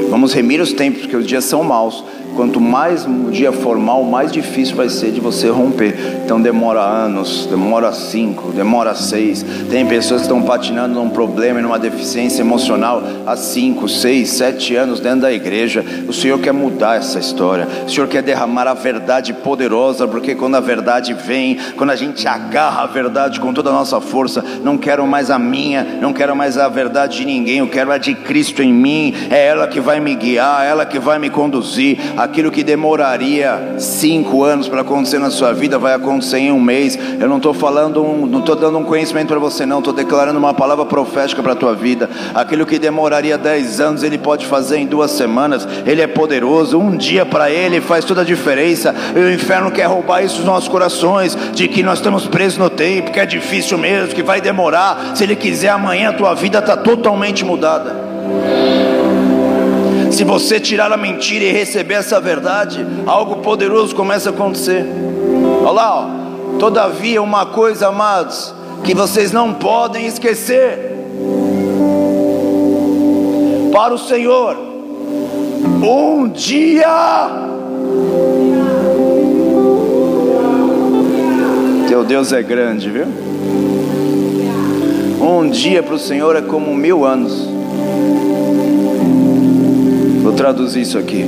vamos 0.08 0.32
remir 0.32 0.60
os 0.60 0.72
tempos, 0.72 1.02
porque 1.02 1.16
os 1.16 1.26
dias 1.26 1.44
são 1.44 1.64
maus. 1.64 2.04
Quanto 2.34 2.60
mais 2.60 3.04
o 3.04 3.30
dia 3.30 3.52
for 3.52 3.78
mal, 3.78 4.04
mais 4.04 4.30
difícil 4.30 4.76
vai 4.76 4.88
ser 4.88 5.10
de 5.10 5.20
você 5.20 5.48
romper. 5.48 6.20
Então 6.24 6.40
demora 6.40 6.80
anos, 6.80 7.46
demora 7.46 7.92
cinco, 7.92 8.52
demora 8.52 8.94
seis. 8.94 9.44
Tem 9.70 9.84
pessoas 9.86 10.20
que 10.20 10.26
estão 10.26 10.42
patinando 10.42 10.94
num 10.94 11.10
problema 11.10 11.60
numa 11.60 11.78
deficiência 11.78 12.42
emocional 12.42 13.02
há 13.26 13.36
cinco, 13.36 13.88
seis, 13.88 14.30
sete 14.30 14.76
anos 14.76 15.00
dentro 15.00 15.22
da 15.22 15.32
igreja. 15.32 15.84
O 16.06 16.12
Senhor 16.12 16.38
quer 16.38 16.52
mudar 16.52 16.96
essa 16.96 17.18
história. 17.18 17.66
O 17.86 17.90
Senhor 17.90 18.06
quer 18.08 18.22
derramar 18.22 18.66
a 18.68 18.74
verdade 18.74 19.32
poderosa, 19.32 20.06
porque 20.06 20.34
quando 20.34 20.56
a 20.56 20.60
verdade 20.60 21.14
vem, 21.14 21.58
quando 21.76 21.90
a 21.90 21.96
gente 21.96 22.26
agarra 22.26 22.82
a 22.82 22.86
verdade 22.86 23.40
com 23.40 23.52
toda 23.52 23.70
a 23.70 23.72
nossa 23.72 24.00
força, 24.00 24.44
não 24.62 24.78
quero 24.78 25.06
mais 25.06 25.30
a 25.30 25.38
minha, 25.38 25.84
não 26.00 26.12
quero 26.12 26.36
mais 26.36 26.56
a 26.56 26.68
verdade 26.68 27.18
de 27.18 27.24
ninguém, 27.24 27.58
eu 27.58 27.68
quero 27.68 27.90
a 27.90 27.98
de 27.98 28.14
Cristo 28.14 28.62
em 28.62 28.72
mim. 28.72 29.14
É 29.30 29.46
ela 29.46 29.66
que 29.66 29.80
vai 29.80 30.00
me 30.00 30.14
guiar, 30.14 30.64
é 30.64 30.70
ela 30.70 30.86
que 30.86 30.98
vai 30.98 31.18
me 31.18 31.30
conduzir 31.30 31.98
aquilo 32.28 32.50
que 32.50 32.62
demoraria 32.62 33.76
cinco 33.78 34.44
anos 34.44 34.68
para 34.68 34.82
acontecer 34.82 35.18
na 35.18 35.30
sua 35.30 35.52
vida 35.52 35.78
vai 35.78 35.94
acontecer 35.94 36.38
em 36.38 36.52
um 36.52 36.60
mês. 36.60 36.98
Eu 37.18 37.28
não 37.28 37.38
estou 37.38 37.54
falando, 37.54 38.04
um, 38.04 38.26
não 38.26 38.40
estou 38.40 38.54
dando 38.54 38.78
um 38.78 38.84
conhecimento 38.84 39.28
para 39.28 39.38
você, 39.38 39.64
não. 39.64 39.78
Estou 39.78 39.92
declarando 39.92 40.38
uma 40.38 40.52
palavra 40.52 40.84
profética 40.84 41.42
para 41.42 41.52
a 41.52 41.56
tua 41.56 41.74
vida. 41.74 42.08
Aquilo 42.34 42.66
que 42.66 42.78
demoraria 42.78 43.38
dez 43.38 43.80
anos, 43.80 44.02
Ele 44.02 44.18
pode 44.18 44.46
fazer 44.46 44.76
em 44.76 44.86
duas 44.86 45.10
semanas. 45.10 45.66
Ele 45.86 46.02
é 46.02 46.06
poderoso. 46.06 46.78
Um 46.78 46.96
dia 46.96 47.24
para 47.24 47.50
Ele 47.50 47.80
faz 47.80 48.04
toda 48.04 48.20
a 48.20 48.24
diferença. 48.24 48.94
E 49.16 49.18
o 49.18 49.32
inferno 49.32 49.70
quer 49.70 49.86
roubar 49.86 50.22
isso 50.22 50.36
dos 50.36 50.44
nossos 50.44 50.68
corações, 50.68 51.36
de 51.54 51.66
que 51.66 51.82
nós 51.82 51.98
estamos 51.98 52.26
presos 52.26 52.58
no 52.58 52.68
tempo, 52.68 53.10
que 53.10 53.20
é 53.20 53.26
difícil 53.26 53.78
mesmo, 53.78 54.14
que 54.14 54.22
vai 54.22 54.40
demorar. 54.40 55.16
Se 55.16 55.24
Ele 55.24 55.34
quiser, 55.34 55.70
amanhã 55.70 56.10
a 56.10 56.12
tua 56.12 56.34
vida 56.34 56.58
está 56.58 56.76
totalmente 56.76 57.44
mudada. 57.44 58.67
Se 60.18 60.24
você 60.24 60.58
tirar 60.58 60.90
a 60.90 60.96
mentira 60.96 61.44
e 61.44 61.52
receber 61.52 61.94
essa 61.94 62.20
verdade, 62.20 62.84
algo 63.06 63.36
poderoso 63.36 63.94
começa 63.94 64.30
a 64.30 64.32
acontecer. 64.32 64.84
Olha 65.62 65.70
lá, 65.70 65.94
ó. 65.94 66.58
todavia 66.58 67.22
uma 67.22 67.46
coisa, 67.46 67.86
amados, 67.86 68.52
que 68.82 68.96
vocês 68.96 69.30
não 69.30 69.54
podem 69.54 70.06
esquecer. 70.06 70.92
Para 73.72 73.94
o 73.94 73.98
Senhor, 73.98 74.56
um 75.84 76.26
dia. 76.26 77.28
Teu 81.86 82.02
Deus 82.02 82.32
é 82.32 82.42
grande, 82.42 82.90
viu? 82.90 83.06
Um 85.20 85.48
dia 85.48 85.80
para 85.80 85.94
o 85.94 85.98
Senhor 85.98 86.34
é 86.34 86.42
como 86.42 86.74
mil 86.74 87.04
anos. 87.04 87.57
Vou 90.28 90.36
traduzir 90.36 90.82
isso 90.82 90.98
aqui. 90.98 91.24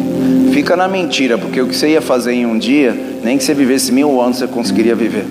Fica 0.52 0.76
na 0.76 0.86
mentira, 0.86 1.38
porque 1.38 1.58
o 1.58 1.66
que 1.66 1.74
você 1.74 1.88
ia 1.88 2.02
fazer 2.02 2.34
em 2.34 2.44
um 2.44 2.58
dia, 2.58 2.94
nem 3.24 3.38
que 3.38 3.42
você 3.42 3.54
vivesse 3.54 3.90
mil 3.90 4.20
anos 4.20 4.36
você 4.36 4.46
conseguiria 4.46 4.94
viver. 4.94 5.24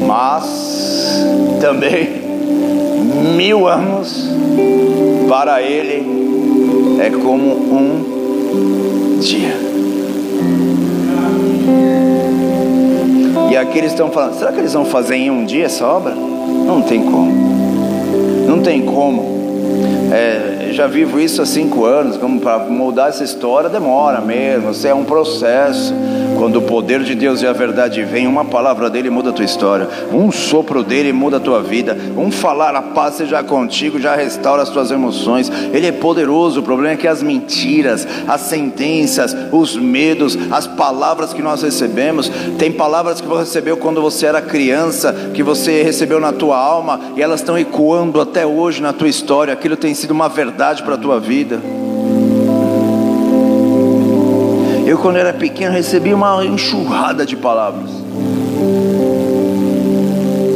Mas 0.00 1.14
também 1.60 2.08
mil 3.36 3.68
anos 3.68 4.30
para 5.28 5.60
ele 5.60 6.06
é 7.02 7.10
como 7.10 7.52
um 7.52 9.18
dia. 9.20 9.56
E 13.50 13.56
aqui 13.58 13.76
eles 13.76 13.90
estão 13.90 14.10
falando, 14.10 14.38
será 14.38 14.52
que 14.52 14.60
eles 14.60 14.72
vão 14.72 14.86
fazer 14.86 15.16
em 15.16 15.30
um 15.30 15.44
dia 15.44 15.66
essa 15.66 15.86
obra? 15.86 16.14
Não 16.14 16.80
tem 16.80 17.02
como. 17.02 17.32
Não 18.48 18.62
tem 18.62 18.86
como. 18.86 19.36
É, 20.10 20.55
já 20.76 20.86
vivo 20.86 21.18
isso 21.18 21.40
há 21.40 21.46
cinco 21.46 21.86
anos, 21.86 22.18
como 22.18 22.38
para 22.38 22.58
mudar 22.58 23.08
essa 23.08 23.24
história 23.24 23.70
demora 23.70 24.20
mesmo, 24.20 24.72
isso 24.72 24.86
é 24.86 24.94
um 24.94 25.04
processo. 25.04 25.94
Quando 26.36 26.56
o 26.56 26.62
poder 26.62 27.02
de 27.02 27.14
Deus 27.14 27.40
e 27.40 27.46
a 27.46 27.52
verdade 27.52 28.02
vem, 28.04 28.26
uma 28.26 28.44
palavra 28.44 28.90
dele 28.90 29.08
muda 29.08 29.30
a 29.30 29.32
tua 29.32 29.44
história, 29.44 29.88
um 30.12 30.30
sopro 30.30 30.82
dele 30.82 31.10
muda 31.12 31.38
a 31.38 31.40
tua 31.40 31.62
vida, 31.62 31.96
um 32.16 32.30
falar 32.30 32.76
a 32.76 32.82
paz 32.82 33.14
seja 33.14 33.42
contigo, 33.42 33.98
já 33.98 34.14
restaura 34.14 34.62
as 34.62 34.68
tuas 34.68 34.90
emoções. 34.90 35.50
Ele 35.72 35.86
é 35.86 35.92
poderoso. 35.92 36.60
O 36.60 36.62
problema 36.62 36.92
é 36.92 36.96
que 36.96 37.08
as 37.08 37.22
mentiras, 37.22 38.06
as 38.28 38.42
sentenças, 38.42 39.34
os 39.50 39.76
medos, 39.76 40.36
as 40.50 40.66
palavras 40.66 41.32
que 41.32 41.42
nós 41.42 41.62
recebemos, 41.62 42.30
tem 42.58 42.70
palavras 42.70 43.20
que 43.20 43.26
você 43.26 43.44
recebeu 43.44 43.76
quando 43.78 44.02
você 44.02 44.26
era 44.26 44.42
criança, 44.42 45.14
que 45.32 45.42
você 45.42 45.82
recebeu 45.82 46.20
na 46.20 46.32
tua 46.32 46.58
alma 46.58 47.00
e 47.16 47.22
elas 47.22 47.40
estão 47.40 47.58
ecoando 47.58 48.20
até 48.20 48.46
hoje 48.46 48.82
na 48.82 48.92
tua 48.92 49.08
história. 49.08 49.54
Aquilo 49.54 49.76
tem 49.76 49.94
sido 49.94 50.10
uma 50.10 50.28
verdade 50.28 50.82
para 50.82 50.96
a 50.96 50.98
tua 50.98 51.18
vida. 51.18 51.60
Eu, 54.86 54.96
quando 54.98 55.16
era 55.16 55.32
pequeno, 55.32 55.72
recebi 55.72 56.14
uma 56.14 56.44
enxurrada 56.44 57.26
de 57.26 57.34
palavras. 57.34 57.90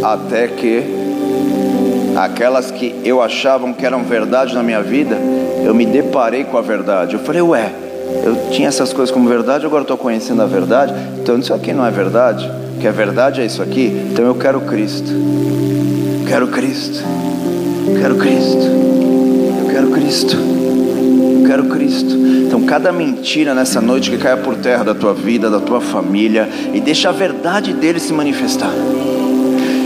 Até 0.04 0.46
que 0.46 0.84
aquelas 2.16 2.70
que 2.70 2.94
eu 3.04 3.20
achavam 3.20 3.72
que 3.72 3.84
eram 3.84 4.04
verdade 4.04 4.54
na 4.54 4.62
minha 4.62 4.80
vida, 4.82 5.18
eu 5.64 5.74
me 5.74 5.84
deparei 5.84 6.44
com 6.44 6.56
a 6.56 6.60
verdade. 6.60 7.14
Eu 7.14 7.20
falei, 7.20 7.42
ué, 7.42 7.72
eu 8.24 8.50
tinha 8.52 8.68
essas 8.68 8.92
coisas 8.92 9.12
como 9.12 9.28
verdade, 9.28 9.66
agora 9.66 9.82
estou 9.82 9.96
conhecendo 9.96 10.42
a 10.42 10.46
verdade. 10.46 10.94
Então 11.20 11.36
isso 11.36 11.52
aqui 11.52 11.72
não 11.72 11.84
é 11.84 11.90
verdade. 11.90 12.48
Que 12.80 12.86
é 12.86 12.92
verdade 12.92 13.40
é 13.40 13.44
isso 13.44 13.60
aqui. 13.60 14.10
Então 14.12 14.24
eu 14.24 14.36
quero 14.36 14.60
Cristo. 14.60 15.10
Quero 16.28 16.46
Cristo. 16.46 17.02
Quero 18.00 18.14
Cristo. 18.14 18.64
Eu 19.60 19.72
quero 19.72 19.90
Cristo. 19.90 20.59
Quero 21.50 21.64
Cristo. 21.64 22.14
Então, 22.46 22.62
cada 22.62 22.92
mentira 22.92 23.52
nessa 23.52 23.80
noite 23.80 24.08
que 24.08 24.16
caia 24.16 24.36
por 24.36 24.54
terra 24.54 24.84
da 24.84 24.94
tua 24.94 25.12
vida, 25.12 25.50
da 25.50 25.58
tua 25.58 25.80
família, 25.80 26.48
e 26.72 26.80
deixa 26.80 27.08
a 27.08 27.12
verdade 27.12 27.72
dele 27.72 27.98
se 27.98 28.12
manifestar. 28.12 28.70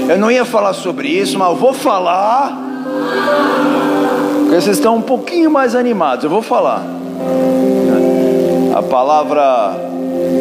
Eu 0.07 0.19
não 0.19 0.31
ia 0.31 0.45
falar 0.45 0.75
sobre 0.75 1.09
isso, 1.09 1.39
mas 1.39 1.49
eu 1.49 1.57
vou 1.57 1.73
falar. 1.73 2.55
Porque 4.41 4.61
vocês 4.61 4.77
estão 4.77 4.97
um 4.97 5.01
pouquinho 5.01 5.51
mais 5.51 5.75
animados, 5.75 6.25
eu 6.25 6.29
vou 6.29 6.43
falar. 6.43 6.85
A 8.75 8.83
palavra, 8.83 9.75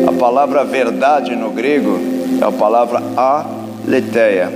a 0.05 0.11
palavra 0.19 0.65
verdade 0.65 1.37
no 1.37 1.51
grego 1.51 2.01
é 2.41 2.43
a 2.43 2.51
palavra 2.51 3.01
aletheia, 3.87 4.51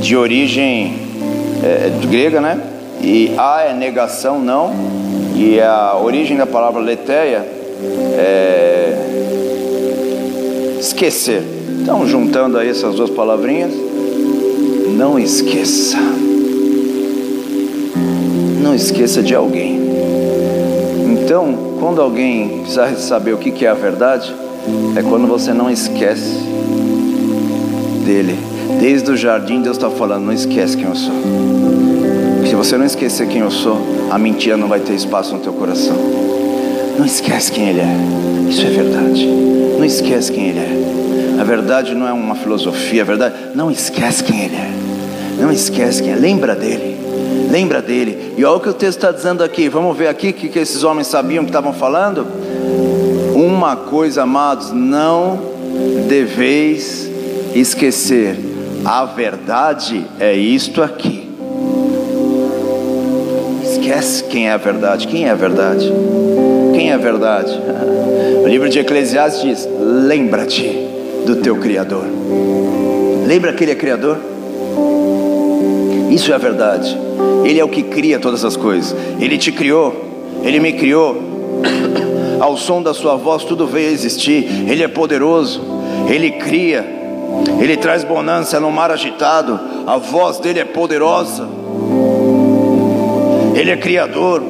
de 0.00 0.16
origem 0.16 1.02
é, 1.62 1.90
grega, 2.06 2.40
né? 2.40 2.58
E 2.98 3.34
a 3.36 3.64
é 3.64 3.74
negação, 3.74 4.38
não 4.38 5.06
e 5.38 5.60
a 5.60 5.96
origem 5.96 6.36
da 6.36 6.46
palavra 6.46 6.80
leteia 6.80 7.46
é 8.18 8.88
esquecer. 10.80 11.44
Então, 11.80 12.04
juntando 12.08 12.58
aí 12.58 12.68
essas 12.68 12.96
duas 12.96 13.08
palavrinhas, 13.08 13.72
não 14.96 15.16
esqueça. 15.16 15.96
Não 18.60 18.74
esqueça 18.74 19.22
de 19.22 19.32
alguém. 19.32 19.78
Então, 21.06 21.56
quando 21.78 22.00
alguém 22.00 22.62
precisar 22.62 22.92
saber 22.96 23.32
o 23.32 23.38
que 23.38 23.64
é 23.64 23.68
a 23.68 23.74
verdade, 23.74 24.34
é 24.96 25.02
quando 25.02 25.28
você 25.28 25.52
não 25.52 25.70
esquece 25.70 26.34
dele. 28.04 28.36
Desde 28.80 29.12
o 29.12 29.16
jardim, 29.16 29.62
Deus 29.62 29.76
está 29.76 29.88
falando: 29.88 30.24
não 30.24 30.32
esquece 30.32 30.76
quem 30.76 30.86
eu 30.86 30.96
sou. 30.96 31.77
Se 32.48 32.54
você 32.54 32.78
não 32.78 32.86
esquecer 32.86 33.28
quem 33.28 33.42
eu 33.42 33.50
sou, 33.50 33.78
a 34.10 34.18
mentira 34.18 34.56
não 34.56 34.68
vai 34.68 34.80
ter 34.80 34.94
espaço 34.94 35.34
no 35.34 35.38
teu 35.38 35.52
coração. 35.52 35.94
Não 36.98 37.04
esquece 37.04 37.52
quem 37.52 37.68
Ele 37.68 37.80
é. 37.80 38.48
Isso 38.48 38.66
é 38.66 38.70
verdade. 38.70 39.26
Não 39.26 39.84
esquece 39.84 40.32
quem 40.32 40.48
Ele 40.48 40.58
é. 40.58 41.40
A 41.42 41.44
verdade 41.44 41.94
não 41.94 42.08
é 42.08 42.12
uma 42.12 42.34
filosofia, 42.34 43.02
a 43.02 43.04
verdade. 43.04 43.34
Não 43.54 43.70
esquece 43.70 44.24
quem 44.24 44.46
Ele 44.46 44.56
é. 44.56 44.70
Não 45.38 45.52
esquece 45.52 46.02
quem 46.02 46.12
é. 46.12 46.16
Lembra 46.16 46.56
dele. 46.56 46.98
Lembra 47.50 47.82
dele. 47.82 48.32
E 48.38 48.42
olha 48.46 48.56
o 48.56 48.60
que 48.60 48.70
o 48.70 48.72
texto 48.72 48.96
está 48.96 49.12
dizendo 49.12 49.44
aqui. 49.44 49.68
Vamos 49.68 49.94
ver 49.94 50.08
aqui 50.08 50.30
o 50.30 50.32
que, 50.32 50.48
que 50.48 50.58
esses 50.58 50.82
homens 50.82 51.06
sabiam 51.06 51.44
que 51.44 51.50
estavam 51.50 51.74
falando. 51.74 52.26
Uma 53.34 53.76
coisa, 53.76 54.22
amados, 54.22 54.72
não 54.72 55.38
deveis 56.08 57.10
esquecer. 57.54 58.38
A 58.86 59.04
verdade 59.04 60.06
é 60.18 60.34
isto 60.34 60.82
aqui 60.82 61.27
esquece 63.88 64.24
quem 64.24 64.48
é 64.48 64.52
a 64.52 64.56
verdade. 64.56 65.06
Quem 65.06 65.26
é 65.26 65.30
a 65.30 65.34
verdade? 65.34 65.90
Quem 66.74 66.90
é 66.90 66.94
a 66.94 66.98
verdade? 66.98 67.52
O 68.42 68.48
livro 68.48 68.68
de 68.68 68.78
Eclesiastes 68.78 69.42
diz: 69.42 69.68
Lembra-te 69.78 70.64
do 71.26 71.36
teu 71.36 71.56
Criador. 71.56 72.04
Lembra 73.26 73.52
que 73.52 73.62
Ele 73.62 73.72
é 73.72 73.74
Criador? 73.74 74.18
Isso 76.10 76.32
é 76.32 76.34
a 76.34 76.38
verdade. 76.38 76.96
Ele 77.44 77.60
é 77.60 77.64
o 77.64 77.68
que 77.68 77.82
cria 77.82 78.18
todas 78.18 78.46
as 78.46 78.56
coisas. 78.56 78.96
Ele 79.20 79.36
te 79.36 79.52
criou, 79.52 79.94
Ele 80.42 80.60
me 80.60 80.72
criou. 80.72 81.22
Ao 82.40 82.56
som 82.56 82.80
da 82.80 82.94
Sua 82.94 83.16
voz, 83.16 83.44
tudo 83.44 83.66
veio 83.66 83.90
a 83.90 83.92
existir. 83.92 84.48
Ele 84.66 84.82
é 84.82 84.88
poderoso, 84.88 85.60
Ele 86.08 86.30
cria, 86.30 86.86
Ele 87.60 87.76
traz 87.76 88.02
bonança 88.02 88.58
no 88.58 88.70
mar 88.70 88.90
agitado. 88.90 89.60
A 89.86 89.98
voz 89.98 90.38
dele 90.38 90.60
é 90.60 90.64
poderosa. 90.64 91.46
Ele 93.54 93.70
é 93.70 93.76
criador. 93.76 94.42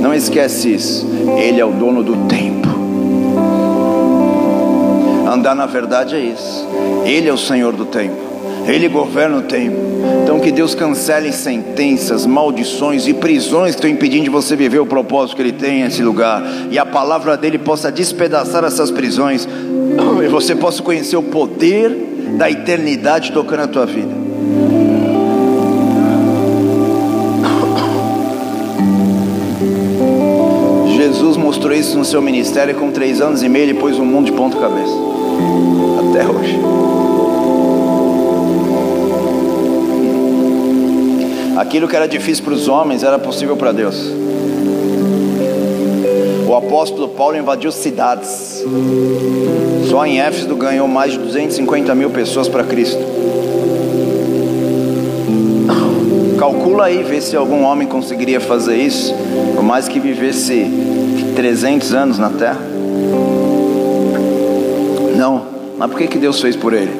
Não 0.00 0.14
esquece 0.14 0.72
isso. 0.72 1.06
Ele 1.36 1.60
é 1.60 1.64
o 1.64 1.72
dono 1.72 2.02
do 2.02 2.16
tempo. 2.28 2.68
Andar 5.28 5.54
na 5.54 5.66
verdade 5.66 6.16
é 6.16 6.20
isso. 6.20 6.66
Ele 7.04 7.28
é 7.28 7.32
o 7.32 7.38
Senhor 7.38 7.74
do 7.74 7.84
tempo. 7.84 8.28
Ele 8.66 8.88
governa 8.88 9.38
o 9.38 9.42
tempo. 9.42 9.76
Então 10.22 10.38
que 10.40 10.52
Deus 10.52 10.74
cancele 10.74 11.32
sentenças, 11.32 12.26
maldições 12.26 13.06
e 13.06 13.14
prisões 13.14 13.70
que 13.70 13.78
estão 13.78 13.90
impedindo 13.90 14.24
de 14.24 14.30
você 14.30 14.54
viver 14.54 14.78
o 14.78 14.86
propósito 14.86 15.36
que 15.36 15.42
Ele 15.42 15.52
tem 15.52 15.84
nesse 15.84 16.02
lugar. 16.02 16.42
E 16.70 16.78
a 16.78 16.84
palavra 16.84 17.36
dele 17.36 17.58
possa 17.58 17.90
despedaçar 17.90 18.64
essas 18.64 18.90
prisões. 18.90 19.48
E 20.22 20.28
você 20.28 20.54
possa 20.54 20.80
conhecer 20.82 21.16
o 21.16 21.22
poder 21.22 21.90
da 22.36 22.50
eternidade 22.50 23.32
tocando 23.32 23.62
a 23.62 23.66
tua 23.66 23.86
vida. 23.86 24.14
Mostrou 31.58 31.74
isso 31.74 31.98
no 31.98 32.04
seu 32.04 32.22
ministério 32.22 32.72
com 32.76 32.92
três 32.92 33.20
anos 33.20 33.42
e 33.42 33.48
meio 33.48 33.64
ele 33.64 33.74
pôs 33.74 33.98
o 33.98 34.04
mundo 34.04 34.26
de 34.26 34.32
ponta 34.32 34.56
cabeça. 34.56 34.94
Até 36.08 36.24
hoje. 36.24 36.56
Aquilo 41.56 41.88
que 41.88 41.96
era 41.96 42.06
difícil 42.06 42.44
para 42.44 42.54
os 42.54 42.68
homens 42.68 43.02
era 43.02 43.18
possível 43.18 43.56
para 43.56 43.72
Deus. 43.72 43.96
O 46.46 46.54
apóstolo 46.54 47.08
Paulo 47.08 47.36
invadiu 47.36 47.72
cidades. 47.72 48.64
Só 49.90 50.06
em 50.06 50.20
Éfeso 50.20 50.54
ganhou 50.54 50.86
mais 50.86 51.10
de 51.10 51.18
250 51.18 51.92
mil 51.96 52.10
pessoas 52.10 52.46
para 52.46 52.62
Cristo. 52.62 53.02
Calcula 56.38 56.84
aí, 56.84 57.02
vê 57.02 57.20
se 57.20 57.34
algum 57.36 57.64
homem 57.64 57.88
conseguiria 57.88 58.40
fazer 58.40 58.76
isso, 58.76 59.12
por 59.56 59.64
mais 59.64 59.88
que 59.88 59.98
vivesse 59.98 60.97
300 61.38 61.94
anos 61.94 62.18
na 62.18 62.30
terra? 62.30 62.58
Não, 65.16 65.46
mas 65.78 65.88
por 65.88 65.96
que, 65.96 66.08
que 66.08 66.18
Deus 66.18 66.40
fez 66.40 66.56
por 66.56 66.72
ele? 66.72 66.90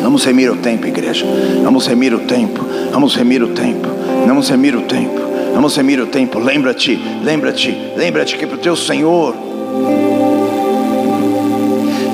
Vamos 0.00 0.24
remir 0.24 0.52
o 0.52 0.56
tempo, 0.56 0.86
igreja. 0.86 1.26
Vamos 1.64 1.84
remir 1.88 2.14
o 2.14 2.20
tempo. 2.20 2.64
Vamos 2.92 3.16
remir 3.16 3.42
o 3.42 3.48
tempo. 3.48 3.88
Vamos 4.24 4.48
remir 4.48 4.76
o 4.76 4.82
tempo. 4.82 5.20
Vamos 5.52 5.76
remir 5.76 5.98
o 5.98 6.06
tempo. 6.06 6.38
Lembra-te, 6.38 6.94
lembra-te, 7.24 7.76
lembra-te 7.96 8.36
que 8.38 8.46
para 8.46 8.54
o 8.54 8.60
teu 8.60 8.76
Senhor. 8.76 9.34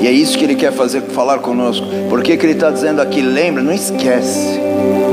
E 0.01 0.07
é 0.07 0.11
isso 0.11 0.35
que 0.39 0.43
Ele 0.43 0.55
quer 0.55 0.73
fazer, 0.73 1.03
falar 1.03 1.37
conosco. 1.37 1.85
Por 2.09 2.23
que, 2.23 2.35
que 2.35 2.47
Ele 2.47 2.53
está 2.53 2.71
dizendo 2.71 2.99
aqui? 2.99 3.21
Lembra, 3.21 3.61
não 3.61 3.71
esquece. 3.71 4.59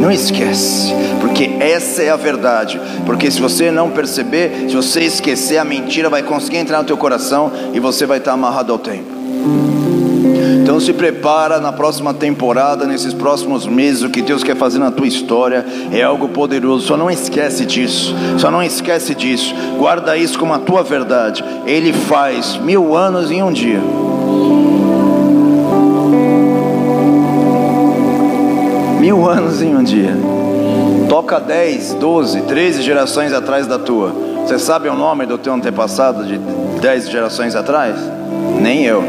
Não 0.01 0.11
esquece, 0.11 0.93
porque 1.21 1.57
essa 1.61 2.03
é 2.03 2.11
a 2.11 2.17
verdade. 2.17 2.81
Porque 3.05 3.31
se 3.31 3.41
você 3.41 3.71
não 3.71 3.91
perceber, 3.91 4.69
se 4.69 4.77
você 4.77 5.01
esquecer, 5.01 5.59
a 5.59 5.65
mentira 5.65 6.09
vai 6.09 6.23
conseguir 6.23 6.59
entrar 6.59 6.79
no 6.79 6.85
teu 6.85 6.97
coração 6.97 7.51
e 7.73 7.81
você 7.81 8.07
vai 8.07 8.19
estar 8.19 8.33
amarrado 8.33 8.73
ao 8.73 8.79
tempo. 8.79 9.19
Então 10.63 10.79
se 10.79 10.93
prepara 10.93 11.61
na 11.61 11.73
próxima 11.73 12.13
temporada, 12.13 12.87
nesses 12.87 13.15
próximos 13.15 13.67
meses, 13.67 14.03
o 14.03 14.11
que 14.11 14.21
Deus 14.21 14.45
quer 14.45 14.55
fazer 14.55 14.79
na 14.79 14.91
tua 14.91 15.07
história 15.07 15.65
é 15.91 16.03
algo 16.03 16.29
poderoso. 16.29 16.87
Só 16.87 16.97
não 16.97 17.11
esquece 17.11 17.65
disso. 17.65 18.15
Só 18.39 18.51
não 18.51 18.63
esquece 18.63 19.15
disso. 19.15 19.55
Guarda 19.79 20.17
isso 20.17 20.39
como 20.39 20.53
a 20.53 20.59
tua 20.59 20.83
verdade. 20.83 21.45
Ele 21.67 21.93
faz 21.93 22.57
mil 22.59 22.95
anos 22.95 23.31
em 23.31 23.43
um 23.43 23.53
dia. 23.53 23.81
Mil 29.09 29.27
anos 29.27 29.63
em 29.63 29.75
um 29.75 29.83
dia. 29.83 30.15
Toca 31.09 31.41
10, 31.41 31.95
12, 31.95 32.43
13 32.43 32.83
gerações 32.83 33.33
atrás 33.33 33.67
da 33.67 33.79
tua. 33.79 34.11
Você 34.43 34.59
sabe 34.59 34.87
o 34.87 34.95
nome 34.95 35.25
do 35.25 35.39
teu 35.39 35.55
antepassado 35.55 36.27
de 36.27 36.37
10 36.37 37.09
gerações 37.09 37.55
atrás? 37.55 37.97
Nem 38.61 38.85
eu. 38.85 39.03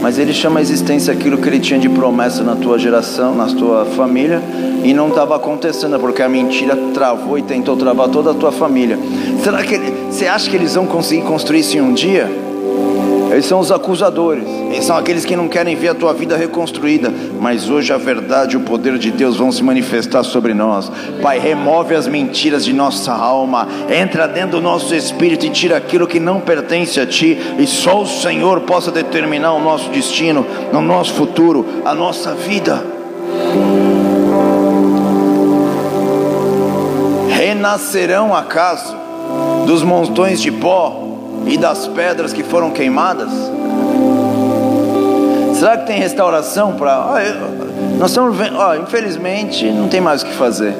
mas 0.00 0.16
ele 0.16 0.32
chama 0.32 0.60
a 0.60 0.62
existência 0.62 1.12
aquilo 1.12 1.36
que 1.36 1.48
ele 1.48 1.58
tinha 1.58 1.78
de 1.78 1.88
promessa 1.88 2.42
na 2.42 2.56
tua 2.56 2.78
geração, 2.78 3.34
na 3.34 3.46
tua 3.46 3.84
família, 3.84 4.40
e 4.82 4.94
não 4.94 5.08
estava 5.08 5.36
acontecendo, 5.36 5.98
porque 5.98 6.22
a 6.22 6.28
mentira 6.28 6.76
travou 6.94 7.36
e 7.36 7.42
tentou 7.42 7.76
travar 7.76 8.08
toda 8.08 8.30
a 8.30 8.34
tua 8.34 8.50
família. 8.50 8.98
Será 9.42 9.62
que 9.62 9.74
ele, 9.74 9.92
você 10.08 10.26
acha 10.26 10.48
que 10.48 10.56
eles 10.56 10.76
vão 10.76 10.86
conseguir 10.86 11.22
construir 11.22 11.60
isso 11.60 11.76
em 11.76 11.80
um 11.80 11.92
dia? 11.92 12.47
Eles 13.30 13.44
são 13.44 13.60
os 13.60 13.70
acusadores, 13.70 14.44
eles 14.70 14.84
são 14.84 14.96
aqueles 14.96 15.24
que 15.24 15.36
não 15.36 15.48
querem 15.48 15.76
ver 15.76 15.88
a 15.88 15.94
tua 15.94 16.14
vida 16.14 16.36
reconstruída, 16.36 17.12
mas 17.38 17.68
hoje 17.68 17.92
a 17.92 17.98
verdade 17.98 18.54
e 18.54 18.56
o 18.56 18.62
poder 18.62 18.96
de 18.98 19.10
Deus 19.10 19.36
vão 19.36 19.52
se 19.52 19.62
manifestar 19.62 20.22
sobre 20.22 20.54
nós. 20.54 20.90
Pai, 21.20 21.38
remove 21.38 21.94
as 21.94 22.06
mentiras 22.06 22.64
de 22.64 22.72
nossa 22.72 23.12
alma, 23.12 23.68
entra 23.90 24.26
dentro 24.26 24.52
do 24.52 24.62
nosso 24.62 24.94
espírito 24.94 25.44
e 25.44 25.50
tira 25.50 25.76
aquilo 25.76 26.06
que 26.06 26.18
não 26.18 26.40
pertence 26.40 26.98
a 27.00 27.06
Ti, 27.06 27.38
e 27.58 27.66
só 27.66 28.00
o 28.00 28.06
Senhor 28.06 28.62
possa 28.62 28.90
determinar 28.90 29.52
o 29.52 29.60
nosso 29.60 29.90
destino, 29.90 30.46
o 30.72 30.80
nosso 30.80 31.12
futuro, 31.12 31.66
a 31.84 31.94
nossa 31.94 32.34
vida. 32.34 32.82
Renascerão 37.28 38.34
acaso 38.34 38.96
dos 39.66 39.82
montões 39.82 40.40
de 40.40 40.50
pó 40.50 41.07
e 41.46 41.56
das 41.56 41.86
pedras 41.88 42.32
que 42.32 42.42
foram 42.42 42.70
queimadas? 42.70 43.30
Será 45.58 45.76
que 45.76 45.86
tem 45.86 45.98
restauração 45.98 46.74
para. 46.74 47.04
Oh, 47.04 47.98
nós 47.98 48.10
estamos 48.10 48.36
vendo, 48.36 48.56
oh, 48.58 48.74
infelizmente 48.76 49.68
não 49.70 49.88
tem 49.88 50.00
mais 50.00 50.22
o 50.22 50.26
que 50.26 50.32
fazer. 50.34 50.72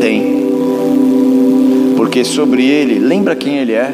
Tem. 0.00 0.42
Porque 1.96 2.24
sobre 2.24 2.64
ele, 2.64 3.00
lembra 3.00 3.34
quem 3.34 3.58
ele 3.58 3.72
é? 3.72 3.92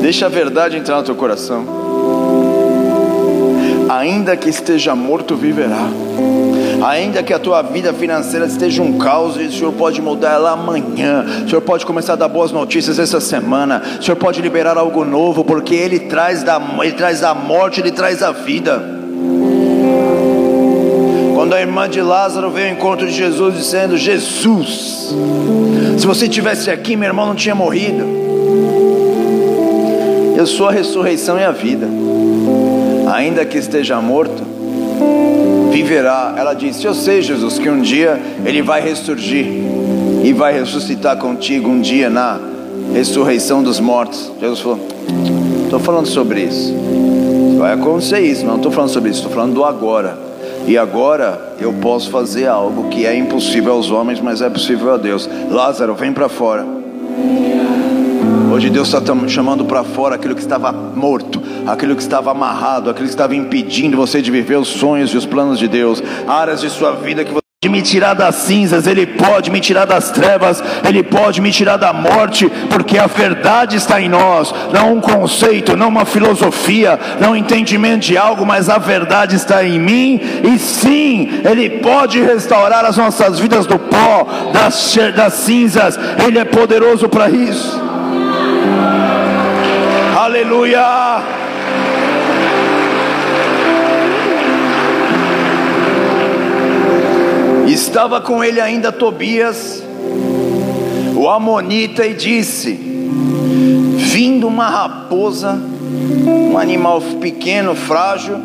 Deixa 0.00 0.26
a 0.26 0.28
verdade 0.28 0.78
entrar 0.78 0.96
no 0.96 1.02
teu 1.02 1.14
coração. 1.14 1.64
Ainda 3.90 4.36
que 4.36 4.48
esteja 4.48 4.94
morto, 4.94 5.36
viverá. 5.36 5.88
Ainda 6.84 7.22
que 7.22 7.32
a 7.32 7.38
tua 7.38 7.62
vida 7.62 7.94
financeira 7.94 8.44
esteja 8.44 8.82
um 8.82 8.98
caos, 8.98 9.36
o 9.36 9.50
Senhor 9.50 9.72
pode 9.72 10.02
mudar 10.02 10.34
ela 10.34 10.50
amanhã. 10.50 11.24
O 11.46 11.48
Senhor 11.48 11.62
pode 11.62 11.86
começar 11.86 12.12
a 12.12 12.16
dar 12.16 12.28
boas 12.28 12.52
notícias 12.52 12.98
essa 12.98 13.22
semana. 13.22 13.82
O 13.98 14.02
Senhor 14.02 14.16
pode 14.16 14.42
liberar 14.42 14.76
algo 14.76 15.02
novo, 15.02 15.42
porque 15.44 15.74
Ele 15.74 15.98
traz 15.98 16.42
da, 16.42 16.60
Ele 16.82 16.92
traz 16.92 17.22
a 17.22 17.32
morte, 17.34 17.80
Ele 17.80 17.90
traz 17.90 18.22
a 18.22 18.32
vida. 18.32 18.84
Quando 21.34 21.54
a 21.54 21.60
irmã 21.60 21.88
de 21.88 22.02
Lázaro 22.02 22.50
veio 22.50 22.68
ao 22.68 22.74
encontro 22.74 23.06
de 23.06 23.14
Jesus 23.14 23.54
dizendo: 23.54 23.96
Jesus, 23.96 25.14
se 25.96 26.06
você 26.06 26.28
tivesse 26.28 26.70
aqui, 26.70 26.96
meu 26.96 27.08
irmão 27.08 27.26
não 27.26 27.34
tinha 27.34 27.54
morrido. 27.54 28.04
Eu 30.36 30.46
sou 30.46 30.68
a 30.68 30.72
ressurreição 30.72 31.38
e 31.38 31.44
a 31.44 31.50
vida. 31.50 31.88
Ainda 33.10 33.42
que 33.46 33.56
esteja 33.56 33.98
morto, 34.02 34.42
viverá. 35.74 36.34
Ela 36.36 36.54
disse: 36.54 36.86
Eu 36.86 36.94
sei, 36.94 37.20
Jesus, 37.20 37.58
que 37.58 37.68
um 37.68 37.80
dia 37.80 38.20
ele 38.44 38.62
vai 38.62 38.80
ressurgir 38.80 39.46
e 40.22 40.32
vai 40.32 40.52
ressuscitar 40.52 41.16
contigo 41.16 41.68
um 41.68 41.80
dia 41.80 42.08
na 42.08 42.40
ressurreição 42.94 43.62
dos 43.62 43.80
mortos. 43.80 44.30
Jesus 44.40 44.60
falou: 44.60 44.80
Estou 45.64 45.80
falando 45.80 46.06
sobre 46.06 46.42
isso. 46.42 46.72
Vai 47.58 47.72
acontecer 47.72 48.20
isso, 48.20 48.44
não 48.44 48.56
estou 48.56 48.70
falando 48.70 48.90
sobre 48.90 49.10
isso, 49.10 49.20
estou 49.20 49.32
falando 49.32 49.54
do 49.54 49.64
agora. 49.64 50.18
E 50.66 50.78
agora 50.78 51.54
eu 51.60 51.72
posso 51.74 52.10
fazer 52.10 52.46
algo 52.46 52.88
que 52.88 53.04
é 53.04 53.14
impossível 53.14 53.72
aos 53.72 53.90
homens, 53.90 54.20
mas 54.20 54.40
é 54.40 54.48
possível 54.48 54.94
a 54.94 54.96
Deus. 54.96 55.28
Lázaro, 55.50 55.94
vem 55.94 56.12
para 56.12 56.28
fora. 56.28 56.64
Hoje 58.54 58.70
Deus 58.70 58.86
está 58.86 59.02
chamando 59.26 59.64
para 59.64 59.82
fora 59.82 60.14
aquilo 60.14 60.32
que 60.32 60.40
estava 60.40 60.70
morto, 60.70 61.42
aquilo 61.66 61.96
que 61.96 62.02
estava 62.02 62.30
amarrado, 62.30 62.88
aquilo 62.88 63.08
que 63.08 63.12
estava 63.12 63.34
impedindo 63.34 63.96
você 63.96 64.22
de 64.22 64.30
viver 64.30 64.54
os 64.54 64.68
sonhos 64.68 65.10
e 65.10 65.16
os 65.16 65.26
planos 65.26 65.58
de 65.58 65.66
Deus, 65.66 66.00
áreas 66.28 66.60
de 66.60 66.70
sua 66.70 66.92
vida 66.92 67.24
que 67.24 67.32
você 67.32 67.40
pode 67.60 67.72
me 67.72 67.82
tirar 67.82 68.14
das 68.14 68.36
cinzas, 68.36 68.86
Ele 68.86 69.06
pode 69.08 69.50
me 69.50 69.58
tirar 69.58 69.86
das 69.86 70.12
trevas, 70.12 70.62
Ele 70.86 71.02
pode 71.02 71.40
me 71.40 71.50
tirar 71.50 71.78
da 71.78 71.92
morte, 71.92 72.48
porque 72.70 72.96
a 72.96 73.08
verdade 73.08 73.76
está 73.76 74.00
em 74.00 74.08
nós, 74.08 74.54
não 74.72 74.94
um 74.94 75.00
conceito, 75.00 75.76
não 75.76 75.88
uma 75.88 76.04
filosofia, 76.04 76.96
não 77.20 77.32
um 77.32 77.36
entendimento 77.36 78.06
de 78.06 78.16
algo, 78.16 78.46
mas 78.46 78.68
a 78.68 78.78
verdade 78.78 79.34
está 79.34 79.64
em 79.64 79.80
mim, 79.80 80.20
e 80.44 80.60
sim, 80.60 81.42
Ele 81.44 81.80
pode 81.80 82.22
restaurar 82.22 82.84
as 82.84 82.96
nossas 82.96 83.40
vidas 83.40 83.66
do 83.66 83.80
pó, 83.80 84.28
das, 84.52 84.96
das 85.16 85.32
cinzas, 85.32 85.98
Ele 86.24 86.38
é 86.38 86.44
poderoso 86.44 87.08
para 87.08 87.28
isso. 87.28 87.83
Aleluia. 90.24 91.22
Estava 97.66 98.22
com 98.22 98.42
ele 98.42 98.58
ainda 98.58 98.90
Tobias, 98.90 99.84
o 101.14 101.28
Amonita, 101.28 102.06
e 102.06 102.14
disse: 102.14 102.72
Vindo 102.72 104.48
uma 104.48 104.66
raposa, 104.66 105.60
um 106.26 106.56
animal 106.56 107.02
pequeno, 107.20 107.74
frágil, 107.74 108.40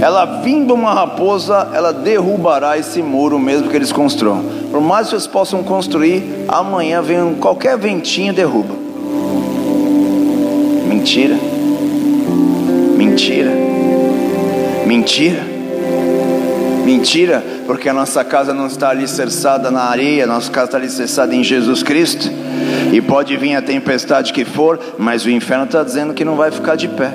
ela 0.00 0.42
vindo 0.42 0.74
uma 0.74 0.94
raposa, 0.94 1.72
ela 1.74 1.92
derrubará 1.92 2.78
esse 2.78 3.02
muro 3.02 3.36
mesmo 3.36 3.68
que 3.68 3.74
eles 3.74 3.90
construam. 3.90 4.44
Por 4.70 4.80
mais 4.80 5.08
que 5.08 5.16
eles 5.16 5.26
possam 5.26 5.64
construir, 5.64 6.44
amanhã 6.46 7.02
vem 7.02 7.34
qualquer 7.34 7.76
ventinho 7.76 8.32
derruba. 8.32 8.85
Mentira. 11.06 11.36
Mentira. 12.98 13.52
Mentira. 14.84 15.44
Mentira, 16.84 17.44
porque 17.64 17.88
a 17.88 17.92
nossa 17.92 18.24
casa 18.24 18.52
não 18.52 18.66
está 18.66 18.88
alicerçada 18.88 19.70
na 19.70 19.82
areia, 19.82 20.24
a 20.24 20.26
nossa 20.26 20.50
casa 20.50 20.66
está 20.66 20.78
alicerçada 20.78 21.32
em 21.32 21.44
Jesus 21.44 21.84
Cristo. 21.84 22.28
E 22.92 23.00
pode 23.00 23.36
vir 23.36 23.54
a 23.54 23.62
tempestade 23.62 24.32
que 24.32 24.44
for, 24.44 24.80
mas 24.98 25.24
o 25.24 25.30
inferno 25.30 25.66
está 25.66 25.84
dizendo 25.84 26.12
que 26.12 26.24
não 26.24 26.34
vai 26.34 26.50
ficar 26.50 26.74
de 26.74 26.88
pé. 26.88 27.12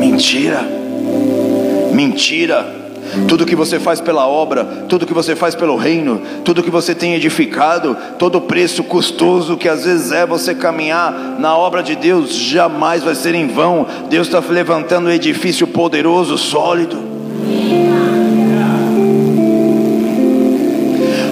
Mentira. 0.00 0.60
Mentira. 1.92 2.83
Tudo 3.28 3.46
que 3.46 3.56
você 3.56 3.78
faz 3.78 4.00
pela 4.00 4.26
obra, 4.26 4.64
tudo 4.88 5.06
que 5.06 5.14
você 5.14 5.34
faz 5.36 5.54
pelo 5.54 5.76
reino, 5.76 6.20
tudo 6.44 6.62
que 6.62 6.70
você 6.70 6.94
tem 6.94 7.14
edificado, 7.14 7.96
todo 8.18 8.38
o 8.38 8.40
preço 8.40 8.82
custoso 8.84 9.56
que 9.56 9.68
às 9.68 9.84
vezes 9.84 10.12
é 10.12 10.26
você 10.26 10.54
caminhar 10.54 11.36
na 11.38 11.56
obra 11.56 11.82
de 11.82 11.94
Deus, 11.94 12.34
jamais 12.34 13.02
vai 13.02 13.14
ser 13.14 13.34
em 13.34 13.46
vão. 13.46 13.86
Deus 14.08 14.26
está 14.26 14.40
levantando 14.40 15.08
um 15.08 15.12
edifício 15.12 15.66
poderoso, 15.66 16.36
sólido. 16.36 16.98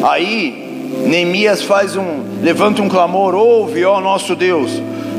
Aí 0.03 0.62
Neemias 1.07 1.62
faz 1.62 1.97
um, 1.97 2.22
levanta 2.43 2.83
um 2.83 2.89
clamor, 2.89 3.35
ouve, 3.35 3.85
ó 3.85 4.01
nosso 4.01 4.35
Deus, 4.37 4.70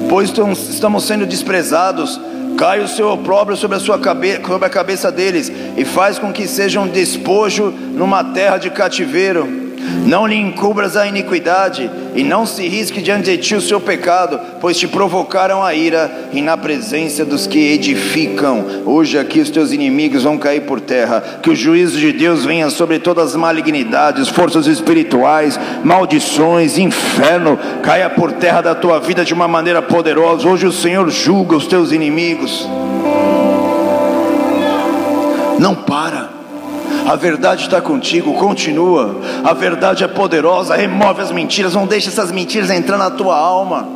pois 0.09 0.31
estamos 0.69 1.03
sendo 1.03 1.25
desprezados, 1.25 2.19
cai 2.57 2.79
o 2.79 2.87
seu 2.87 3.09
opróbrio 3.09 3.57
sobre 3.57 3.77
a 3.77 3.79
sua 3.79 3.99
cabeça, 3.99 4.41
sobre 4.45 4.65
a 4.65 4.69
cabeça 4.69 5.11
deles, 5.11 5.51
e 5.77 5.85
faz 5.85 6.19
com 6.19 6.31
que 6.31 6.47
sejam 6.47 6.87
despojo 6.87 7.71
numa 7.71 8.23
terra 8.23 8.57
de 8.57 8.69
cativeiro. 8.69 9.62
Não 10.05 10.27
lhe 10.27 10.35
encubras 10.35 10.95
a 10.95 11.07
iniquidade, 11.07 11.89
e 12.15 12.23
não 12.23 12.45
se 12.45 12.67
risque 12.67 13.01
diante 13.01 13.31
de 13.31 13.37
ti 13.37 13.55
o 13.55 13.61
seu 13.61 13.79
pecado, 13.79 14.39
pois 14.61 14.77
te 14.77 14.87
provocaram 14.87 15.63
a 15.63 15.73
ira, 15.73 16.29
e 16.31 16.41
na 16.41 16.57
presença 16.57 17.25
dos 17.25 17.47
que 17.47 17.59
edificam, 17.73 18.65
hoje 18.85 19.17
aqui 19.17 19.39
os 19.39 19.49
teus 19.49 19.71
inimigos 19.71 20.23
vão 20.23 20.37
cair 20.37 20.61
por 20.61 20.79
terra. 20.79 21.39
Que 21.41 21.49
o 21.49 21.55
juízo 21.55 21.97
de 21.97 22.11
Deus 22.11 22.45
venha 22.45 22.69
sobre 22.69 22.99
todas 22.99 23.29
as 23.29 23.35
malignidades, 23.35 24.29
forças 24.29 24.67
espirituais, 24.67 25.59
maldições, 25.83 26.77
inferno, 26.77 27.57
caia 27.81 28.09
por 28.09 28.31
terra 28.31 28.61
da 28.61 28.75
tua 28.75 28.99
vida 28.99 29.25
de 29.25 29.33
uma 29.33 29.47
maneira 29.47 29.81
poderosa. 29.81 30.47
Hoje 30.47 30.67
o 30.67 30.71
Senhor 30.71 31.09
julga 31.09 31.55
os 31.55 31.67
teus 31.67 31.91
inimigos. 31.91 32.67
Não 35.59 35.75
para. 35.75 36.32
A 37.07 37.15
verdade 37.15 37.63
está 37.63 37.81
contigo, 37.81 38.33
continua. 38.33 39.17
A 39.43 39.53
verdade 39.53 40.03
é 40.03 40.07
poderosa, 40.07 40.75
remove 40.75 41.21
as 41.21 41.31
mentiras, 41.31 41.73
não 41.73 41.85
deixe 41.85 42.09
essas 42.09 42.31
mentiras 42.31 42.69
entrar 42.69 42.97
na 42.97 43.11
tua 43.11 43.37
alma. 43.37 43.87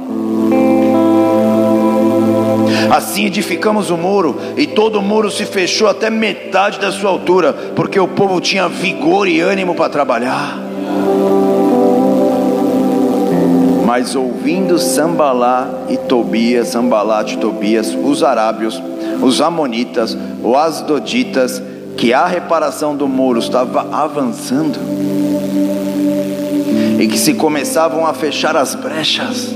Assim 2.89 3.25
edificamos 3.25 3.89
o 3.89 3.97
muro, 3.97 4.39
e 4.55 4.65
todo 4.65 4.99
o 4.99 5.01
muro 5.01 5.29
se 5.29 5.45
fechou 5.45 5.87
até 5.87 6.09
metade 6.09 6.79
da 6.79 6.91
sua 6.91 7.09
altura, 7.09 7.53
porque 7.75 7.99
o 7.99 8.07
povo 8.07 8.39
tinha 8.39 8.67
vigor 8.67 9.27
e 9.27 9.41
ânimo 9.41 9.75
para 9.75 9.89
trabalhar. 9.89 10.57
Mas 13.85 14.15
ouvindo 14.15 14.77
Sambalá 14.77 15.69
e 15.89 15.97
Tobias, 15.97 16.69
Sambalat 16.69 17.33
e 17.33 17.37
Tobias, 17.37 17.97
os 18.03 18.21
arábios, 18.21 18.81
os 19.21 19.41
amonitas, 19.41 20.17
os 20.43 20.55
asdoditas, 20.55 21.61
que 21.97 22.13
a 22.13 22.27
reparação 22.27 22.95
do 22.95 23.07
muro 23.07 23.39
estava 23.39 23.87
avançando 23.91 24.79
e 26.99 27.07
que 27.07 27.17
se 27.17 27.33
começavam 27.33 28.05
a 28.05 28.13
fechar 28.13 28.55
as 28.55 28.75
brechas. 28.75 29.53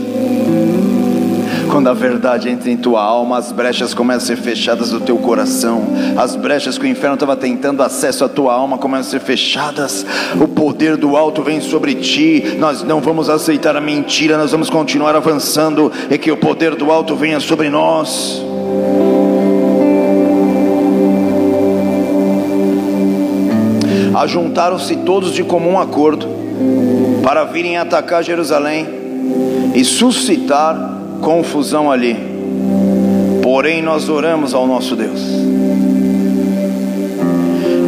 Quando 1.69 1.87
a 1.87 1.93
verdade 1.93 2.49
entra 2.49 2.69
em 2.69 2.75
tua 2.75 3.01
alma, 3.01 3.37
as 3.37 3.51
brechas 3.53 3.93
começam 3.93 4.23
a 4.23 4.27
ser 4.27 4.43
fechadas 4.43 4.89
do 4.89 4.99
teu 4.99 5.17
coração. 5.17 5.83
As 6.17 6.35
brechas 6.35 6.77
que 6.77 6.83
o 6.83 6.87
inferno 6.87 7.13
estava 7.13 7.35
tentando 7.37 7.81
acesso 7.81 8.25
à 8.25 8.29
tua 8.29 8.53
alma 8.53 8.77
começam 8.77 9.07
a 9.07 9.11
ser 9.11 9.19
fechadas. 9.21 10.05
O 10.39 10.49
poder 10.49 10.97
do 10.97 11.15
alto 11.15 11.41
vem 11.41 11.61
sobre 11.61 11.95
ti. 11.95 12.57
Nós 12.57 12.83
não 12.83 12.99
vamos 12.99 13.29
aceitar 13.29 13.77
a 13.77 13.81
mentira, 13.81 14.37
nós 14.37 14.51
vamos 14.51 14.69
continuar 14.69 15.15
avançando 15.15 15.89
e 16.09 16.17
que 16.17 16.29
o 16.29 16.35
poder 16.35 16.75
do 16.75 16.91
alto 16.91 17.15
venha 17.15 17.39
sobre 17.39 17.69
nós. 17.69 18.43
Ajuntaram-se 24.21 24.97
todos 24.97 25.33
de 25.33 25.43
comum 25.43 25.79
acordo 25.79 26.27
para 27.23 27.43
virem 27.43 27.77
atacar 27.77 28.23
Jerusalém 28.23 28.85
e 29.73 29.83
suscitar 29.83 30.99
confusão 31.21 31.91
ali. 31.91 32.15
Porém, 33.41 33.81
nós 33.81 34.09
oramos 34.09 34.53
ao 34.53 34.67
nosso 34.67 34.95
Deus. 34.95 35.19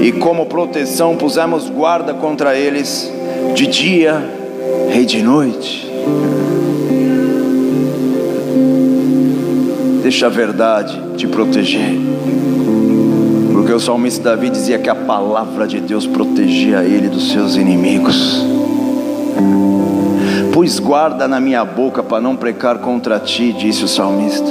E 0.01 0.11
como 0.13 0.47
proteção 0.47 1.15
pusemos 1.17 1.69
guarda 1.69 2.15
contra 2.15 2.57
eles 2.57 3.13
de 3.53 3.67
dia 3.67 4.27
e 4.91 5.05
de 5.05 5.21
noite. 5.21 5.88
Deixa 10.01 10.25
a 10.25 10.29
verdade 10.29 10.99
te 11.15 11.27
proteger. 11.27 12.12
Porque 13.74 13.82
o 13.82 13.88
salmista 13.88 14.30
Davi 14.30 14.51
dizia 14.51 14.78
que 14.78 14.88
a 14.88 14.93
palavra 14.93 15.65
de 15.65 15.80
Deus 15.80 16.05
protegia 16.05 16.84
ele 16.84 17.09
dos 17.09 17.32
seus 17.32 17.55
inimigos. 17.55 18.45
Pus 20.53 20.78
guarda 20.78 21.28
na 21.28 21.39
minha 21.39 21.65
boca 21.65 22.03
para 22.03 22.21
não 22.21 22.36
precar 22.36 22.78
contra 22.78 23.19
ti, 23.19 23.51
disse 23.51 23.84
o 23.84 23.88
salmista. 23.88 24.45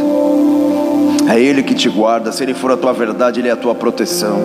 É 1.28 1.40
Ele 1.40 1.62
que 1.62 1.74
te 1.74 1.88
guarda. 1.88 2.32
Se 2.32 2.42
Ele 2.42 2.52
for 2.52 2.72
a 2.72 2.76
tua 2.76 2.92
verdade, 2.92 3.40
Ele 3.40 3.48
é 3.48 3.52
a 3.52 3.56
tua 3.56 3.74
proteção. 3.74 4.40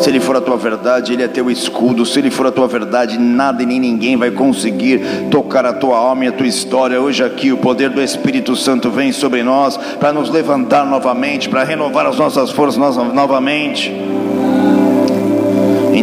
Se 0.00 0.08
Ele 0.08 0.20
for 0.20 0.36
a 0.36 0.40
tua 0.40 0.56
verdade, 0.56 1.12
Ele 1.12 1.22
é 1.22 1.28
teu 1.28 1.50
escudo. 1.50 2.06
Se 2.06 2.18
Ele 2.18 2.30
for 2.30 2.46
a 2.46 2.52
tua 2.52 2.68
verdade, 2.68 3.18
nada 3.18 3.62
e 3.62 3.66
nem 3.66 3.80
ninguém 3.80 4.16
vai 4.16 4.30
conseguir 4.30 5.28
tocar 5.30 5.66
a 5.66 5.72
tua 5.72 5.98
alma 5.98 6.24
e 6.24 6.28
a 6.28 6.32
tua 6.32 6.46
história. 6.46 7.00
Hoje 7.00 7.24
aqui, 7.24 7.52
o 7.52 7.58
poder 7.58 7.90
do 7.90 8.00
Espírito 8.00 8.54
Santo 8.54 8.90
vem 8.90 9.12
sobre 9.12 9.42
nós 9.42 9.76
para 9.76 10.12
nos 10.12 10.30
levantar 10.30 10.86
novamente, 10.86 11.48
para 11.48 11.64
renovar 11.64 12.06
as 12.06 12.16
nossas 12.16 12.50
forças 12.50 12.78
novamente. 13.12 14.09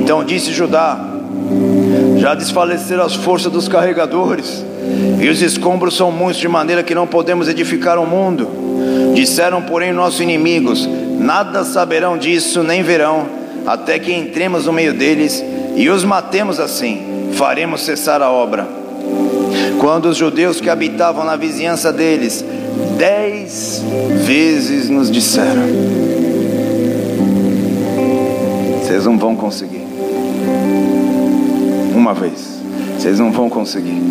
Então 0.08 0.24
disse 0.24 0.54
Judá: 0.54 0.98
Já 2.16 2.34
desfaleceram 2.34 3.04
as 3.04 3.14
forças 3.14 3.52
dos 3.52 3.68
carregadores 3.68 4.64
e 5.20 5.28
os 5.28 5.42
escombros 5.42 5.98
são 5.98 6.14
muitos, 6.14 6.40
de 6.40 6.48
maneira 6.48 6.82
que 6.82 6.96
não 6.96 7.06
podemos 7.06 7.50
edificar 7.50 8.00
o 8.00 8.04
um 8.04 8.06
mundo. 8.06 8.48
Disseram, 9.14 9.62
porém, 9.62 9.92
nossos 9.92 10.22
inimigos: 10.22 10.88
Nada 11.20 11.66
saberão 11.66 12.18
disso, 12.18 12.64
nem 12.64 12.82
verão, 12.84 13.26
até 13.66 14.00
que 14.00 14.14
entremos 14.14 14.66
no 14.66 14.72
meio 14.72 14.94
deles 14.94 15.44
e 15.76 15.90
os 15.90 16.06
matemos 16.06 16.58
assim, 16.58 17.30
faremos 17.34 17.82
cessar 17.82 18.22
a 18.22 18.32
obra. 18.32 18.66
Quando 19.78 20.06
os 20.06 20.16
judeus 20.16 20.62
que 20.62 20.70
habitavam 20.70 21.26
na 21.26 21.36
vizinhança 21.36 21.92
deles, 21.92 22.46
dez 22.98 23.84
vezes 24.26 24.90
nos 24.90 25.12
disseram: 25.12 26.07
Vocês 28.88 29.06
não 29.06 29.18
vão 29.18 29.36
conseguir. 29.36 29.86
Uma 31.94 32.14
vez, 32.14 32.57
vocês 33.08 33.20
não 33.20 33.32
vão 33.32 33.50
conseguir 33.50 34.02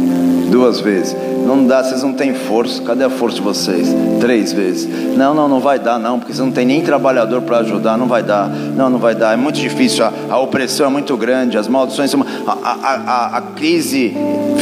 duas 0.51 0.81
vezes. 0.81 1.15
Não 1.47 1.65
dá, 1.65 1.83
vocês 1.83 2.03
não 2.03 2.13
têm 2.13 2.35
força. 2.35 2.83
Cadê 2.83 3.05
a 3.05 3.11
força 3.11 3.37
de 3.37 3.43
vocês? 3.43 3.95
Três 4.21 4.53
vezes. 4.53 4.89
Não, 5.17 5.33
não, 5.33 5.49
não 5.49 5.61
vai 5.61 5.79
dar, 5.79 5.99
não, 5.99 6.19
porque 6.19 6.33
você 6.33 6.43
não 6.43 6.51
tem 6.51 6.67
nem 6.67 6.83
trabalhador 6.83 7.43
para 7.43 7.59
ajudar. 7.59 7.97
Não 7.97 8.09
vai 8.09 8.23
dar. 8.23 8.49
Não, 8.49 8.91
não 8.91 8.99
vai 8.99 9.15
dar. 9.15 9.35
É 9.35 9.37
muito 9.37 9.61
difícil. 9.61 10.05
A, 10.05 10.13
a 10.31 10.39
opressão 10.41 10.87
é 10.87 10.89
muito 10.89 11.17
grande. 11.17 11.57
As 11.57 11.69
maldições 11.69 12.11
são. 12.11 12.25
A, 12.47 12.53
a, 12.53 13.37
a, 13.37 13.43
crise 13.43 14.17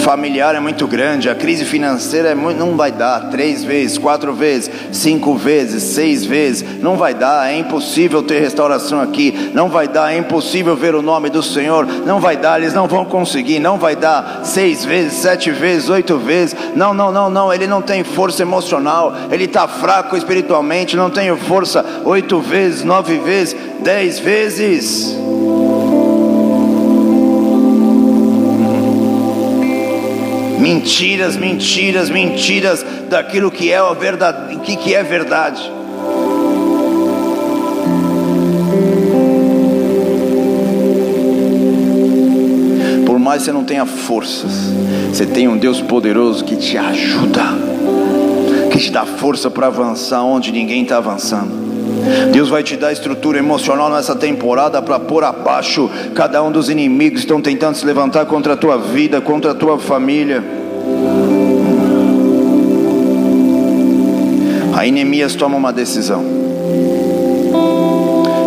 familiar 0.04 0.54
é 0.54 0.60
muito 0.60 0.86
grande. 0.86 1.30
A 1.30 1.34
crise 1.34 1.64
financeira 1.64 2.28
é 2.28 2.34
muito. 2.34 2.58
Não 2.58 2.76
vai 2.76 2.92
dar. 2.92 3.30
Três 3.30 3.64
vezes, 3.64 3.96
quatro 3.96 4.34
vezes, 4.34 4.70
cinco 4.92 5.36
vezes, 5.36 5.82
seis 5.82 6.24
vezes. 6.24 6.82
Não 6.82 6.96
vai 6.96 7.14
dar. 7.14 7.50
É 7.50 7.58
impossível 7.58 8.22
ter 8.22 8.40
restauração 8.40 9.00
aqui. 9.00 9.50
Não 9.54 9.70
vai 9.70 9.88
dar. 9.88 10.12
É 10.12 10.18
impossível 10.18 10.76
ver 10.76 10.94
o 10.94 11.00
nome 11.00 11.30
do 11.30 11.42
Senhor. 11.42 11.86
Não 11.86 12.20
vai 12.20 12.36
dar. 12.36 12.60
Eles 12.60 12.74
não 12.74 12.86
vão 12.86 13.06
conseguir. 13.06 13.58
Não 13.58 13.78
vai 13.78 13.96
dar. 13.96 14.23
Seis 14.42 14.84
vezes, 14.84 15.18
sete 15.18 15.50
vezes, 15.50 15.88
oito 15.88 16.18
vezes 16.18 16.56
não, 16.74 16.92
não, 16.94 17.12
não, 17.12 17.30
não, 17.30 17.52
ele 17.52 17.66
não 17.66 17.82
tem 17.82 18.04
força 18.04 18.42
emocional, 18.42 19.14
ele 19.30 19.44
está 19.44 19.66
fraco 19.66 20.16
espiritualmente, 20.16 20.96
não 20.96 21.10
tem 21.10 21.34
força 21.36 21.84
oito 22.04 22.40
vezes, 22.40 22.84
nove 22.84 23.18
vezes, 23.18 23.56
dez 23.80 24.18
vezes. 24.18 25.16
Mentiras, 30.58 31.36
mentiras, 31.36 32.08
mentiras 32.08 32.84
daquilo 33.08 33.50
que 33.50 33.70
é 33.70 33.76
a 33.76 33.92
verdade, 33.92 34.56
que, 34.60 34.76
que 34.76 34.94
é 34.94 35.02
verdade. 35.02 35.83
Mais 43.24 43.42
você 43.42 43.52
não 43.52 43.64
tenha 43.64 43.86
forças, 43.86 44.52
você 45.10 45.24
tem 45.24 45.48
um 45.48 45.56
Deus 45.56 45.80
poderoso 45.80 46.44
que 46.44 46.56
te 46.56 46.76
ajuda, 46.76 47.40
que 48.70 48.78
te 48.78 48.90
dá 48.90 49.06
força 49.06 49.50
para 49.50 49.68
avançar 49.68 50.22
onde 50.22 50.52
ninguém 50.52 50.82
está 50.82 50.98
avançando. 50.98 51.50
Deus 52.30 52.50
vai 52.50 52.62
te 52.62 52.76
dar 52.76 52.92
estrutura 52.92 53.38
emocional 53.38 53.88
nessa 53.88 54.14
temporada 54.14 54.82
para 54.82 55.00
pôr 55.00 55.24
abaixo 55.24 55.90
cada 56.14 56.42
um 56.42 56.52
dos 56.52 56.68
inimigos 56.68 57.20
que 57.20 57.24
estão 57.24 57.40
tentando 57.40 57.78
se 57.78 57.86
levantar 57.86 58.26
contra 58.26 58.52
a 58.52 58.56
tua 58.58 58.76
vida, 58.76 59.22
contra 59.22 59.52
a 59.52 59.54
tua 59.54 59.78
família. 59.78 60.44
Aí 64.76 64.90
Neemias 64.90 65.34
toma 65.34 65.56
uma 65.56 65.72
decisão. 65.72 66.22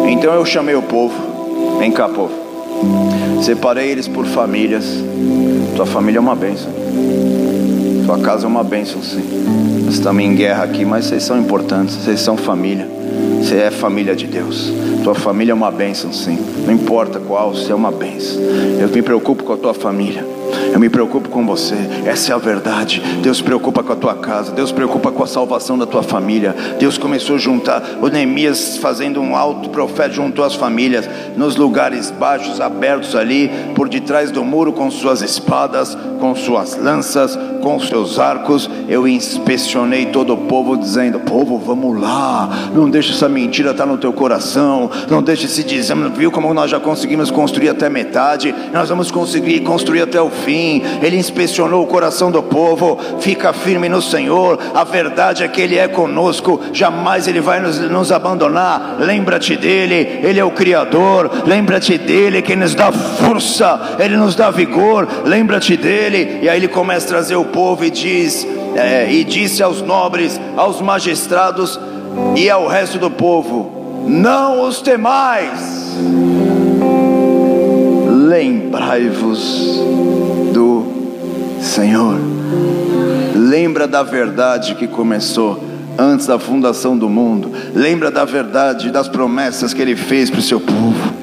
Então 0.07 0.31
eu 0.35 0.45
chamei 0.45 0.75
o 0.75 0.83
povo, 0.83 1.15
vem 1.79 1.91
cá, 1.91 2.07
povo. 2.07 3.26
Separei 3.41 3.89
eles 3.89 4.07
por 4.07 4.25
famílias. 4.25 4.85
Tua 5.75 5.85
família 5.85 6.19
é 6.19 6.21
uma 6.21 6.35
bênção. 6.35 6.71
Tua 8.05 8.19
casa 8.19 8.45
é 8.45 8.47
uma 8.47 8.63
bênção, 8.63 9.01
sim. 9.01 9.23
Nós 9.85 9.95
estamos 9.95 10.23
em 10.23 10.35
guerra 10.35 10.63
aqui, 10.63 10.83
mas 10.85 11.05
vocês 11.05 11.23
são 11.23 11.37
importantes. 11.39 11.95
Vocês 11.95 12.19
são 12.19 12.35
família. 12.35 12.87
Você 13.41 13.57
é 13.57 13.71
família 13.71 14.15
de 14.15 14.27
Deus. 14.27 14.71
Tua 15.03 15.15
família 15.15 15.51
é 15.51 15.55
uma 15.55 15.71
bênção, 15.71 16.11
sim. 16.11 16.37
Não 16.65 16.73
importa 16.73 17.19
qual, 17.19 17.53
você 17.53 17.71
é 17.71 17.75
uma 17.75 17.91
bênção. 17.91 18.41
Eu 18.79 18.89
me 18.89 19.01
preocupo 19.01 19.43
com 19.43 19.53
a 19.53 19.57
tua 19.57 19.73
família. 19.73 20.25
Eu 20.77 20.81
me 20.81 20.89
preocupo 20.89 21.27
com 21.29 21.43
você. 21.43 21.73
Essa 22.05 22.33
é 22.33 22.35
a 22.35 22.37
verdade. 22.37 23.01
Deus 23.23 23.37
se 23.37 23.43
preocupa 23.43 23.81
com 23.81 23.93
a 23.93 23.95
tua 23.95 24.13
casa. 24.13 24.51
Deus 24.51 24.69
se 24.69 24.75
preocupa 24.75 25.11
com 25.11 25.23
a 25.23 25.25
salvação 25.25 25.75
da 25.75 25.87
tua 25.87 26.03
família. 26.03 26.55
Deus 26.77 26.99
começou 26.99 27.35
a 27.35 27.39
juntar. 27.39 27.81
O 27.99 28.07
Neemias 28.09 28.77
fazendo 28.77 29.19
um 29.19 29.35
alto 29.35 29.71
profeta 29.71 30.13
juntou 30.13 30.45
as 30.45 30.53
famílias 30.53 31.09
nos 31.35 31.55
lugares 31.55 32.11
baixos, 32.11 32.61
abertos 32.61 33.15
ali, 33.15 33.49
por 33.73 33.89
detrás 33.89 34.29
do 34.29 34.45
muro, 34.45 34.71
com 34.71 34.91
suas 34.91 35.23
espadas, 35.23 35.97
com 36.17 36.35
suas 36.35 36.75
lanças, 36.75 37.37
com 37.61 37.79
seus 37.79 38.19
arcos. 38.19 38.69
Eu 38.87 39.07
inspecionei 39.07 40.07
todo 40.07 40.33
o 40.33 40.37
povo, 40.37 40.77
dizendo: 40.77 41.19
Povo, 41.19 41.57
vamos 41.57 41.99
lá. 41.99 42.49
Não 42.73 42.89
deixe 42.89 43.11
essa 43.11 43.29
mentira 43.29 43.71
estar 43.71 43.85
no 43.85 43.97
teu 43.97 44.13
coração. 44.13 44.89
Não 45.09 45.21
deixe 45.21 45.45
esse 45.45 45.63
dizer, 45.63 45.95
viu 46.15 46.31
como 46.31 46.53
nós 46.53 46.71
já 46.71 46.79
conseguimos 46.79 47.31
construir 47.31 47.69
até 47.69 47.89
metade. 47.89 48.53
Nós 48.73 48.89
vamos 48.89 49.11
conseguir 49.11 49.61
construir 49.61 50.01
até 50.01 50.21
o 50.21 50.29
fim. 50.29 50.81
Ele 51.01 51.17
inspecionou 51.17 51.83
o 51.83 51.87
coração 51.87 52.31
do 52.31 52.41
povo. 52.41 52.97
Fica 53.19 53.53
firme 53.53 53.89
no 53.89 54.01
Senhor. 54.01 54.59
A 54.73 54.83
verdade 54.83 55.43
é 55.43 55.47
que 55.47 55.61
Ele 55.61 55.77
é 55.77 55.87
conosco. 55.87 56.59
Jamais 56.73 57.27
Ele 57.27 57.41
vai 57.41 57.59
nos, 57.59 57.79
nos 57.79 58.11
abandonar. 58.11 58.97
Lembra-te 58.99 59.55
dele. 59.55 60.19
Ele 60.23 60.39
é 60.39 60.45
o 60.45 60.51
Criador. 60.51 61.29
Lembra-te 61.45 61.97
dele 61.97 62.41
que 62.41 62.55
nos 62.55 62.73
dá 62.73 62.91
força. 62.91 63.97
Ele 63.99 64.17
nos 64.17 64.35
dá 64.35 64.49
vigor. 64.49 65.07
Lembra-te 65.25 65.75
dele. 65.75 66.06
E 66.15 66.47
aí 66.47 66.57
ele 66.57 66.67
começa 66.67 67.05
a 67.05 67.09
trazer 67.09 67.35
o 67.35 67.45
povo 67.45 67.83
e 67.83 67.89
diz: 67.89 68.47
é, 68.75 69.11
e 69.11 69.23
disse 69.23 69.61
aos 69.61 69.81
nobres, 69.81 70.39
aos 70.55 70.81
magistrados 70.81 71.79
e 72.35 72.49
ao 72.49 72.67
resto 72.67 72.97
do 72.97 73.11
povo: 73.11 74.05
Não 74.07 74.67
os 74.67 74.81
temais 74.81 75.97
lembrai-vos 78.27 79.79
do 80.53 80.85
Senhor. 81.61 82.19
Lembra 83.35 83.87
da 83.87 84.03
verdade 84.03 84.75
que 84.75 84.87
começou 84.87 85.63
antes 85.97 86.27
da 86.27 86.37
fundação 86.37 86.97
do 86.97 87.09
mundo. 87.09 87.51
Lembra 87.73 88.11
da 88.11 88.25
verdade, 88.25 88.91
das 88.91 89.07
promessas 89.07 89.73
que 89.73 89.81
ele 89.81 89.95
fez 89.95 90.29
para 90.29 90.39
o 90.39 90.43
seu 90.43 90.59
povo. 90.59 91.13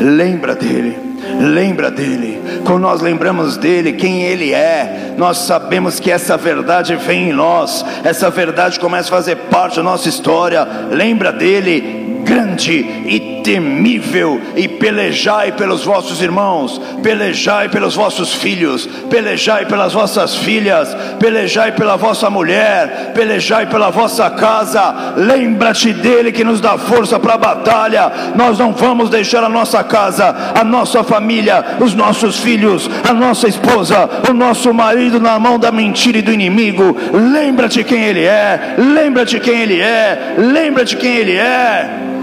Lembra 0.00 0.54
dele. 0.54 0.96
Lembra 1.40 1.90
dele, 1.90 2.40
quando 2.66 2.82
nós 2.82 3.00
lembramos 3.00 3.56
dele, 3.56 3.92
quem 3.92 4.24
ele 4.24 4.52
é, 4.52 5.14
nós 5.16 5.38
sabemos 5.38 6.00
que 6.00 6.10
essa 6.10 6.36
verdade 6.36 6.96
vem 6.96 7.30
em 7.30 7.32
nós, 7.32 7.84
essa 8.02 8.28
verdade 8.28 8.80
começa 8.80 9.08
a 9.08 9.16
fazer 9.16 9.36
parte 9.36 9.76
da 9.76 9.84
nossa 9.84 10.08
história. 10.08 10.66
Lembra 10.90 11.32
dele, 11.32 12.05
grande 12.26 12.72
e 13.06 13.40
temível, 13.44 14.40
e 14.56 14.66
pelejai 14.66 15.52
pelos 15.52 15.84
vossos 15.84 16.20
irmãos, 16.20 16.80
pelejai 17.00 17.68
pelos 17.68 17.94
vossos 17.94 18.34
filhos, 18.34 18.84
pelejai 19.08 19.66
pelas 19.66 19.92
vossas 19.92 20.34
filhas, 20.34 20.92
pelejai 21.20 21.70
pela 21.70 21.96
vossa 21.96 22.28
mulher, 22.28 23.12
pelejai 23.14 23.66
pela 23.66 23.90
vossa 23.90 24.28
casa. 24.28 25.14
Lembra-te 25.16 25.92
dele 25.92 26.32
que 26.32 26.42
nos 26.42 26.60
dá 26.60 26.76
força 26.76 27.20
para 27.20 27.34
a 27.34 27.38
batalha. 27.38 28.12
Nós 28.34 28.58
não 28.58 28.72
vamos 28.72 29.08
deixar 29.08 29.44
a 29.44 29.48
nossa 29.48 29.84
casa, 29.84 30.52
a 30.52 30.64
nossa 30.64 31.04
família, 31.04 31.64
os 31.78 31.94
nossos 31.94 32.40
filhos, 32.40 32.90
a 33.08 33.14
nossa 33.14 33.46
esposa, 33.46 34.10
o 34.28 34.34
nosso 34.34 34.74
marido 34.74 35.20
na 35.20 35.38
mão 35.38 35.56
da 35.56 35.70
mentira 35.70 36.18
e 36.18 36.22
do 36.22 36.32
inimigo. 36.32 36.96
Lembra-te 37.12 37.84
quem 37.84 38.02
ele 38.02 38.24
é, 38.24 38.74
lembra-te 38.76 39.38
quem 39.38 39.60
ele 39.60 39.80
é, 39.80 40.34
lembra-te 40.36 40.96
quem 40.96 41.14
ele 41.14 41.36
é. 41.36 42.15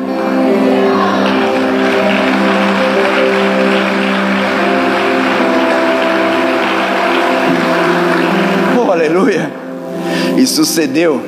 E 10.44 10.46
sucedeu 10.46 11.22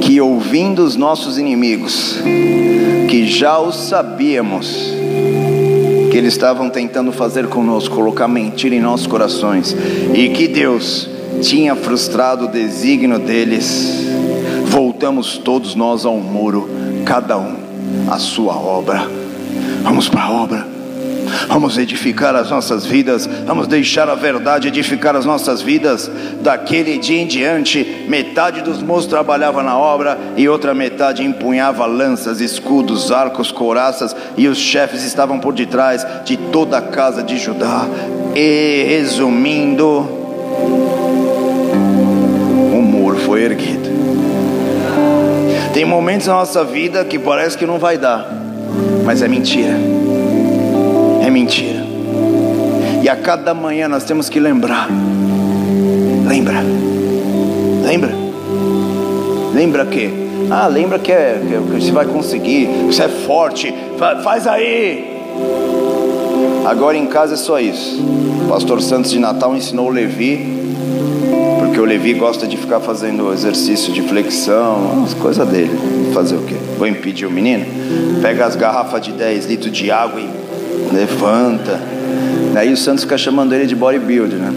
que, 0.00 0.18
ouvindo 0.22 0.82
os 0.82 0.96
nossos 0.96 1.36
inimigos, 1.36 2.16
que 3.10 3.26
já 3.26 3.58
o 3.58 3.70
sabíamos, 3.70 4.90
que 6.10 6.16
eles 6.16 6.32
estavam 6.32 6.70
tentando 6.70 7.12
fazer 7.12 7.46
conosco, 7.48 7.94
colocar 7.94 8.26
mentira 8.26 8.74
em 8.74 8.80
nossos 8.80 9.06
corações, 9.06 9.76
e 10.14 10.30
que 10.30 10.48
Deus 10.48 11.10
tinha 11.42 11.76
frustrado 11.76 12.46
o 12.46 12.48
desígnio 12.48 13.18
deles, 13.18 14.06
voltamos 14.64 15.36
todos 15.36 15.74
nós 15.74 16.06
ao 16.06 16.16
muro, 16.16 16.66
cada 17.04 17.36
um 17.36 17.56
a 18.08 18.18
sua 18.18 18.56
obra. 18.56 19.06
Vamos 19.82 20.08
para 20.08 20.22
a 20.22 20.32
obra 20.32 20.73
vamos 21.48 21.78
edificar 21.78 22.34
as 22.34 22.50
nossas 22.50 22.84
vidas, 22.84 23.26
vamos 23.46 23.66
deixar 23.66 24.08
a 24.08 24.14
verdade 24.14 24.68
edificar 24.68 25.16
as 25.16 25.24
nossas 25.24 25.62
vidas. 25.62 26.10
Daquele 26.40 26.98
dia 26.98 27.20
em 27.20 27.26
diante, 27.26 28.04
metade 28.08 28.60
dos 28.62 28.82
moços 28.82 29.06
trabalhava 29.06 29.62
na 29.62 29.76
obra 29.76 30.18
e 30.36 30.48
outra 30.48 30.74
metade 30.74 31.24
empunhava 31.24 31.86
lanças, 31.86 32.40
escudos, 32.40 33.10
arcos, 33.10 33.50
couraças, 33.50 34.14
e 34.36 34.48
os 34.48 34.58
chefes 34.58 35.04
estavam 35.04 35.38
por 35.38 35.52
detrás 35.52 36.06
de 36.24 36.36
toda 36.36 36.78
a 36.78 36.82
casa 36.82 37.22
de 37.22 37.38
Judá. 37.38 37.86
E 38.34 38.84
resumindo, 38.88 40.00
o 42.72 42.82
muro 42.82 43.18
foi 43.18 43.42
erguido. 43.42 43.94
Tem 45.72 45.84
momentos 45.84 46.26
na 46.26 46.34
nossa 46.34 46.64
vida 46.64 47.04
que 47.04 47.18
parece 47.18 47.58
que 47.58 47.66
não 47.66 47.78
vai 47.78 47.98
dar, 47.98 48.28
mas 49.04 49.22
é 49.22 49.28
mentira 49.28 50.03
mentira. 51.34 51.84
E 53.02 53.08
a 53.08 53.16
cada 53.16 53.52
manhã 53.52 53.88
nós 53.88 54.04
temos 54.04 54.28
que 54.28 54.38
lembrar. 54.38 54.88
Lembra. 56.26 56.62
Lembra. 57.84 58.14
Lembra 59.52 59.84
que? 59.84 60.08
Ah, 60.48 60.68
lembra 60.68 60.98
que, 60.98 61.10
é, 61.10 61.40
que 61.44 61.82
você 61.82 61.90
vai 61.90 62.06
conseguir. 62.06 62.66
Você 62.86 63.02
é 63.02 63.08
forte. 63.08 63.74
Faz 64.22 64.46
aí. 64.46 65.22
Agora 66.64 66.96
em 66.96 67.06
casa 67.06 67.34
é 67.34 67.36
só 67.36 67.58
isso. 67.58 68.00
O 68.44 68.48
pastor 68.48 68.80
Santos 68.80 69.10
de 69.10 69.18
Natal 69.18 69.56
ensinou 69.56 69.88
o 69.88 69.90
Levi. 69.90 70.62
Porque 71.58 71.80
o 71.80 71.84
Levi 71.84 72.14
gosta 72.14 72.46
de 72.46 72.56
ficar 72.56 72.78
fazendo 72.78 73.32
exercício 73.32 73.92
de 73.92 74.02
flexão, 74.02 75.02
as 75.04 75.14
coisas 75.14 75.46
dele. 75.48 76.12
Fazer 76.14 76.36
o 76.36 76.42
quê? 76.42 76.54
Vou 76.78 76.86
impedir 76.86 77.26
o 77.26 77.30
menino? 77.30 77.66
Pega 78.22 78.46
as 78.46 78.54
garrafas 78.54 79.00
de 79.00 79.10
10 79.12 79.46
litros 79.46 79.72
de 79.72 79.90
água 79.90 80.20
e 80.20 80.43
levanta. 80.92 81.80
Daí 82.52 82.72
o 82.72 82.76
Santos 82.76 83.04
fica 83.04 83.18
chamando 83.18 83.52
ele 83.52 83.66
de 83.66 83.74
bodybuilder, 83.74 84.38
né? 84.38 84.52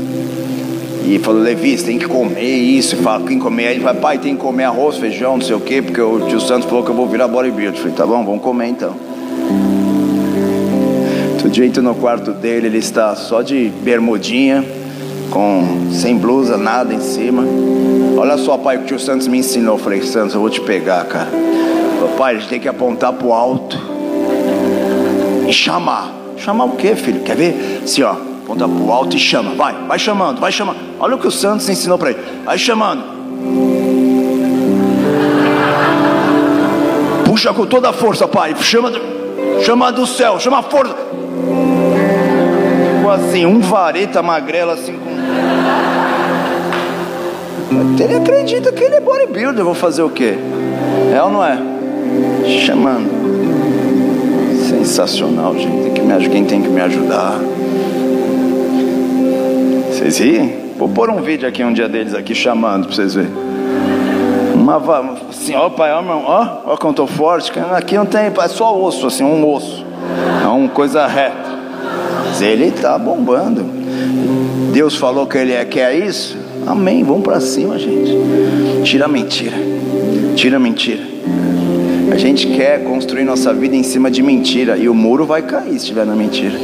E 1.05 1.19
falou, 1.19 1.41
Levi, 1.41 1.77
você 1.77 1.85
tem 1.85 1.97
que 1.97 2.05
comer 2.05 2.55
isso. 2.55 2.95
E 2.95 2.99
fala, 2.99 3.25
quem 3.25 3.39
comer? 3.39 3.67
Aí 3.67 3.75
ele 3.75 3.83
fala, 3.83 3.95
pai, 3.99 4.17
tem 4.17 4.35
que 4.35 4.41
comer 4.41 4.65
arroz, 4.65 4.97
feijão, 4.97 5.37
não 5.37 5.41
sei 5.41 5.55
o 5.55 5.59
quê, 5.59 5.81
porque 5.81 6.01
o 6.01 6.27
tio 6.27 6.39
Santos 6.41 6.67
falou 6.67 6.83
que 6.83 6.91
eu 6.91 6.95
vou 6.95 7.07
virar 7.07 7.27
bodybuilder. 7.27 7.79
Falei, 7.79 7.95
tá 7.95 8.05
bom, 8.05 8.23
vamos 8.25 8.41
comer 8.41 8.67
então. 8.67 9.07
Dia 11.57 11.65
entro 11.65 11.81
no 11.81 11.95
quarto 11.95 12.33
dele, 12.33 12.67
ele 12.67 12.77
está 12.77 13.15
só 13.15 13.41
de 13.41 13.71
bermudinha, 13.81 14.63
com 15.31 15.89
sem 15.91 16.15
blusa, 16.15 16.55
nada 16.55 16.93
em 16.93 16.99
cima. 16.99 17.43
Olha 18.15 18.37
só, 18.37 18.59
pai, 18.59 18.75
o 18.75 18.79
que 18.81 18.85
o 18.85 18.87
tio 18.89 18.99
Santos 18.99 19.27
me 19.27 19.39
ensinou. 19.39 19.75
Falei, 19.75 20.03
Santos, 20.03 20.35
eu 20.35 20.39
vou 20.39 20.51
te 20.51 20.61
pegar, 20.61 21.03
cara. 21.05 21.31
pai, 22.15 22.35
a 22.35 22.37
gente 22.37 22.47
tem 22.47 22.59
que 22.59 22.67
apontar 22.67 23.11
pro 23.13 23.33
alto 23.33 23.75
e 25.47 25.53
chamar. 25.53 26.11
Chamar 26.37 26.65
o 26.65 26.71
que, 26.71 26.95
filho? 26.95 27.21
Quer 27.21 27.35
ver? 27.35 27.81
Assim, 27.83 28.03
ó, 28.03 28.11
aponta 28.11 28.67
pro 28.67 28.91
alto 28.91 29.15
e 29.15 29.19
chama. 29.19 29.55
Vai, 29.55 29.73
vai 29.87 29.97
chamando, 29.97 30.39
vai 30.39 30.51
chamando. 30.51 30.77
Olha 30.99 31.15
o 31.15 31.19
que 31.19 31.27
o 31.27 31.31
Santos 31.31 31.67
ensinou 31.69 31.97
para 31.97 32.11
ele. 32.11 32.19
Vai 32.45 32.57
chamando. 32.57 33.03
Puxa 37.25 37.53
com 37.53 37.65
toda 37.65 37.89
a 37.89 37.93
força, 37.93 38.27
pai. 38.27 38.55
Chama, 38.59 38.91
chama 39.63 39.91
do 39.91 40.05
céu, 40.05 40.39
chama 40.39 40.59
a 40.59 40.63
força. 40.63 40.95
Ficou 42.95 43.11
assim, 43.11 43.45
um 43.45 43.59
vareta 43.59 44.21
magrela 44.21 44.73
assim 44.73 44.93
com. 44.93 45.07
Ele 48.01 48.15
acredita 48.15 48.71
que 48.71 48.83
ele 48.83 48.95
é 48.95 49.01
bodybuilder. 49.01 49.63
Vou 49.63 49.73
fazer 49.73 50.01
o 50.01 50.09
quê? 50.09 50.35
É 51.13 51.21
ou 51.21 51.31
não 51.31 51.43
é? 51.43 51.57
Chamando. 52.65 53.56
Sensacional, 54.87 55.53
gente. 55.53 55.83
Tem 55.83 55.93
que 55.93 56.01
me, 56.01 56.29
quem 56.29 56.45
tem 56.45 56.61
que 56.61 56.69
me 56.69 56.79
ajudar? 56.79 57.37
Vocês 59.91 60.17
riem? 60.17 60.55
Vou 60.77 60.87
pôr 60.87 61.09
um 61.09 61.21
vídeo 61.21 61.45
aqui 61.45 61.61
um 61.61 61.73
dia 61.73 61.89
deles 61.89 62.13
aqui 62.13 62.33
chamando 62.33 62.85
para 62.85 62.95
vocês 62.95 63.13
verem. 63.13 63.29
Uma 64.53 64.81
assim, 65.29 65.53
ó 65.55 65.69
pai, 65.69 65.91
ó, 65.91 66.01
meu, 66.01 66.23
ó, 66.25 66.61
ó 66.67 66.77
como 66.77 66.91
eu 66.91 66.95
tô 66.95 67.05
forte. 67.05 67.51
Aqui 67.75 67.95
não 67.95 68.05
tem, 68.05 68.27
é 68.27 68.47
só 68.47 68.81
osso, 68.81 69.07
assim, 69.07 69.25
um 69.25 69.45
osso. 69.53 69.85
É 70.41 70.47
uma 70.47 70.69
coisa 70.69 71.05
reta. 71.05 71.35
Mas 72.25 72.41
ele 72.41 72.71
tá 72.71 72.97
bombando. 72.97 73.65
Deus 74.71 74.95
falou 74.95 75.27
que 75.27 75.37
ele 75.37 75.51
é, 75.51 75.65
quer 75.65 75.93
isso? 75.95 76.37
Amém. 76.65 77.03
Vamos 77.03 77.23
para 77.23 77.41
cima, 77.41 77.77
gente. 77.77 78.83
Tira 78.83 79.03
a 79.03 79.09
mentira. 79.09 79.57
Tira 80.35 80.55
a 80.55 80.59
mentira. 80.59 81.16
A 82.11 82.17
gente 82.17 82.47
quer 82.47 82.83
construir 82.83 83.23
nossa 83.23 83.53
vida 83.53 83.75
em 83.75 83.83
cima 83.83 84.09
de 84.09 84.23
mentira 84.23 84.77
e 84.77 84.87
o 84.87 84.93
muro 84.93 85.25
vai 85.25 85.41
cair 85.41 85.71
se 85.71 85.77
estiver 85.77 86.05
na 86.05 86.15
mentira. 86.15 86.57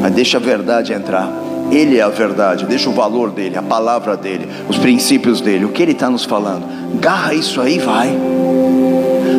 Mas 0.00 0.12
deixa 0.12 0.38
a 0.38 0.40
verdade 0.40 0.92
entrar. 0.92 1.30
Ele 1.70 1.98
é 1.98 2.02
a 2.02 2.08
verdade, 2.08 2.64
deixa 2.66 2.88
o 2.88 2.92
valor 2.92 3.30
dele, 3.30 3.56
a 3.56 3.62
palavra 3.62 4.16
dele, 4.16 4.48
os 4.68 4.78
princípios 4.78 5.40
dele, 5.40 5.64
o 5.64 5.70
que 5.70 5.82
ele 5.82 5.92
está 5.92 6.08
nos 6.08 6.24
falando. 6.24 6.64
Agarra 6.96 7.34
isso 7.34 7.60
aí, 7.60 7.78
vai. 7.78 8.16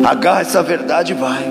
Agarra 0.04 0.42
essa 0.42 0.62
verdade, 0.62 1.14
vai. 1.14 1.44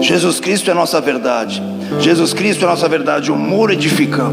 Jesus 0.00 0.40
Cristo 0.40 0.68
é 0.68 0.72
a 0.72 0.74
nossa 0.74 1.00
verdade. 1.00 1.62
Jesus 2.00 2.32
Cristo 2.32 2.64
é 2.64 2.68
a 2.68 2.70
nossa 2.70 2.88
verdade. 2.88 3.30
O 3.30 3.36
muro 3.36 3.72
edifica. 3.72 4.24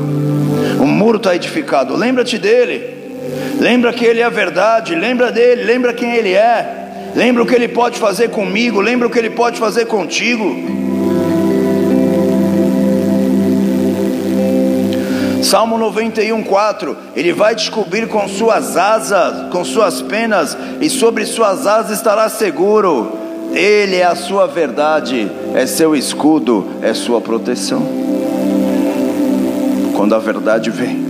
O 0.80 0.86
muro 0.86 1.18
está 1.18 1.36
edificado. 1.36 1.96
Lembra-te 1.96 2.38
dele. 2.38 2.94
Lembra 3.60 3.94
que 3.94 4.06
ele 4.06 4.20
é 4.20 4.24
a 4.24 4.30
verdade. 4.30 4.96
Lembra 4.96 5.32
dele. 5.32 5.64
Lembra 5.64 5.94
quem 5.94 6.16
ele 6.16 6.34
é. 6.34 6.85
Lembra 7.16 7.44
o 7.44 7.46
que 7.46 7.56
Ele 7.56 7.70
pode 7.70 7.98
fazer 7.98 8.30
comigo, 8.30 8.82
lembra 8.82 9.08
o 9.08 9.10
que 9.10 9.18
Ele 9.18 9.30
pode 9.30 9.58
fazer 9.58 9.86
contigo. 9.86 10.54
Salmo 15.42 15.78
91, 15.78 16.44
4: 16.44 16.98
Ele 17.16 17.32
vai 17.32 17.56
descobrir 17.56 18.08
com 18.10 18.28
suas 18.28 18.76
asas, 18.76 19.50
com 19.50 19.64
suas 19.64 20.02
penas, 20.02 20.58
e 20.82 20.90
sobre 20.90 21.26
suas 21.26 21.66
asas 21.66 21.98
estará 21.98 22.28
seguro. 22.28 23.14
Ele 23.54 23.96
é 23.96 24.04
a 24.04 24.16
sua 24.16 24.46
verdade, 24.46 25.32
é 25.54 25.66
seu 25.66 25.96
escudo, 25.96 26.68
é 26.82 26.94
sua 26.94 27.22
proteção. 27.22 27.82
Quando 29.96 30.14
a 30.14 30.20
verdade 30.20 30.70
vem, 30.70 31.06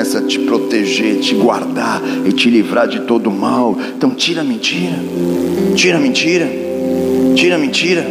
começa 0.00 0.18
a 0.18 0.22
te 0.22 0.38
proteger, 0.38 1.20
te 1.20 1.34
guardar 1.34 2.00
e 2.24 2.32
te 2.32 2.48
livrar 2.48 2.88
de 2.88 3.00
todo 3.00 3.30
mal. 3.30 3.76
Então 3.94 4.10
tira 4.10 4.40
a 4.40 4.44
mentira, 4.44 4.98
tira 5.74 5.98
a 5.98 6.00
mentira, 6.00 6.48
tira 7.34 7.56
a 7.56 7.58
mentira. 7.58 8.06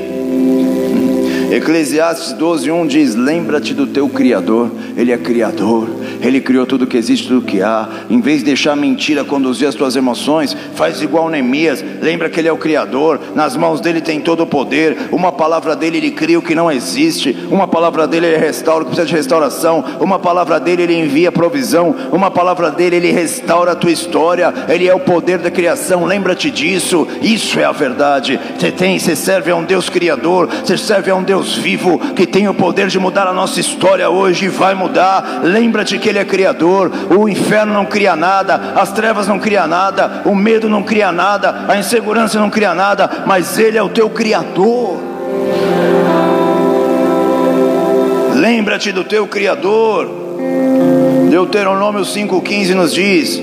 Eclesiastes 1.51 2.33
12:1 2.33 2.87
diz: 2.87 3.15
Lembra-te 3.15 3.73
do 3.73 3.87
teu 3.87 4.07
Criador, 4.07 4.69
Ele 4.95 5.11
é 5.11 5.17
Criador, 5.17 5.89
Ele 6.21 6.41
criou 6.41 6.65
tudo 6.65 6.87
que 6.87 6.97
existe, 6.97 7.27
tudo 7.27 7.45
que 7.45 7.61
há. 7.61 7.87
Em 8.09 8.19
vez 8.19 8.39
de 8.39 8.45
deixar 8.45 8.73
a 8.73 8.75
mentira 8.75 9.23
conduzir 9.23 9.67
as 9.67 9.75
tuas 9.75 9.95
emoções, 9.95 10.55
faz 10.75 11.01
igual 11.01 11.29
Neemias. 11.29 11.83
Lembra 12.01 12.29
que 12.29 12.39
Ele 12.39 12.47
é 12.47 12.51
o 12.51 12.57
Criador. 12.57 13.19
Nas 13.35 13.55
mãos 13.55 13.81
dele 13.81 14.01
tem 14.01 14.19
todo 14.19 14.43
o 14.43 14.47
poder. 14.47 14.97
Uma 15.11 15.31
palavra 15.31 15.75
dele 15.75 15.97
Ele 15.97 16.11
cria 16.11 16.39
o 16.39 16.41
que 16.41 16.55
não 16.55 16.71
existe. 16.71 17.37
Uma 17.49 17.67
palavra 17.67 18.07
dele 18.07 18.27
Ele 18.27 18.37
restaura 18.37 18.83
o 18.83 18.85
que 18.85 18.91
precisa 18.91 19.07
de 19.07 19.15
restauração. 19.15 19.83
Uma 19.99 20.19
palavra 20.19 20.59
dele 20.59 20.83
Ele 20.83 20.99
envia 20.99 21.31
provisão. 21.31 21.95
Uma 22.11 22.29
palavra 22.29 22.71
dele 22.71 22.97
Ele 22.97 23.11
restaura 23.11 23.71
a 23.71 23.75
tua 23.75 23.91
história. 23.91 24.53
Ele 24.67 24.87
é 24.87 24.93
o 24.93 24.99
poder 24.99 25.37
da 25.37 25.51
criação. 25.51 26.05
Lembra-te 26.05 26.51
disso. 26.51 27.07
Isso 27.21 27.59
é 27.59 27.63
a 27.63 27.71
verdade. 27.71 28.39
Você 28.57 28.71
tem, 28.71 28.99
você 28.99 29.15
serve 29.15 29.51
a 29.51 29.55
um 29.55 29.63
Deus 29.63 29.89
Criador. 29.89 30.49
Você 30.63 30.77
serve 30.77 31.11
a 31.11 31.15
um 31.15 31.23
Deus 31.23 31.55
vivo 31.55 31.99
que 32.15 32.25
tem 32.25 32.47
o 32.47 32.53
poder 32.53 32.87
de 32.87 32.99
mudar 32.99 33.27
a 33.27 33.33
nossa 33.33 33.59
história 33.59 34.09
hoje 34.09 34.45
e 34.45 34.49
vai 34.49 34.73
mudar. 34.73 35.41
Lembra-te 35.43 35.97
que 35.97 36.08
Ele 36.09 36.19
é 36.19 36.25
Criador. 36.25 36.91
O 37.15 37.29
inferno 37.29 37.73
não 37.73 37.85
cria 37.85 38.15
nada, 38.15 38.73
as 38.75 38.91
trevas 38.91 39.27
não 39.27 39.39
cria 39.39 39.67
nada, 39.67 40.23
o 40.25 40.35
medo 40.35 40.69
não 40.69 40.83
cria 40.83 41.11
nada, 41.11 41.65
a 41.67 41.77
insegurança 41.77 42.39
não 42.39 42.49
cria 42.49 42.73
nada, 42.73 43.23
mas 43.25 43.57
Ele 43.57 43.77
é 43.77 43.83
o 43.83 43.89
teu 43.89 44.09
Criador. 44.09 44.97
Lembra-te 48.35 48.91
do 48.91 49.03
teu 49.03 49.27
Criador. 49.27 50.09
Deuteronômio 51.29 52.01
5,15 52.01 52.73
nos 52.73 52.93
diz: 52.93 53.41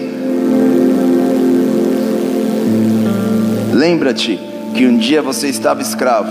Lembra-te 3.72 4.40
que 4.74 4.86
um 4.86 4.96
dia 4.96 5.22
você 5.22 5.48
estava 5.48 5.80
escravo 5.80 6.30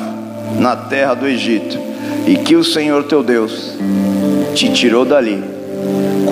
na 0.60 0.76
terra 0.76 1.14
do 1.14 1.28
Egito 1.28 1.80
e 2.28 2.36
que 2.38 2.56
o 2.56 2.64
Senhor 2.64 3.04
teu 3.04 3.24
Deus 3.24 3.78
te 4.54 4.72
tirou 4.74 5.06
dali 5.06 5.55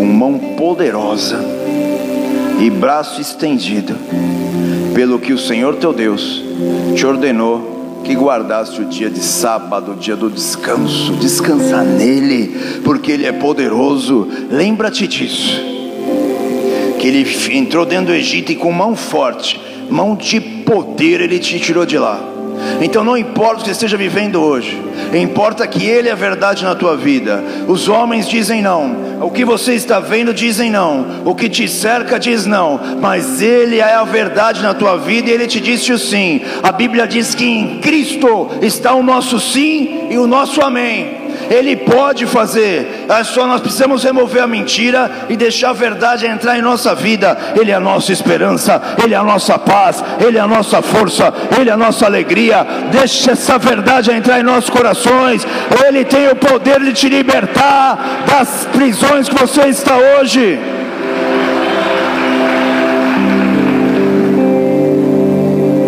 com 0.03 0.07
mão 0.07 0.37
poderosa 0.57 1.39
e 2.59 2.69
braço 2.69 3.21
estendido, 3.21 3.95
pelo 4.93 5.17
que 5.17 5.31
o 5.31 5.37
Senhor 5.37 5.75
teu 5.75 5.93
Deus 5.93 6.43
te 6.93 7.05
ordenou 7.05 8.01
que 8.03 8.13
guardasse 8.13 8.81
o 8.81 8.85
dia 8.85 9.09
de 9.09 9.21
sábado, 9.21 9.93
o 9.93 9.95
dia 9.95 10.17
do 10.17 10.29
descanso, 10.29 11.13
descansa 11.13 11.83
nele, 11.83 12.81
porque 12.83 13.13
ele 13.13 13.25
é 13.25 13.31
poderoso. 13.31 14.27
Lembra-te 14.51 15.07
disso. 15.07 15.57
Que 16.99 17.07
ele 17.07 17.25
entrou 17.57 17.85
dentro 17.85 18.07
do 18.07 18.13
Egito 18.13 18.51
e 18.51 18.57
com 18.57 18.73
mão 18.73 18.97
forte, 18.97 19.57
mão 19.89 20.17
de 20.17 20.41
poder, 20.41 21.21
ele 21.21 21.39
te 21.39 21.57
tirou 21.61 21.85
de 21.85 21.97
lá. 21.97 22.32
Então 22.81 23.03
não 23.03 23.17
importa 23.17 23.55
o 23.55 23.57
que 23.59 23.65
você 23.65 23.71
esteja 23.71 23.97
vivendo 23.97 24.41
hoje, 24.41 24.81
importa 25.13 25.65
que 25.67 25.85
Ele 25.85 26.09
é 26.09 26.11
a 26.11 26.15
verdade 26.15 26.63
na 26.63 26.75
tua 26.75 26.95
vida. 26.95 27.43
Os 27.67 27.87
homens 27.87 28.27
dizem 28.27 28.61
não, 28.61 28.95
o 29.21 29.31
que 29.31 29.45
você 29.45 29.73
está 29.73 29.99
vendo 29.99 30.33
dizem 30.33 30.69
não, 30.69 31.23
o 31.25 31.35
que 31.35 31.49
te 31.49 31.67
cerca 31.67 32.19
diz 32.19 32.45
não, 32.45 32.79
mas 32.99 33.41
Ele 33.41 33.79
é 33.79 33.93
a 33.93 34.03
verdade 34.03 34.61
na 34.61 34.73
tua 34.73 34.97
vida 34.97 35.29
e 35.29 35.33
Ele 35.33 35.47
te 35.47 35.59
disse 35.59 35.91
o 35.93 35.99
sim. 35.99 36.41
A 36.61 36.71
Bíblia 36.71 37.07
diz 37.07 37.33
que 37.33 37.45
em 37.45 37.79
Cristo 37.79 38.49
está 38.61 38.93
o 38.93 39.03
nosso 39.03 39.39
sim 39.39 40.07
e 40.09 40.17
o 40.17 40.27
nosso 40.27 40.61
amém. 40.61 41.22
Ele 41.49 41.75
pode 41.75 42.25
fazer, 42.25 43.05
é 43.09 43.23
só 43.23 43.45
nós 43.47 43.61
precisamos 43.61 44.03
remover 44.03 44.43
a 44.43 44.47
mentira 44.47 45.09
e 45.29 45.35
deixar 45.35 45.71
a 45.71 45.73
verdade 45.73 46.25
entrar 46.25 46.57
em 46.57 46.61
nossa 46.61 46.95
vida. 46.95 47.37
Ele 47.59 47.71
é 47.71 47.75
a 47.75 47.79
nossa 47.79 48.11
esperança, 48.11 48.81
Ele 49.03 49.13
é 49.13 49.17
a 49.17 49.23
nossa 49.23 49.57
paz, 49.57 50.03
Ele 50.19 50.37
é 50.37 50.41
a 50.41 50.47
nossa 50.47 50.81
força, 50.81 51.33
Ele 51.59 51.69
é 51.69 51.73
a 51.73 51.77
nossa 51.77 52.05
alegria. 52.05 52.65
Deixe 52.91 53.29
essa 53.29 53.57
verdade 53.57 54.11
entrar 54.11 54.39
em 54.39 54.43
nossos 54.43 54.69
corações. 54.69 55.45
Ele 55.85 56.05
tem 56.05 56.29
o 56.29 56.35
poder 56.35 56.79
de 56.81 56.93
te 56.93 57.09
libertar 57.09 58.23
das 58.27 58.67
prisões 58.71 59.27
que 59.27 59.35
você 59.35 59.67
está 59.67 59.97
hoje. 59.97 60.59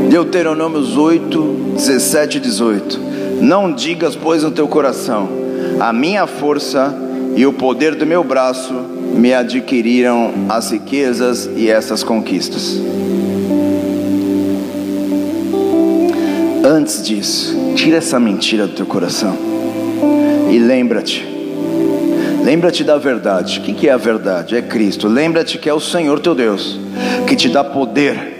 Deuteronômios 0.09 0.95
8, 0.95 1.73
17 1.75 2.37
e 2.37 2.39
18. 2.39 2.99
Não 3.41 3.71
digas, 3.71 4.15
pois, 4.15 4.43
no 4.43 4.51
teu 4.51 4.67
coração 4.67 5.44
a 5.79 5.91
minha 5.91 6.25
força 6.25 6.93
e 7.35 7.45
o 7.45 7.53
poder 7.53 7.95
do 7.95 8.05
meu 8.05 8.23
braço 8.23 8.73
me 8.73 9.33
adquiriram 9.33 10.33
as 10.49 10.71
riquezas 10.71 11.49
e 11.55 11.69
essas 11.69 12.03
conquistas. 12.03 12.79
Antes 16.63 17.03
disso, 17.03 17.73
tira 17.75 17.97
essa 17.97 18.19
mentira 18.19 18.67
do 18.67 18.73
teu 18.73 18.85
coração 18.85 19.37
e 20.51 20.57
lembra-te. 20.57 21.25
Lembra-te 22.43 22.83
da 22.83 22.97
verdade. 22.97 23.59
O 23.59 23.61
que 23.61 23.87
é 23.87 23.91
a 23.91 23.97
verdade? 23.97 24.55
É 24.55 24.61
Cristo. 24.61 25.07
Lembra-te 25.07 25.57
que 25.57 25.69
é 25.69 25.73
o 25.73 25.79
Senhor 25.79 26.19
teu 26.19 26.35
Deus 26.35 26.79
que 27.27 27.35
te 27.35 27.49
dá 27.49 27.63
poder 27.63 28.34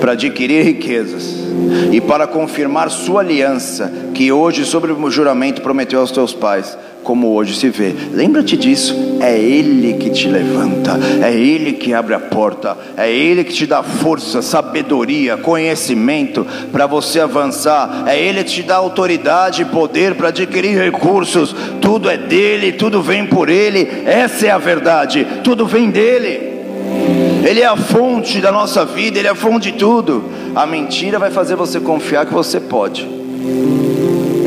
para 0.00 0.12
adquirir 0.12 0.64
riquezas 0.64 1.46
e 1.92 2.00
para 2.00 2.26
confirmar 2.26 2.90
sua 2.90 3.20
aliança, 3.20 3.92
que 4.14 4.30
hoje, 4.30 4.64
sobre 4.64 4.92
o 4.92 5.10
juramento, 5.10 5.62
prometeu 5.62 6.00
aos 6.00 6.10
teus 6.10 6.32
pais, 6.32 6.76
como 7.02 7.34
hoje 7.34 7.54
se 7.54 7.68
vê. 7.68 7.94
Lembra-te 8.12 8.56
disso, 8.56 9.18
é 9.20 9.38
Ele 9.38 9.94
que 9.94 10.10
te 10.10 10.28
levanta, 10.28 10.98
é 11.22 11.32
Ele 11.32 11.72
que 11.72 11.94
abre 11.94 12.14
a 12.14 12.18
porta, 12.18 12.76
é 12.96 13.10
Ele 13.10 13.44
que 13.44 13.52
te 13.52 13.66
dá 13.66 13.82
força, 13.82 14.42
sabedoria, 14.42 15.36
conhecimento 15.36 16.46
para 16.72 16.86
você 16.86 17.20
avançar, 17.20 18.04
é 18.06 18.20
Ele 18.20 18.42
que 18.42 18.50
te 18.50 18.62
dá 18.62 18.76
autoridade 18.76 19.62
e 19.62 19.66
poder 19.66 20.14
para 20.14 20.28
adquirir 20.28 20.78
recursos. 20.78 21.54
Tudo 21.80 22.10
é 22.10 22.16
dele, 22.16 22.72
tudo 22.72 23.02
vem 23.02 23.26
por 23.26 23.48
Ele, 23.48 23.88
essa 24.04 24.46
é 24.46 24.50
a 24.50 24.58
verdade, 24.58 25.26
tudo 25.44 25.66
vem 25.66 25.90
dele. 25.90 27.25
Ele 27.44 27.60
é 27.60 27.66
a 27.66 27.76
fonte 27.76 28.40
da 28.40 28.50
nossa 28.52 28.84
vida, 28.84 29.18
Ele 29.18 29.28
é 29.28 29.30
a 29.30 29.34
fonte 29.34 29.70
de 29.70 29.78
tudo. 29.78 30.24
A 30.54 30.66
mentira 30.66 31.18
vai 31.18 31.30
fazer 31.30 31.56
você 31.56 31.80
confiar 31.80 32.26
que 32.26 32.32
você 32.32 32.60
pode. 32.60 33.08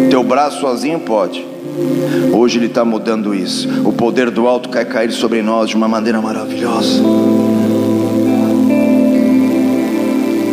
Teu 0.10 0.24
braço 0.24 0.62
sozinho 0.62 1.00
pode. 1.00 1.46
Hoje 2.34 2.58
Ele 2.58 2.66
está 2.66 2.84
mudando 2.84 3.34
isso. 3.34 3.68
O 3.86 3.94
poder 3.94 4.30
do 4.30 4.48
alto 4.48 4.70
quer 4.70 4.86
cair 4.86 5.12
sobre 5.12 5.42
nós 5.42 5.70
de 5.70 5.76
uma 5.76 5.88
maneira 5.88 6.22
maravilhosa. 6.22 7.02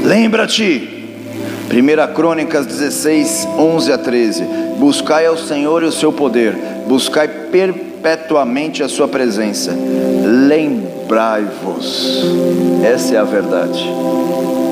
Lembra-te, 0.05 1.09
1 1.68 2.14
Crônicas 2.14 2.66
16, 2.66 3.49
11 3.59 3.93
a 3.93 3.99
13: 3.99 4.45
Buscai 4.78 5.26
ao 5.26 5.37
Senhor 5.37 5.82
e 5.82 5.87
o 5.87 5.93
seu 5.93 6.12
poder, 6.12 6.55
buscai 6.87 7.26
perpetuamente 7.26 7.86
a 8.82 8.88
sua 8.88 9.09
presença. 9.09 9.72
Lembra 9.72 10.96
lembrai-vos. 11.07 12.24
Essa 12.84 13.14
é 13.14 13.18
a 13.18 13.24
verdade. 13.24 13.88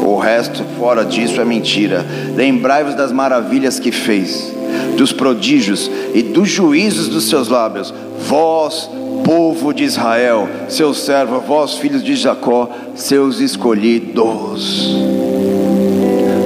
O 0.05 0.19
resto, 0.19 0.65
fora 0.79 1.05
disso, 1.05 1.41
é 1.41 1.45
mentira. 1.45 2.05
Lembrai-vos 2.35 2.95
das 2.95 3.13
maravilhas 3.13 3.79
que 3.79 3.93
fez, 3.93 4.53
dos 4.97 5.13
prodígios 5.13 5.91
e 6.13 6.23
dos 6.23 6.49
juízos 6.49 7.09
dos 7.09 7.29
seus 7.29 7.49
lábios. 7.49 7.95
Vós, 8.29 8.91
povo 9.25 9.73
de 9.73 9.85
Israel, 9.85 10.49
seu 10.69 10.93
servo, 10.93 11.41
vós, 11.41 11.75
filhos 11.75 12.03
de 12.03 12.17
Jacó, 12.17 12.69
seus 12.97 13.41
escolhidos. 13.41 14.93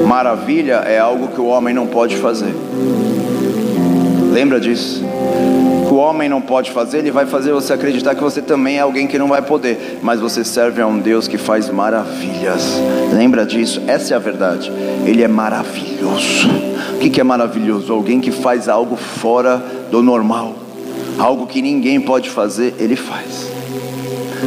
Maravilha 0.07 0.85
é 0.87 0.99
algo 0.99 1.29
que 1.29 1.41
o 1.41 1.47
homem 1.47 1.75
não 1.75 1.87
pode 1.87 2.17
fazer. 2.17 2.55
Lembra 4.33 4.61
disso? 4.61 5.03
Homem 5.99 6.29
não 6.29 6.41
pode 6.41 6.71
fazer, 6.71 6.99
ele 6.99 7.11
vai 7.11 7.27
fazer 7.27 7.53
você 7.53 7.73
acreditar 7.73 8.15
que 8.15 8.23
você 8.23 8.41
também 8.41 8.79
é 8.79 8.81
alguém 8.81 9.07
que 9.07 9.19
não 9.19 9.29
vai 9.29 9.43
poder, 9.43 9.99
mas 10.03 10.21
você 10.21 10.45
serve 10.45 10.81
a 10.81 10.87
um 10.87 10.99
Deus 10.99 11.29
que 11.29 11.39
faz 11.39 11.69
maravilhas. 11.69 12.81
Lembra 13.13 13.45
disso? 13.45 13.83
Essa 13.87 14.15
é 14.15 14.17
a 14.17 14.21
verdade. 14.21 14.73
Ele 15.05 15.23
é 15.23 15.29
maravilhoso. 15.29 16.49
O 16.95 16.99
que 16.99 17.21
é 17.21 17.25
maravilhoso? 17.25 17.93
Alguém 17.93 18.21
que 18.21 18.31
faz 18.31 18.69
algo 18.69 18.97
fora 18.97 19.63
do 19.91 20.03
normal, 20.03 20.55
algo 21.19 21.47
que 21.47 21.63
ninguém 21.63 22.01
pode 22.01 22.31
fazer, 22.31 22.75
ele 22.79 22.97
faz. 22.97 23.51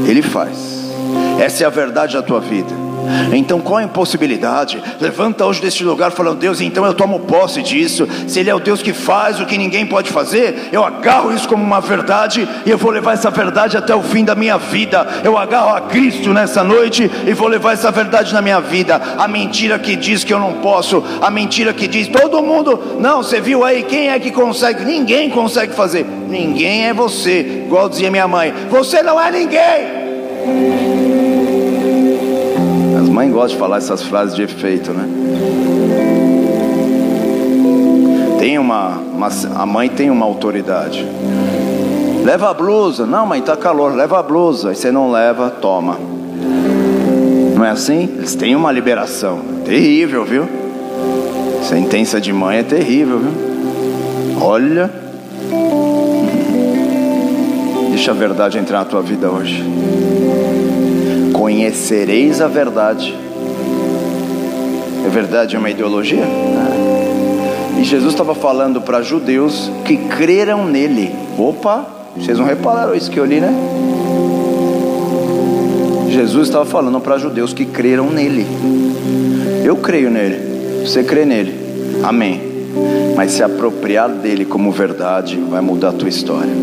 Ele 0.07 0.21
faz. 0.21 0.91
Essa 1.39 1.63
é 1.63 1.67
a 1.67 1.69
verdade 1.69 2.13
da 2.13 2.21
tua 2.21 2.39
vida. 2.39 2.90
Então 3.33 3.59
qual 3.59 3.77
a 3.77 3.83
impossibilidade? 3.83 4.81
Levanta 4.99 5.45
hoje 5.45 5.61
deste 5.61 5.83
lugar 5.83 6.11
falando, 6.11 6.39
Deus, 6.39 6.61
então 6.61 6.85
eu 6.85 6.93
tomo 6.93 7.19
posse 7.21 7.61
disso. 7.61 8.07
Se 8.27 8.39
Ele 8.39 8.49
é 8.49 8.55
o 8.55 8.59
Deus 8.59 8.81
que 8.81 8.93
faz 8.93 9.39
o 9.39 9.45
que 9.45 9.57
ninguém 9.57 9.85
pode 9.85 10.09
fazer, 10.09 10.69
eu 10.71 10.83
agarro 10.83 11.33
isso 11.33 11.47
como 11.47 11.63
uma 11.63 11.79
verdade 11.79 12.47
e 12.65 12.69
eu 12.69 12.77
vou 12.77 12.91
levar 12.91 13.13
essa 13.13 13.29
verdade 13.29 13.77
até 13.77 13.95
o 13.95 14.01
fim 14.01 14.23
da 14.23 14.35
minha 14.35 14.57
vida. 14.57 15.07
Eu 15.23 15.37
agarro 15.37 15.75
a 15.75 15.81
Cristo 15.81 16.33
nessa 16.33 16.63
noite 16.63 17.09
e 17.25 17.33
vou 17.33 17.47
levar 17.47 17.73
essa 17.73 17.91
verdade 17.91 18.33
na 18.33 18.41
minha 18.41 18.59
vida. 18.59 19.01
A 19.17 19.27
mentira 19.27 19.79
que 19.79 19.95
diz 19.95 20.23
que 20.23 20.33
eu 20.33 20.39
não 20.39 20.53
posso, 20.53 21.03
a 21.21 21.29
mentira 21.29 21.73
que 21.73 21.87
diz 21.87 22.07
todo 22.07 22.41
mundo, 22.41 22.97
não, 22.99 23.23
você 23.23 23.39
viu 23.39 23.63
aí 23.63 23.83
quem 23.83 24.09
é 24.09 24.19
que 24.19 24.31
consegue? 24.31 24.83
Ninguém 24.83 25.29
consegue 25.29 25.73
fazer. 25.73 26.05
Ninguém 26.27 26.87
é 26.87 26.93
você, 26.93 27.63
igual 27.65 27.89
dizia 27.89 28.11
minha 28.11 28.27
mãe. 28.27 28.53
Você 28.69 29.01
não 29.01 29.19
é 29.19 29.31
ninguém 29.31 31.00
mãe 33.11 33.29
gosta 33.29 33.49
de 33.49 33.57
falar 33.57 33.77
essas 33.77 34.01
frases 34.01 34.35
de 34.35 34.41
efeito, 34.41 34.91
né? 34.91 35.07
Tem 38.39 38.57
uma, 38.57 38.97
uma, 38.97 39.29
a 39.55 39.65
mãe 39.65 39.89
tem 39.89 40.09
uma 40.09 40.25
autoridade. 40.25 41.05
Leva 42.23 42.49
a 42.49 42.53
blusa. 42.53 43.05
Não, 43.05 43.25
mãe, 43.25 43.39
está 43.39 43.55
calor. 43.55 43.93
Leva 43.93 44.19
a 44.19 44.23
blusa. 44.23 44.69
Aí 44.69 44.75
você 44.75 44.91
não 44.91 45.11
leva, 45.11 45.49
toma. 45.49 45.99
Não 47.55 47.65
é 47.65 47.69
assim? 47.69 48.09
Eles 48.17 48.33
têm 48.33 48.55
uma 48.55 48.71
liberação. 48.71 49.39
Terrível, 49.65 50.25
viu? 50.25 50.47
Sentença 51.63 52.19
de 52.19 52.33
mãe 52.33 52.59
é 52.59 52.63
terrível, 52.63 53.19
viu? 53.19 54.41
Olha. 54.41 54.89
Deixa 57.89 58.11
a 58.11 58.15
verdade 58.15 58.57
entrar 58.57 58.79
na 58.79 58.85
tua 58.85 59.01
vida 59.01 59.29
hoje. 59.29 59.63
Conhecereis 61.41 62.39
a 62.39 62.47
verdade. 62.47 63.17
É 65.03 65.09
verdade 65.09 65.55
é 65.55 65.59
uma 65.59 65.71
ideologia? 65.71 66.23
E 67.79 67.83
Jesus 67.83 68.13
estava 68.13 68.35
falando 68.35 68.79
para 68.79 69.01
judeus 69.01 69.71
que 69.83 69.97
creram 69.97 70.67
nele. 70.67 71.15
Opa, 71.39 71.83
vocês 72.15 72.37
não 72.37 72.45
repararam 72.45 72.93
isso 72.93 73.09
que 73.09 73.19
eu 73.19 73.25
li, 73.25 73.39
né? 73.39 73.51
Jesus 76.11 76.47
estava 76.47 76.63
falando 76.63 76.99
para 76.99 77.17
judeus 77.17 77.53
que 77.53 77.65
creram 77.65 78.11
nele. 78.11 78.45
Eu 79.65 79.77
creio 79.77 80.11
nele. 80.11 80.85
Você 80.85 81.03
crê 81.03 81.25
nele. 81.25 81.55
Amém. 82.03 82.39
Mas 83.15 83.31
se 83.31 83.41
apropriar 83.41 84.09
dele 84.09 84.45
como 84.45 84.71
verdade 84.71 85.37
vai 85.49 85.59
mudar 85.59 85.89
a 85.89 85.93
tua 85.93 86.07
história. 86.07 86.53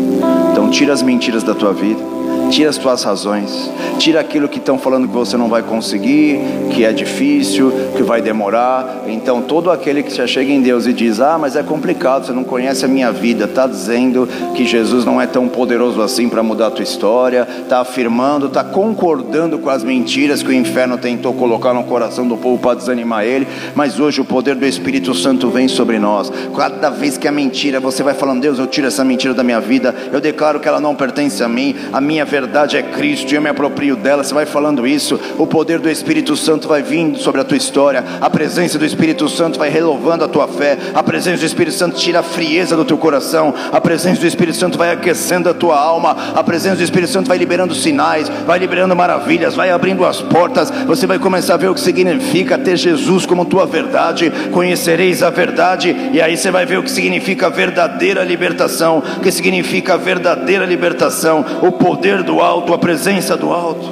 Então 0.53 0.69
tira 0.69 0.93
as 0.93 1.01
mentiras 1.01 1.43
da 1.43 1.53
tua 1.53 1.73
vida 1.73 2.18
tira 2.49 2.69
as 2.69 2.77
tuas 2.77 3.03
razões, 3.03 3.71
tira 3.97 4.19
aquilo 4.19 4.49
que 4.49 4.57
estão 4.57 4.77
falando 4.77 5.07
que 5.07 5.13
você 5.13 5.37
não 5.37 5.47
vai 5.47 5.61
conseguir, 5.61 6.39
que 6.73 6.83
é 6.83 6.91
difícil, 6.91 7.71
que 7.95 8.03
vai 8.03 8.21
demorar. 8.21 9.03
Então, 9.07 9.41
todo 9.41 9.71
aquele 9.71 10.03
que 10.03 10.11
se 10.11 10.27
chega 10.27 10.51
em 10.51 10.61
Deus 10.61 10.87
e 10.87 10.93
diz: 10.93 11.19
Ah, 11.19 11.37
mas 11.37 11.55
é 11.55 11.63
complicado, 11.63 12.25
você 12.25 12.33
não 12.33 12.43
conhece 12.43 12.83
a 12.83 12.87
minha 12.87 13.11
vida, 13.11 13.45
está 13.45 13.67
dizendo 13.67 14.27
que 14.55 14.65
Jesus 14.65 15.05
não 15.05 15.21
é 15.21 15.27
tão 15.27 15.47
poderoso 15.47 16.01
assim 16.01 16.27
para 16.27 16.41
mudar 16.41 16.67
a 16.67 16.71
tua 16.71 16.83
história, 16.83 17.47
está 17.61 17.81
afirmando, 17.81 18.47
está 18.47 18.63
concordando 18.63 19.59
com 19.59 19.69
as 19.69 19.83
mentiras 19.83 20.41
que 20.41 20.49
o 20.49 20.53
inferno 20.53 20.97
tentou 20.97 21.33
colocar 21.33 21.73
no 21.73 21.83
coração 21.83 22.27
do 22.27 22.35
povo 22.35 22.57
para 22.57 22.75
desanimar 22.75 23.23
ele. 23.23 23.47
Mas 23.75 23.99
hoje 23.99 24.21
o 24.21 24.25
poder 24.25 24.55
do 24.55 24.65
Espírito 24.65 25.13
Santo 25.13 25.49
vem 25.49 25.67
sobre 25.67 25.99
nós. 25.99 26.31
Cada 26.55 26.89
vez 26.89 27.17
que 27.17 27.27
a 27.27 27.31
mentira, 27.31 27.79
você 27.79 28.01
vai 28.01 28.15
falando: 28.15 28.41
Deus, 28.41 28.57
eu 28.57 28.67
tiro 28.67 28.87
essa 28.87 29.03
mentira 29.03 29.33
da 29.33 29.43
minha 29.43 29.61
vida, 29.61 29.93
eu 30.11 30.19
declaro 30.19 30.59
que 30.59 30.67
ela 30.67 30.81
não 30.81 30.95
pertence 30.95 31.43
a 31.43 31.47
mim, 31.47 31.75
a 31.93 32.01
minha 32.01 32.25
verdade 32.25 32.38
verdade 32.39 32.77
é 32.77 32.81
Cristo 32.81 33.33
e 33.33 33.35
eu 33.35 33.41
me 33.41 33.49
aproprio 33.49 33.97
dela. 33.97 34.23
Você 34.23 34.33
vai 34.33 34.45
falando 34.45 34.87
isso, 34.87 35.19
o 35.37 35.45
poder 35.45 35.79
do 35.79 35.89
Espírito 35.89 36.37
Santo 36.37 36.69
vai 36.69 36.81
vindo 36.81 37.19
sobre 37.19 37.41
a 37.41 37.43
tua 37.43 37.57
história, 37.57 38.01
a 38.21 38.29
presença 38.29 38.79
do 38.79 38.85
Espírito 38.85 39.27
Santo 39.27 39.59
vai 39.59 39.69
renovando 39.69 40.23
a 40.23 40.27
tua 40.27 40.47
fé, 40.47 40.77
a 40.93 41.03
presença 41.03 41.39
do 41.39 41.45
Espírito 41.45 41.75
Santo 41.75 41.97
tira 41.97 42.19
a 42.19 42.23
frieza 42.23 42.77
do 42.77 42.85
teu 42.85 42.97
coração, 42.97 43.53
a 43.73 43.81
presença 43.81 44.21
do 44.21 44.27
Espírito 44.27 44.57
Santo 44.57 44.77
vai 44.77 44.91
aquecendo 44.91 45.49
a 45.49 45.53
tua 45.53 45.77
alma, 45.77 46.15
a 46.33 46.41
presença 46.41 46.77
do 46.77 46.83
Espírito 46.83 47.11
Santo 47.11 47.27
vai 47.27 47.37
liberando 47.37 47.75
sinais, 47.75 48.29
vai 48.47 48.57
liberando 48.57 48.95
maravilhas, 48.95 49.53
vai 49.53 49.69
abrindo 49.69 50.05
as 50.05 50.21
portas. 50.21 50.71
Você 50.87 51.05
vai 51.05 51.19
começar 51.19 51.55
a 51.55 51.57
ver 51.57 51.67
o 51.67 51.73
que 51.73 51.81
significa 51.81 52.57
ter 52.57 52.77
Jesus 52.77 53.25
como 53.25 53.43
tua 53.43 53.65
verdade. 53.65 54.31
Conhecereis 54.51 55.21
a 55.21 55.29
verdade, 55.29 55.95
e 56.13 56.21
aí 56.21 56.37
você 56.37 56.51
vai 56.51 56.65
ver 56.65 56.77
o 56.77 56.83
que 56.83 56.91
significa 56.91 57.49
verdadeira 57.49 58.23
libertação, 58.23 59.03
o 59.17 59.19
que 59.19 59.31
significa 59.31 59.97
verdadeira 59.97 60.65
libertação, 60.65 61.45
o 61.61 61.71
poder 61.73 62.23
do 62.23 62.28
alto, 62.37 62.73
a 62.73 62.77
presença 62.77 63.35
do 63.37 63.51
alto. 63.51 63.87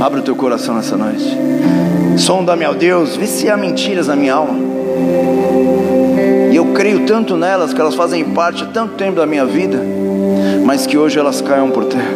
Abre 0.00 0.20
o 0.20 0.22
teu 0.22 0.36
coração 0.36 0.74
nessa 0.74 0.96
noite. 0.96 1.36
Sonda-me, 2.16 2.64
ó 2.66 2.72
Deus, 2.72 3.16
vê 3.16 3.26
se 3.26 3.48
há 3.48 3.56
mentiras 3.56 4.06
na 4.06 4.16
minha 4.16 4.34
alma. 4.34 4.58
E 6.52 6.56
eu 6.56 6.66
creio 6.72 7.06
tanto 7.06 7.36
nelas 7.36 7.72
que 7.72 7.80
elas 7.80 7.94
fazem 7.94 8.24
parte 8.24 8.64
há 8.64 8.66
tanto 8.66 8.94
tempo 8.94 9.16
da 9.16 9.26
minha 9.26 9.46
vida, 9.46 9.78
mas 10.64 10.86
que 10.86 10.98
hoje 10.98 11.18
elas 11.18 11.40
caiam 11.40 11.70
por 11.70 11.84
terra. 11.86 12.14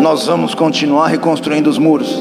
Nós 0.00 0.26
vamos 0.26 0.54
continuar 0.54 1.08
reconstruindo 1.08 1.70
os 1.70 1.78
muros. 1.78 2.20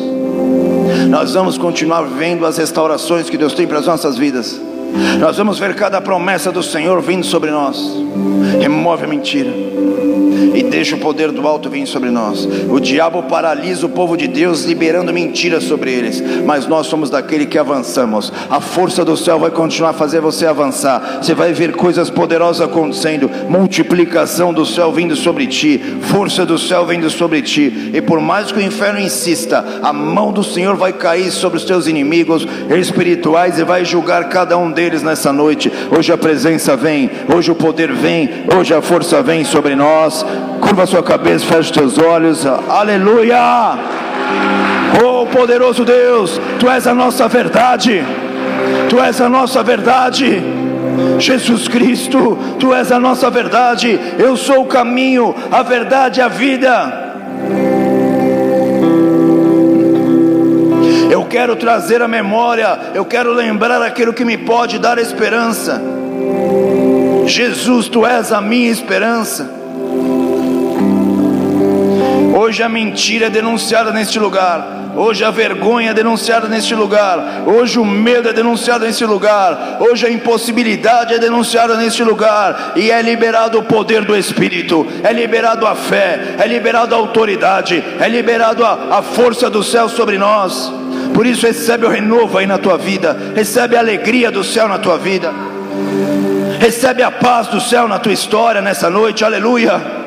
Nós 1.10 1.34
vamos 1.34 1.58
continuar 1.58 2.04
vendo 2.04 2.46
as 2.46 2.58
restaurações 2.58 3.30
que 3.30 3.38
Deus 3.38 3.54
tem 3.54 3.68
para 3.68 3.80
as 3.80 3.86
nossas 3.86 4.18
vidas. 4.18 4.60
Nós 5.20 5.38
vamos 5.38 5.60
ver 5.60 5.76
cada 5.76 6.02
promessa 6.02 6.52
do 6.52 6.64
Senhor 6.64 7.02
vindo 7.02 7.26
sobre 7.26 7.52
nós. 7.52 7.78
Remove 8.60 9.06
a 9.06 9.08
mentira 9.08 9.52
e 10.54 10.64
deixa 10.64 10.96
o 10.96 11.00
poder 11.00 11.32
do 11.32 11.48
alto 11.48 11.70
vir 11.70 11.86
sobre 11.86 12.10
nós. 12.10 12.48
O 12.70 12.80
diabo 12.80 13.24
paralisa 13.24 13.86
o 13.86 13.90
povo 13.90 14.18
de 14.18 14.28
Deus, 14.28 14.64
liberando 14.66 15.14
mentiras 15.14 15.64
sobre 15.64 15.92
eles, 15.92 16.22
mas 16.46 16.68
nós 16.68 16.88
somos 16.88 17.10
daquele 17.10 17.46
que 17.46 17.58
avançamos. 17.58 18.32
A 18.50 18.60
força 18.60 19.06
do 19.06 19.16
céu 19.16 19.40
vai 19.40 19.52
continuar 19.52 19.92
a 19.92 19.94
fazer 19.94 20.20
você 20.20 20.46
avançar. 20.46 21.20
Você 21.22 21.34
vai 21.34 21.54
ver 21.54 21.74
coisas 21.74 22.10
poderosas 22.10 22.62
acontecendo, 22.62 23.30
multiplicação 23.50 24.54
do 24.54 24.66
céu 24.66 24.92
vindo 24.92 25.16
sobre 25.16 25.48
ti, 25.48 25.80
força 26.02 26.46
do 26.46 26.58
céu 26.58 26.86
vindo 26.86 27.10
sobre 27.10 27.42
ti. 27.42 27.92
E 27.94 28.02
por 28.02 28.20
mais 28.20 28.52
que 28.52 28.60
o 28.60 28.62
inferno 28.62 29.00
insista, 29.00 29.64
a 29.82 29.94
mão 29.94 30.32
do 30.32 30.44
Senhor 30.44 30.76
vai 30.76 30.94
cair 30.94 31.32
sobre 31.32 31.58
os 31.58 31.64
teus 31.64 31.88
inimigos 31.88 32.48
espirituais 32.70 33.60
e 33.60 33.64
vai 33.64 33.86
julgar 33.86 34.30
cada 34.30 34.58
um 34.58 34.72
deles 34.72 34.81
nessa 35.04 35.32
noite. 35.32 35.72
Hoje 35.96 36.12
a 36.12 36.18
presença 36.18 36.76
vem, 36.76 37.10
hoje 37.34 37.52
o 37.52 37.56
poder 37.56 37.94
vem, 37.94 38.46
hoje 38.58 38.74
a 38.74 38.82
força 38.82 39.22
vem 39.22 39.44
sobre 39.44 39.76
nós. 39.76 40.26
Curva 40.60 40.86
sua 40.86 41.04
cabeça, 41.04 41.46
fecha 41.46 41.60
os 41.60 41.72
teus 41.72 41.98
olhos. 41.98 42.46
Aleluia! 42.46 43.78
Oh 45.04 45.26
poderoso 45.28 45.86
Deus, 45.86 46.40
Tu 46.60 46.70
és 46.70 46.88
a 46.88 46.94
nossa 46.94 47.28
verdade. 47.28 48.04
Tu 48.90 49.00
és 49.00 49.22
a 49.22 49.30
nossa 49.30 49.64
verdade. 49.64 50.42
Jesus 51.20 51.68
Cristo, 51.68 52.38
Tu 52.60 52.74
és 52.74 52.92
a 52.92 53.00
nossa 53.00 53.30
verdade. 53.30 54.00
Eu 54.18 54.36
sou 54.36 54.64
o 54.64 54.68
caminho, 54.68 55.34
a 55.52 55.62
verdade 55.62 56.20
e 56.20 56.24
a 56.24 56.28
vida. 56.28 57.01
Eu 61.12 61.26
quero 61.26 61.58
trazer 61.58 62.02
a 62.02 62.08
memória, 62.08 62.80
eu 62.94 63.04
quero 63.04 63.34
lembrar 63.34 63.82
aquilo 63.82 64.14
que 64.14 64.24
me 64.24 64.38
pode 64.38 64.80
dar 64.80 64.98
esperança. 64.98 65.82
Jesus, 67.26 67.90
Tu 67.90 68.06
és 68.06 68.32
a 68.32 68.40
minha 68.40 68.72
esperança. 68.72 69.52
Hoje 72.34 72.64
a 72.64 72.70
mentira 72.70 73.26
é 73.26 73.30
denunciada 73.30 73.92
neste 73.92 74.18
lugar. 74.18 74.94
Hoje 74.96 75.26
a 75.26 75.32
vergonha 75.32 75.92
é 75.92 75.94
denunciada 75.94 76.48
neste 76.48 76.74
lugar. 76.74 77.44
Hoje 77.46 77.78
o 77.78 77.84
medo 77.84 78.30
é 78.30 78.34
denunciado 78.34 78.86
neste 78.86 79.06
lugar. 79.06 79.80
Hoje 79.82 80.06
a 80.06 80.10
impossibilidade 80.10 81.14
é 81.14 81.20
denunciada 81.20 81.76
neste 81.76 82.06
lugar. 82.06 82.72
E 82.78 82.90
é 82.90 83.02
liberado 83.02 83.60
o 83.60 83.64
poder 83.64 84.06
do 84.06 84.16
Espírito. 84.16 84.88
É 85.04 85.12
liberado 85.12 85.68
a 85.68 85.76
fé. 85.76 86.36
É 86.40 86.48
liberado 86.48 86.96
a 86.96 86.98
autoridade. 86.98 87.84
É 88.00 88.08
liberado 88.08 88.64
a, 88.64 88.98
a 88.98 89.02
força 89.02 89.50
do 89.50 89.62
céu 89.62 89.90
sobre 89.90 90.18
nós. 90.18 90.81
Por 91.14 91.26
isso 91.26 91.46
recebe 91.46 91.86
o 91.86 91.90
renovo 91.90 92.38
aí 92.38 92.46
na 92.46 92.58
tua 92.58 92.78
vida. 92.78 93.18
Recebe 93.36 93.76
a 93.76 93.80
alegria 93.80 94.32
do 94.32 94.44
céu 94.44 94.68
na 94.68 94.80
tua 94.80 94.98
vida. 94.98 95.34
Recebe 96.60 97.04
a 97.04 97.12
paz 97.12 97.48
do 97.48 97.60
céu 97.60 97.88
na 97.88 98.00
tua 98.00 98.14
história 98.14 98.62
nessa 98.62 98.90
noite. 98.90 99.26
Aleluia. 99.26 100.02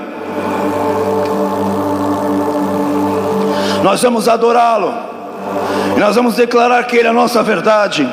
nós 3.85 4.01
vamos 4.01 4.31
adorá-lo, 4.31 4.95
e 5.95 6.01
nós 6.01 6.17
vamos 6.17 6.37
declarar 6.37 6.85
que 6.85 6.97
Ele 6.97 7.07
é 7.07 7.11
a 7.11 7.15
nossa 7.15 7.43
verdade. 7.43 8.09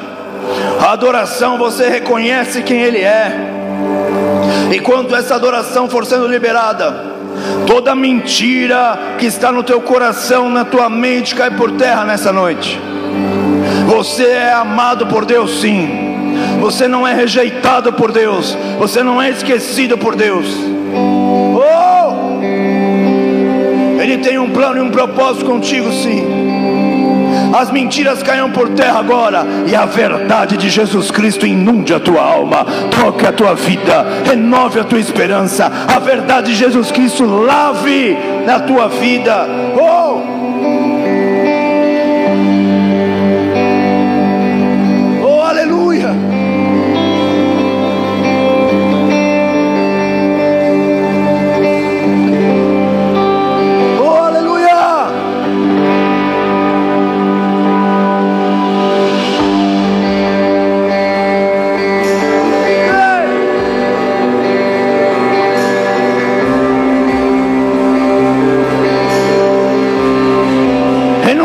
A 0.82 0.92
adoração 0.92 1.58
você 1.58 1.88
reconhece 1.88 2.62
quem 2.62 2.82
Ele 2.82 3.00
é, 3.00 3.34
e 4.70 4.80
quando 4.82 5.16
essa 5.16 5.34
adoração 5.34 5.90
for 5.90 6.06
sendo 6.06 6.28
liberada, 6.28 7.11
toda 7.68 7.96
mentira 7.96 9.16
que 9.18 9.26
está 9.26 9.52
no 9.52 9.64
teu 9.64 9.82
coração, 9.82 10.50
na 10.50 10.66
tua 10.66 10.90
mente, 10.90 11.36
cai 11.36 11.52
por 11.52 11.72
terra 11.72 12.04
nessa 12.04 12.32
noite. 12.32 12.80
Você 13.88 14.24
é 14.24 14.54
amado 14.54 15.08
por 15.08 15.26
Deus, 15.26 15.62
sim. 15.62 16.12
Você 16.60 16.88
não 16.88 17.08
é 17.08 17.14
rejeitado 17.14 17.94
por 17.94 18.12
Deus. 18.12 18.58
Você 18.80 19.04
não 19.04 19.22
é 19.22 19.30
esquecido 19.30 19.98
por 19.98 20.16
Deus. 20.16 20.48
Ele 24.00 24.18
tem 24.18 24.40
um 24.40 24.50
plano 24.50 24.78
e 24.78 24.82
um 24.82 24.90
propósito 24.90 25.46
contigo, 25.46 25.92
sim. 25.92 26.41
As 27.54 27.72
mentiras 27.72 28.24
caiam 28.24 28.52
por 28.52 28.70
terra 28.70 29.00
agora 29.00 29.46
e 29.68 29.76
a 29.76 29.86
verdade 29.86 30.58
de 30.58 30.70
Jesus 30.70 31.12
Cristo 31.12 31.46
inunde 31.46 31.94
a 31.94 32.00
tua 32.00 32.22
alma, 32.22 32.66
toque 32.90 33.26
a 33.26 33.32
tua 33.32 33.56
vida, 33.56 34.06
renove 34.26 34.80
a 34.80 34.84
tua 34.84 35.00
esperança. 35.00 35.72
A 35.88 36.00
verdade 36.00 36.52
de 36.52 36.58
Jesus 36.58 36.92
Cristo 36.92 37.26
lave 37.26 38.18
na 38.46 38.60
tua 38.60 38.88
vida. 38.88 39.48
Oh! 39.78 40.41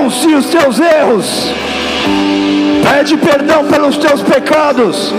Denuncia 0.06 0.38
os 0.38 0.46
teus 0.46 0.78
erros. 0.78 1.50
Pede 2.88 3.16
perdão 3.16 3.64
pelos 3.64 3.96
teus 3.96 4.22
pecados, 4.22 5.12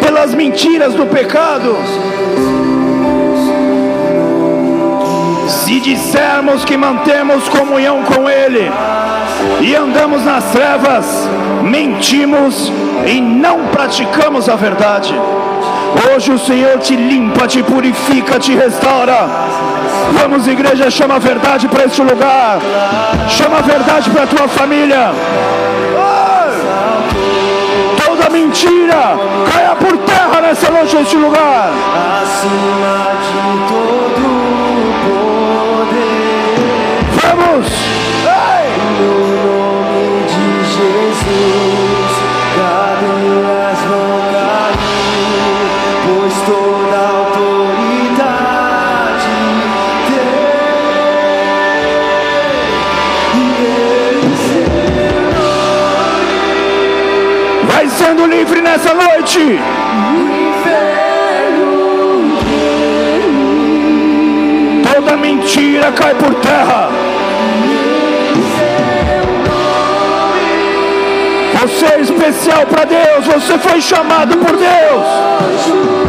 pelas 0.00 0.32
mentiras 0.34 0.94
do 0.94 1.06
pecado. 1.06 1.76
Se 5.48 5.80
dissermos 5.80 6.64
que 6.64 6.76
mantemos 6.76 7.48
comunhão 7.48 8.04
com 8.04 8.30
Ele 8.30 8.70
e 9.60 9.74
andamos 9.74 10.24
nas 10.24 10.44
trevas, 10.52 11.04
mentimos 11.62 12.72
e 13.06 13.20
não 13.20 13.66
praticamos 13.66 14.48
a 14.48 14.54
verdade. 14.54 15.12
Hoje 16.14 16.30
o 16.30 16.38
Senhor 16.38 16.78
te 16.78 16.94
limpa, 16.94 17.48
te 17.48 17.62
purifica, 17.62 18.38
te 18.38 18.54
restaura. 18.54 19.73
Vamos, 20.12 20.46
igreja, 20.46 20.90
chama 20.90 21.16
a 21.16 21.18
verdade 21.18 21.68
para 21.68 21.84
este 21.84 22.02
lugar. 22.02 22.58
Chama 23.28 23.58
a 23.58 23.62
verdade 23.62 24.10
para 24.10 24.22
a 24.24 24.26
tua 24.26 24.48
família. 24.48 25.12
Toda 28.04 28.30
mentira 28.30 29.16
caia 29.52 29.74
por 29.76 29.96
terra 29.98 30.40
nessa 30.40 30.70
noite, 30.70 30.96
neste 30.96 31.16
lugar. 31.16 31.70
Acima 32.22 32.96
de 33.24 33.38
todo 33.68 34.23
livre 58.44 58.60
nessa 58.60 58.92
noite. 58.92 59.58
Toda 64.92 65.16
mentira 65.16 65.90
cai 65.92 66.14
por 66.14 66.34
terra. 66.34 66.90
Você 71.62 71.86
é 71.86 72.00
especial 72.00 72.66
para 72.66 72.84
Deus. 72.84 73.26
Você 73.26 73.58
foi 73.58 73.80
chamado 73.80 74.36
por 74.36 74.54
Deus. 74.56 76.03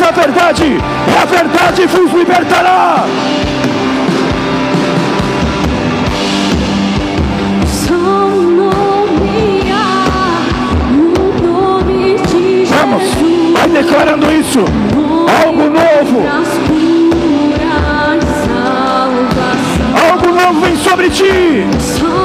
Conhecereis 0.00 0.02
a 0.02 0.10
verdade, 0.10 0.64
e 0.64 1.16
a 1.16 1.24
verdade 1.26 1.86
vos 1.86 2.12
libertará. 2.12 3.04
Vamos, 12.68 13.02
vai 13.52 13.68
declarando 13.68 14.32
isso. 14.32 14.60
Algo 15.44 15.64
novo. 15.70 16.60
vem 20.60 20.76
sobre 20.76 21.10
ti. 21.10 22.19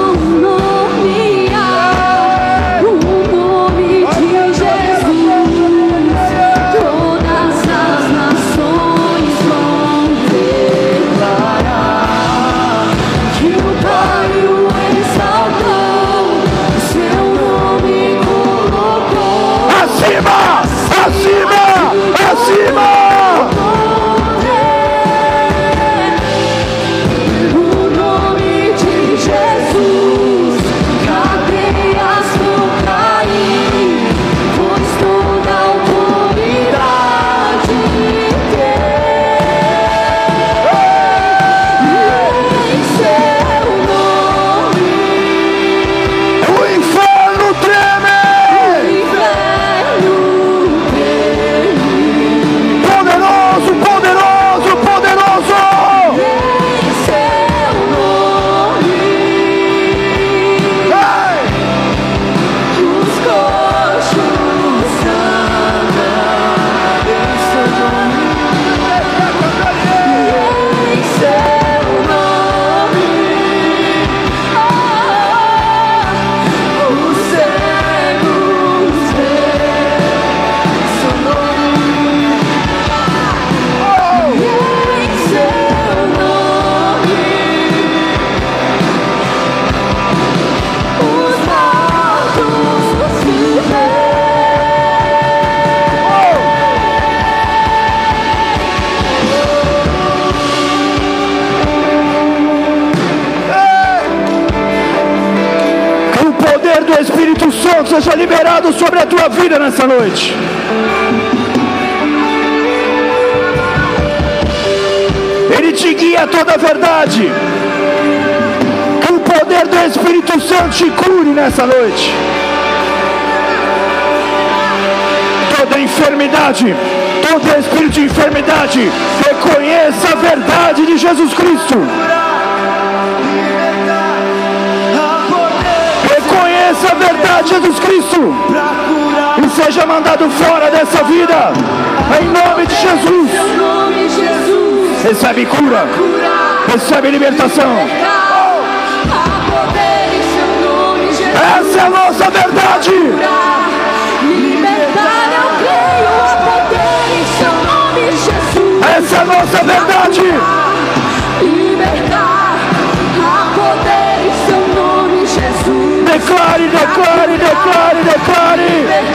Declare, 166.26 166.68
declare, 166.70 167.38
declare, 167.38 168.02
declare. 168.04 169.15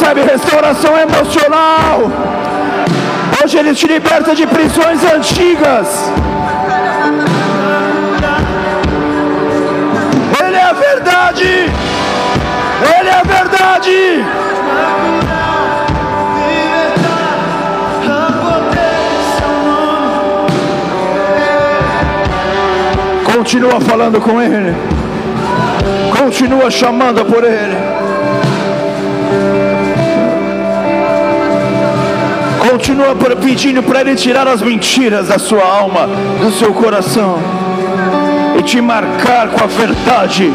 Recebe 0.00 0.22
restauração 0.22 0.96
emocional. 0.96 2.10
Hoje 3.44 3.58
Ele 3.58 3.74
te 3.74 3.86
liberta 3.86 4.34
de 4.34 4.46
prisões 4.46 5.04
antigas. 5.04 6.10
Ele 10.42 10.56
é 10.56 10.62
a 10.62 10.72
verdade. 10.72 11.44
Ele 12.98 13.08
é 13.10 13.12
a 13.12 13.22
verdade. 13.22 14.24
Continua 23.34 23.78
falando 23.82 24.18
com 24.18 24.40
Ele. 24.40 24.74
Continua 26.16 26.70
chamando 26.70 27.22
por 27.26 27.44
Ele. 27.44 27.89
Continua 32.68 33.16
pedindo 33.40 33.82
para 33.82 34.02
Ele 34.02 34.14
tirar 34.14 34.46
as 34.46 34.60
mentiras 34.60 35.28
da 35.28 35.38
sua 35.38 35.64
alma, 35.64 36.06
do 36.40 36.50
seu 36.52 36.74
coração 36.74 37.38
e 38.58 38.62
te 38.62 38.80
marcar 38.80 39.48
com 39.48 39.64
a 39.64 39.66
verdade, 39.66 40.52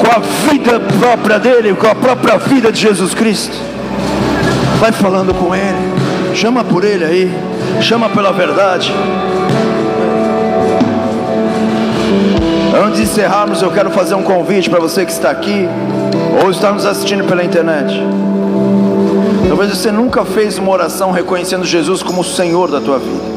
com 0.00 0.10
a 0.10 0.20
vida 0.50 0.78
própria 1.00 1.38
dele, 1.40 1.74
com 1.74 1.88
a 1.88 1.94
própria 1.94 2.38
vida 2.38 2.70
de 2.70 2.80
Jesus 2.80 3.12
Cristo. 3.12 3.56
Vai 4.78 4.92
falando 4.92 5.34
com 5.34 5.54
Ele, 5.54 5.92
chama 6.34 6.62
por 6.62 6.84
Ele 6.84 7.04
aí, 7.04 7.34
chama 7.80 8.08
pela 8.08 8.32
verdade. 8.32 8.92
Antes 12.86 12.98
de 12.98 13.02
encerrarmos, 13.04 13.62
eu 13.62 13.70
quero 13.70 13.90
fazer 13.90 14.14
um 14.14 14.22
convite 14.22 14.70
para 14.70 14.78
você 14.78 15.04
que 15.04 15.12
está 15.12 15.30
aqui 15.30 15.68
ou 16.42 16.50
está 16.50 16.70
nos 16.70 16.86
assistindo 16.86 17.24
pela 17.24 17.42
internet. 17.44 18.00
Talvez 19.48 19.70
você 19.70 19.92
nunca 19.92 20.24
fez 20.24 20.58
uma 20.58 20.70
oração 20.70 21.10
reconhecendo 21.10 21.64
Jesus 21.64 22.02
como 22.02 22.22
o 22.22 22.24
Senhor 22.24 22.70
da 22.70 22.80
tua 22.80 22.98
vida. 22.98 23.34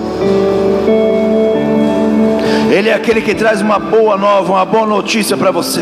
Ele 2.72 2.90
é 2.90 2.94
aquele 2.94 3.22
que 3.22 3.34
traz 3.34 3.62
uma 3.62 3.80
boa 3.80 4.18
nova, 4.18 4.52
uma 4.54 4.66
boa 4.66 4.86
notícia 4.86 5.36
para 5.38 5.52
você. 5.52 5.82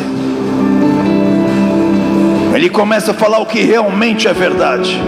Ele 2.54 2.70
começa 2.70 3.12
a 3.12 3.14
falar 3.14 3.40
o 3.40 3.46
que 3.46 3.62
realmente 3.62 4.28
é 4.28 4.34
verdade. 4.34 5.02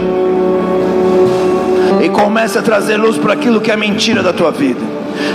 E 2.04 2.10
começa 2.10 2.60
a 2.60 2.62
trazer 2.62 2.98
luz 2.98 3.18
para 3.18 3.34
aquilo 3.34 3.62
que 3.62 3.72
é 3.72 3.78
mentira 3.78 4.22
da 4.22 4.34
tua 4.34 4.52
vida. 4.52 4.82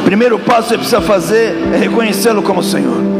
Primeiro 0.04 0.38
passo 0.38 0.62
que 0.62 0.68
você 0.68 0.76
precisa 0.78 1.00
fazer 1.00 1.56
é 1.72 1.78
reconhecê-lo 1.78 2.42
como 2.42 2.62
Senhor. 2.62 3.11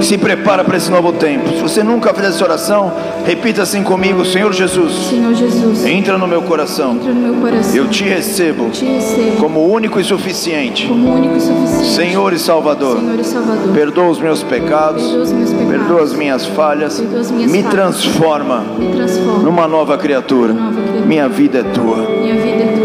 Se 0.00 0.16
prepara 0.16 0.64
para 0.64 0.76
esse 0.76 0.90
novo 0.90 1.12
tempo. 1.12 1.48
Se 1.50 1.60
você 1.60 1.82
nunca 1.82 2.14
fez 2.14 2.28
essa 2.28 2.44
oração, 2.44 2.92
repita 3.24 3.62
assim 3.62 3.82
comigo: 3.82 4.24
Senhor 4.24 4.52
Jesus, 4.52 4.92
Senhor 5.08 5.34
Jesus, 5.34 5.84
entra 5.84 6.16
no 6.16 6.26
meu 6.26 6.42
coração. 6.42 6.92
entra 6.92 7.12
no 7.12 7.20
meu 7.20 7.34
coração. 7.40 7.74
Eu 7.74 7.88
te 7.88 8.04
recebo 8.04 8.70
te 8.70 8.84
recebo 8.84 9.36
como 9.38 9.66
único 9.72 9.98
e 10.00 10.04
suficiente, 10.04 10.86
como 10.86 11.14
único 11.14 11.36
e 11.36 11.40
suficiente. 11.40 11.86
Senhor 11.94 12.32
e 12.32 12.38
Salvador. 12.38 12.98
Senhor 12.98 13.18
e 13.18 13.24
Salvador. 13.24 13.72
Perdoa 13.74 14.08
os 14.10 14.18
meus 14.20 14.42
pecados, 14.42 15.02
Perdoa 15.02 15.22
os 15.22 15.32
meus 15.32 15.50
pecados. 15.50 15.68
perdoa 15.72 16.02
as 16.02 16.12
minhas 16.12 16.46
falhas, 16.46 17.00
as 17.00 17.30
minhas 17.30 17.50
me 17.52 17.62
falhas. 17.62 17.70
transforma 17.74 18.64
Me 18.78 18.92
transforma. 18.92 19.42
numa 19.42 19.68
nova 19.68 19.98
criatura. 19.98 20.52
Nova 20.52 20.70
criatura. 20.72 21.06
Minha 21.06 21.28
vida 21.28 21.58
é 21.58 21.62
tua. 21.64 22.06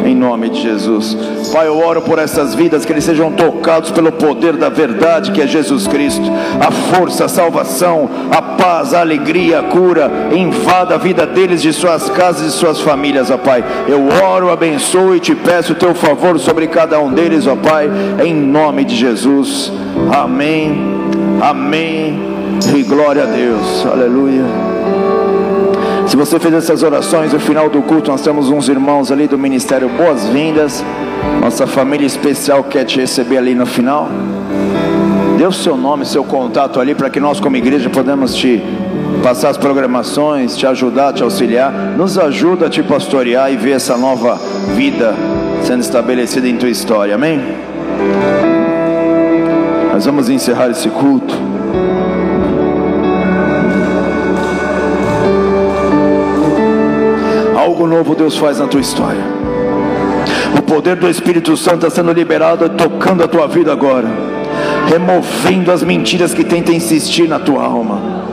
Em 0.06 0.16
nome 0.16 0.50
de 0.50 0.62
Jesus. 0.62 1.18
Pai, 1.52 1.68
eu 1.68 1.78
oro 1.78 2.02
por 2.02 2.20
essas 2.20 2.54
vidas, 2.54 2.86
que 2.86 2.92
eles 2.92 3.04
sejam 3.04 3.32
tocados 3.32 3.92
pelo 3.92 4.12
poder 4.12 4.54
da 4.54 4.70
verdade 4.70 5.32
que 5.32 5.42
é 5.42 5.48
Jesus 5.48 5.88
Cristo. 5.88 6.30
A 6.60 6.72
força, 6.72 7.26
a 7.26 7.30
salvação, 7.30 8.10
a 8.32 8.42
paz, 8.42 8.94
a 8.94 9.00
alegria, 9.00 9.60
a 9.60 9.64
cura, 9.64 10.12
invada 10.36 10.96
a 10.96 10.98
vida 10.98 11.26
deles, 11.26 11.62
de 11.62 11.72
suas 11.72 12.10
casas 12.10 12.48
e 12.48 12.52
suas 12.52 12.82
famílias, 12.82 13.32
ó 13.32 13.38
Pai. 13.38 13.64
Eu 13.88 14.08
oro, 14.26 14.52
abençoo 14.52 15.16
e 15.16 15.20
te 15.20 15.36
peço 15.36 15.74
o 15.74 15.76
teu 15.76 15.94
favor 15.94 16.38
sobre 16.40 16.68
cada 16.68 17.00
um 17.00 17.14
deles, 17.14 17.48
ó 17.48 17.56
Pai, 17.56 17.90
em 18.24 18.34
nome 18.34 18.84
de 18.84 18.96
Jesus. 18.96 19.72
Amém. 20.12 20.94
Amém. 21.42 22.20
E 22.76 22.84
glória 22.84 23.24
a 23.24 23.26
Deus. 23.26 23.86
Aleluia. 23.86 24.73
Se 26.14 26.18
você 26.18 26.40
fez 26.40 26.54
essas 26.54 26.84
orações, 26.84 27.34
no 27.34 27.40
final 27.40 27.68
do 27.68 27.82
culto 27.82 28.12
nós 28.12 28.22
temos 28.22 28.48
uns 28.48 28.70
irmãos 28.70 29.12
ali 29.12 29.28
do 29.28 29.36
Ministério 29.36 29.90
Boas-Vindas. 29.90 30.86
Nossa 31.42 31.66
família 31.66 32.06
especial 32.06 32.64
quer 32.64 32.86
te 32.86 33.00
receber 33.00 33.40
ali 33.40 33.56
no 33.56 33.66
final. 33.66 34.08
Dê 35.40 35.48
o 35.48 35.52
seu 35.52 35.76
nome, 35.76 36.06
seu 36.06 36.24
contato 36.24 36.80
ali 36.80 36.94
para 36.94 37.10
que 37.10 37.20
nós 37.20 37.40
como 37.40 37.58
igreja 37.58 37.90
podemos 37.90 38.36
te 38.36 38.62
passar 39.24 39.50
as 39.50 39.58
programações, 39.58 40.56
te 40.56 40.68
ajudar, 40.68 41.14
te 41.14 41.24
auxiliar. 41.24 41.72
Nos 41.98 42.16
ajuda 42.16 42.68
a 42.68 42.70
te 42.70 42.84
pastorear 42.84 43.52
e 43.52 43.56
ver 43.56 43.72
essa 43.72 43.98
nova 43.98 44.40
vida 44.76 45.16
sendo 45.64 45.82
estabelecida 45.82 46.48
em 46.48 46.58
tua 46.58 46.70
história. 46.70 47.16
Amém? 47.16 47.42
Nós 49.92 50.06
vamos 50.06 50.30
encerrar 50.30 50.70
esse 50.70 50.90
culto. 50.90 51.34
Algo 57.74 57.88
novo 57.88 58.14
Deus 58.14 58.38
faz 58.38 58.60
na 58.60 58.68
tua 58.68 58.82
história. 58.82 59.24
O 60.56 60.62
poder 60.62 60.96
do 60.96 61.10
Espírito 61.10 61.58
Santo 61.58 61.88
está 61.88 61.90
sendo 61.90 62.14
liberado, 62.14 62.70
tocando 62.70 63.24
a 63.24 63.28
tua 63.28 63.48
vida 63.48 63.72
agora. 63.72 64.33
Removendo 64.88 65.72
as 65.72 65.84
mentiras 65.84 66.34
que 66.34 66.44
tentam 66.44 66.74
insistir 66.74 67.28
na 67.28 67.40
tua 67.40 67.64
alma. 67.64 68.24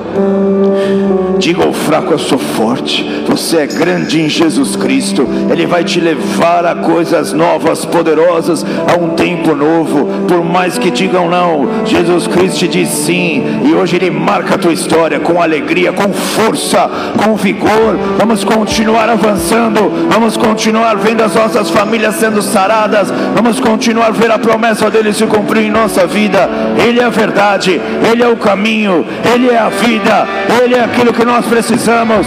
Diga 1.39 1.65
ao 1.65 1.73
fraco: 1.73 2.13
Eu 2.13 2.19
sou 2.19 2.39
forte. 2.39 3.25
Você 3.29 3.59
é 3.59 3.67
grande 3.67 4.21
em 4.21 4.29
Jesus 4.29 4.77
Cristo. 4.77 5.27
Ele 5.51 5.67
vai 5.67 5.85
te 5.85 6.01
levar 6.01 6.67
a 6.67 6.75
coisas 6.75 7.33
novas, 7.33 7.85
poderosas, 7.85 8.65
a 8.87 9.01
um 9.01 9.11
tempo 9.11 9.55
novo. 9.55 10.27
Por 10.27 10.45
mais 10.45 10.79
que 10.79 10.91
digam 10.91 11.31
não, 11.31 11.87
Jesus 11.87 12.27
Cristo 12.27 12.59
te 12.59 12.69
diz 12.69 12.89
sim. 12.89 13.63
E 13.65 13.73
hoje 13.73 13.97
Ele 13.97 14.11
marca 14.11 14.57
a 14.57 14.59
tua 14.59 14.73
história 14.73 15.21
com 15.21 15.41
alegria, 15.41 15.93
com 15.93 16.13
força, 16.13 16.91
com 17.25 17.37
vigor. 17.37 17.97
Vamos 18.19 18.45
continuar 18.45 19.09
avançando. 19.09 20.09
Vamos 20.11 20.37
continuar 20.37 20.97
vendo 20.97 21.23
as 21.23 21.35
nossas 21.35 21.71
famílias 21.71 22.17
sendo 22.17 22.43
saradas. 22.43 23.11
Vamos 23.35 23.61
continuar 23.61 24.13
ver 24.13 24.31
a 24.31 24.39
promessa 24.39 24.91
dele 24.91 25.13
se 25.13 25.25
cumprir 25.27 25.65
em 25.65 25.71
nossa 25.71 26.07
vida. 26.07 26.40
Ele 26.87 27.01
é 27.01 27.05
a 27.05 27.11
verdade. 27.11 27.81
Ele 28.11 28.23
é 28.23 28.29
o 28.29 28.37
caminho. 28.37 29.07
Ele 29.35 29.51
é 29.51 29.59
a 29.59 29.69
vida. 29.69 30.27
Ele 30.63 30.75
é 30.75 30.85
aquilo 30.85 31.13
que 31.13 31.25
nós 31.25 31.47
precisamos. 31.47 32.27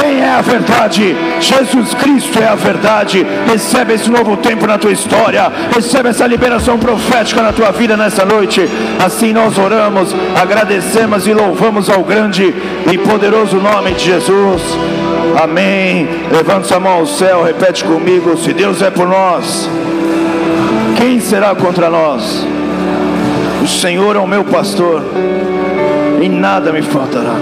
Quem 0.00 0.20
é 0.20 0.30
a 0.30 0.40
verdade? 0.40 1.16
Jesus 1.40 1.94
Cristo 1.94 2.38
é 2.38 2.48
a 2.48 2.54
verdade. 2.54 3.24
Recebe 3.50 3.94
esse 3.94 4.10
novo 4.10 4.36
tempo 4.36 4.66
na 4.66 4.76
tua 4.76 4.92
história. 4.92 5.50
Recebe 5.74 6.08
essa 6.08 6.26
liberação 6.26 6.78
profética 6.78 7.42
na 7.42 7.52
tua 7.52 7.70
vida 7.70 7.96
nessa 7.96 8.24
noite. 8.24 8.68
Assim 9.04 9.32
nós 9.32 9.56
oramos, 9.56 10.14
agradecemos 10.40 11.26
e 11.26 11.32
louvamos 11.32 11.88
ao 11.88 12.02
grande 12.02 12.54
e 12.90 12.98
poderoso 12.98 13.56
nome 13.56 13.92
de 13.92 14.04
Jesus. 14.04 14.62
Amém. 15.42 16.08
Levante 16.30 16.68
sua 16.68 16.80
mão 16.80 16.98
ao 16.98 17.06
céu, 17.06 17.42
repete 17.42 17.84
comigo: 17.84 18.36
se 18.36 18.52
Deus 18.52 18.82
é 18.82 18.90
por 18.90 19.08
nós, 19.08 19.68
quem 20.96 21.20
será 21.20 21.54
contra 21.54 21.88
nós? 21.88 22.46
O 23.62 23.66
Senhor 23.66 24.16
é 24.16 24.18
o 24.18 24.26
meu 24.26 24.44
pastor, 24.44 25.02
e 26.20 26.28
nada 26.28 26.72
me 26.72 26.82
faltará. 26.82 27.34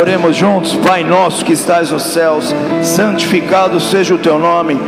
Oremos 0.00 0.36
juntos, 0.36 0.74
Pai 0.74 1.02
nosso 1.02 1.44
que 1.44 1.52
estás 1.52 1.90
nos 1.90 2.02
céus, 2.02 2.54
santificado 2.82 3.80
seja 3.80 4.14
o 4.14 4.18
teu 4.18 4.38
nome. 4.38 4.78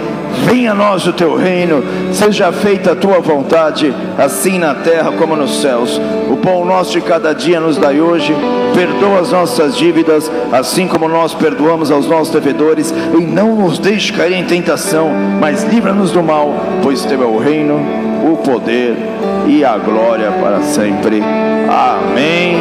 Venha 0.45 0.73
a 0.73 0.75
nós 0.75 1.07
o 1.07 1.13
teu 1.13 1.35
reino, 1.35 1.83
seja 2.13 2.53
feita 2.53 2.93
a 2.93 2.97
tua 2.97 3.19
vontade, 3.19 3.95
assim 4.19 4.59
na 4.59 4.75
terra 4.75 5.11
como 5.13 5.35
nos 5.35 5.61
céus. 5.61 6.01
O 6.31 6.37
pão 6.37 6.65
nosso 6.65 6.93
de 6.93 7.01
cada 7.01 7.33
dia 7.33 7.59
nos 7.59 7.79
dai 7.79 8.01
hoje, 8.01 8.35
perdoa 8.75 9.21
as 9.21 9.33
nossas 9.33 9.77
dívidas, 9.77 10.31
assim 10.53 10.87
como 10.87 11.09
nós 11.09 11.33
perdoamos 11.35 11.91
aos 11.91 12.07
nossos 12.07 12.33
devedores, 12.33 12.95
e 13.19 13.23
não 13.23 13.57
nos 13.57 13.79
deixe 13.79 14.13
cair 14.13 14.35
em 14.35 14.45
tentação, 14.45 15.11
mas 15.41 15.65
livra-nos 15.65 16.13
do 16.13 16.23
mal, 16.23 16.55
pois 16.83 17.05
teu 17.05 17.23
é 17.23 17.27
o 17.27 17.39
reino, 17.39 18.08
o 18.23 18.37
poder 18.37 18.97
e 19.47 19.65
a 19.65 19.77
glória 19.77 20.31
para 20.33 20.63
sempre. 20.63 21.23
Amém 21.69 22.59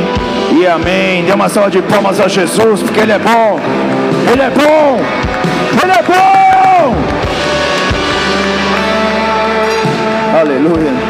e 0.59 0.67
amém. 0.67 1.23
Dê 1.25 1.33
uma 1.33 1.49
salva 1.49 1.69
de 1.69 1.81
palmas 1.81 2.19
a 2.19 2.27
Jesus, 2.27 2.81
porque 2.81 2.99
Ele 2.99 3.11
é 3.11 3.19
bom, 3.19 3.59
Ele 4.31 4.41
é 4.41 4.49
bom, 4.49 4.99
Ele 5.83 5.91
é 5.91 6.03
bom. 6.03 6.95
Aleluia. 10.39 11.06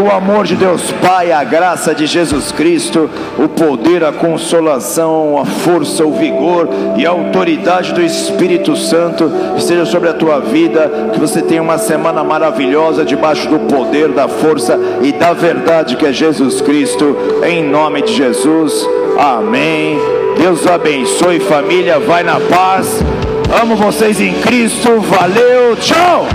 O 0.00 0.10
amor 0.12 0.44
de 0.44 0.54
Deus 0.54 0.92
Pai, 1.02 1.32
a 1.32 1.42
graça 1.42 1.92
de 1.92 2.06
Jesus 2.06 2.52
Cristo, 2.52 3.10
o 3.36 3.48
poder, 3.48 4.04
a 4.04 4.12
consolação, 4.12 5.36
a 5.36 5.44
força, 5.44 6.04
o 6.04 6.12
vigor 6.12 6.68
e 6.96 7.04
a 7.04 7.10
autoridade 7.10 7.92
do 7.92 8.00
Espírito 8.00 8.76
Santo 8.76 9.30
esteja 9.56 9.84
sobre 9.84 10.08
a 10.08 10.14
tua 10.14 10.38
vida. 10.38 11.10
Que 11.12 11.18
você 11.18 11.42
tenha 11.42 11.60
uma 11.60 11.78
semana 11.78 12.22
maravilhosa 12.22 13.04
debaixo 13.04 13.48
do 13.48 13.58
poder, 13.60 14.08
da 14.08 14.28
força 14.28 14.78
e 15.02 15.10
da 15.10 15.32
verdade 15.32 15.96
que 15.96 16.06
é 16.06 16.12
Jesus 16.12 16.60
Cristo. 16.60 17.16
Em 17.44 17.64
nome 17.64 18.02
de 18.02 18.14
Jesus. 18.14 18.88
Amém. 19.18 19.98
Deus 20.36 20.64
abençoe, 20.66 21.40
família. 21.40 21.98
Vai 21.98 22.22
na 22.22 22.38
paz. 22.38 23.02
Amo 23.60 23.74
vocês 23.74 24.20
em 24.20 24.32
Cristo. 24.34 25.00
Valeu. 25.00 25.76
Tchau. 25.76 26.26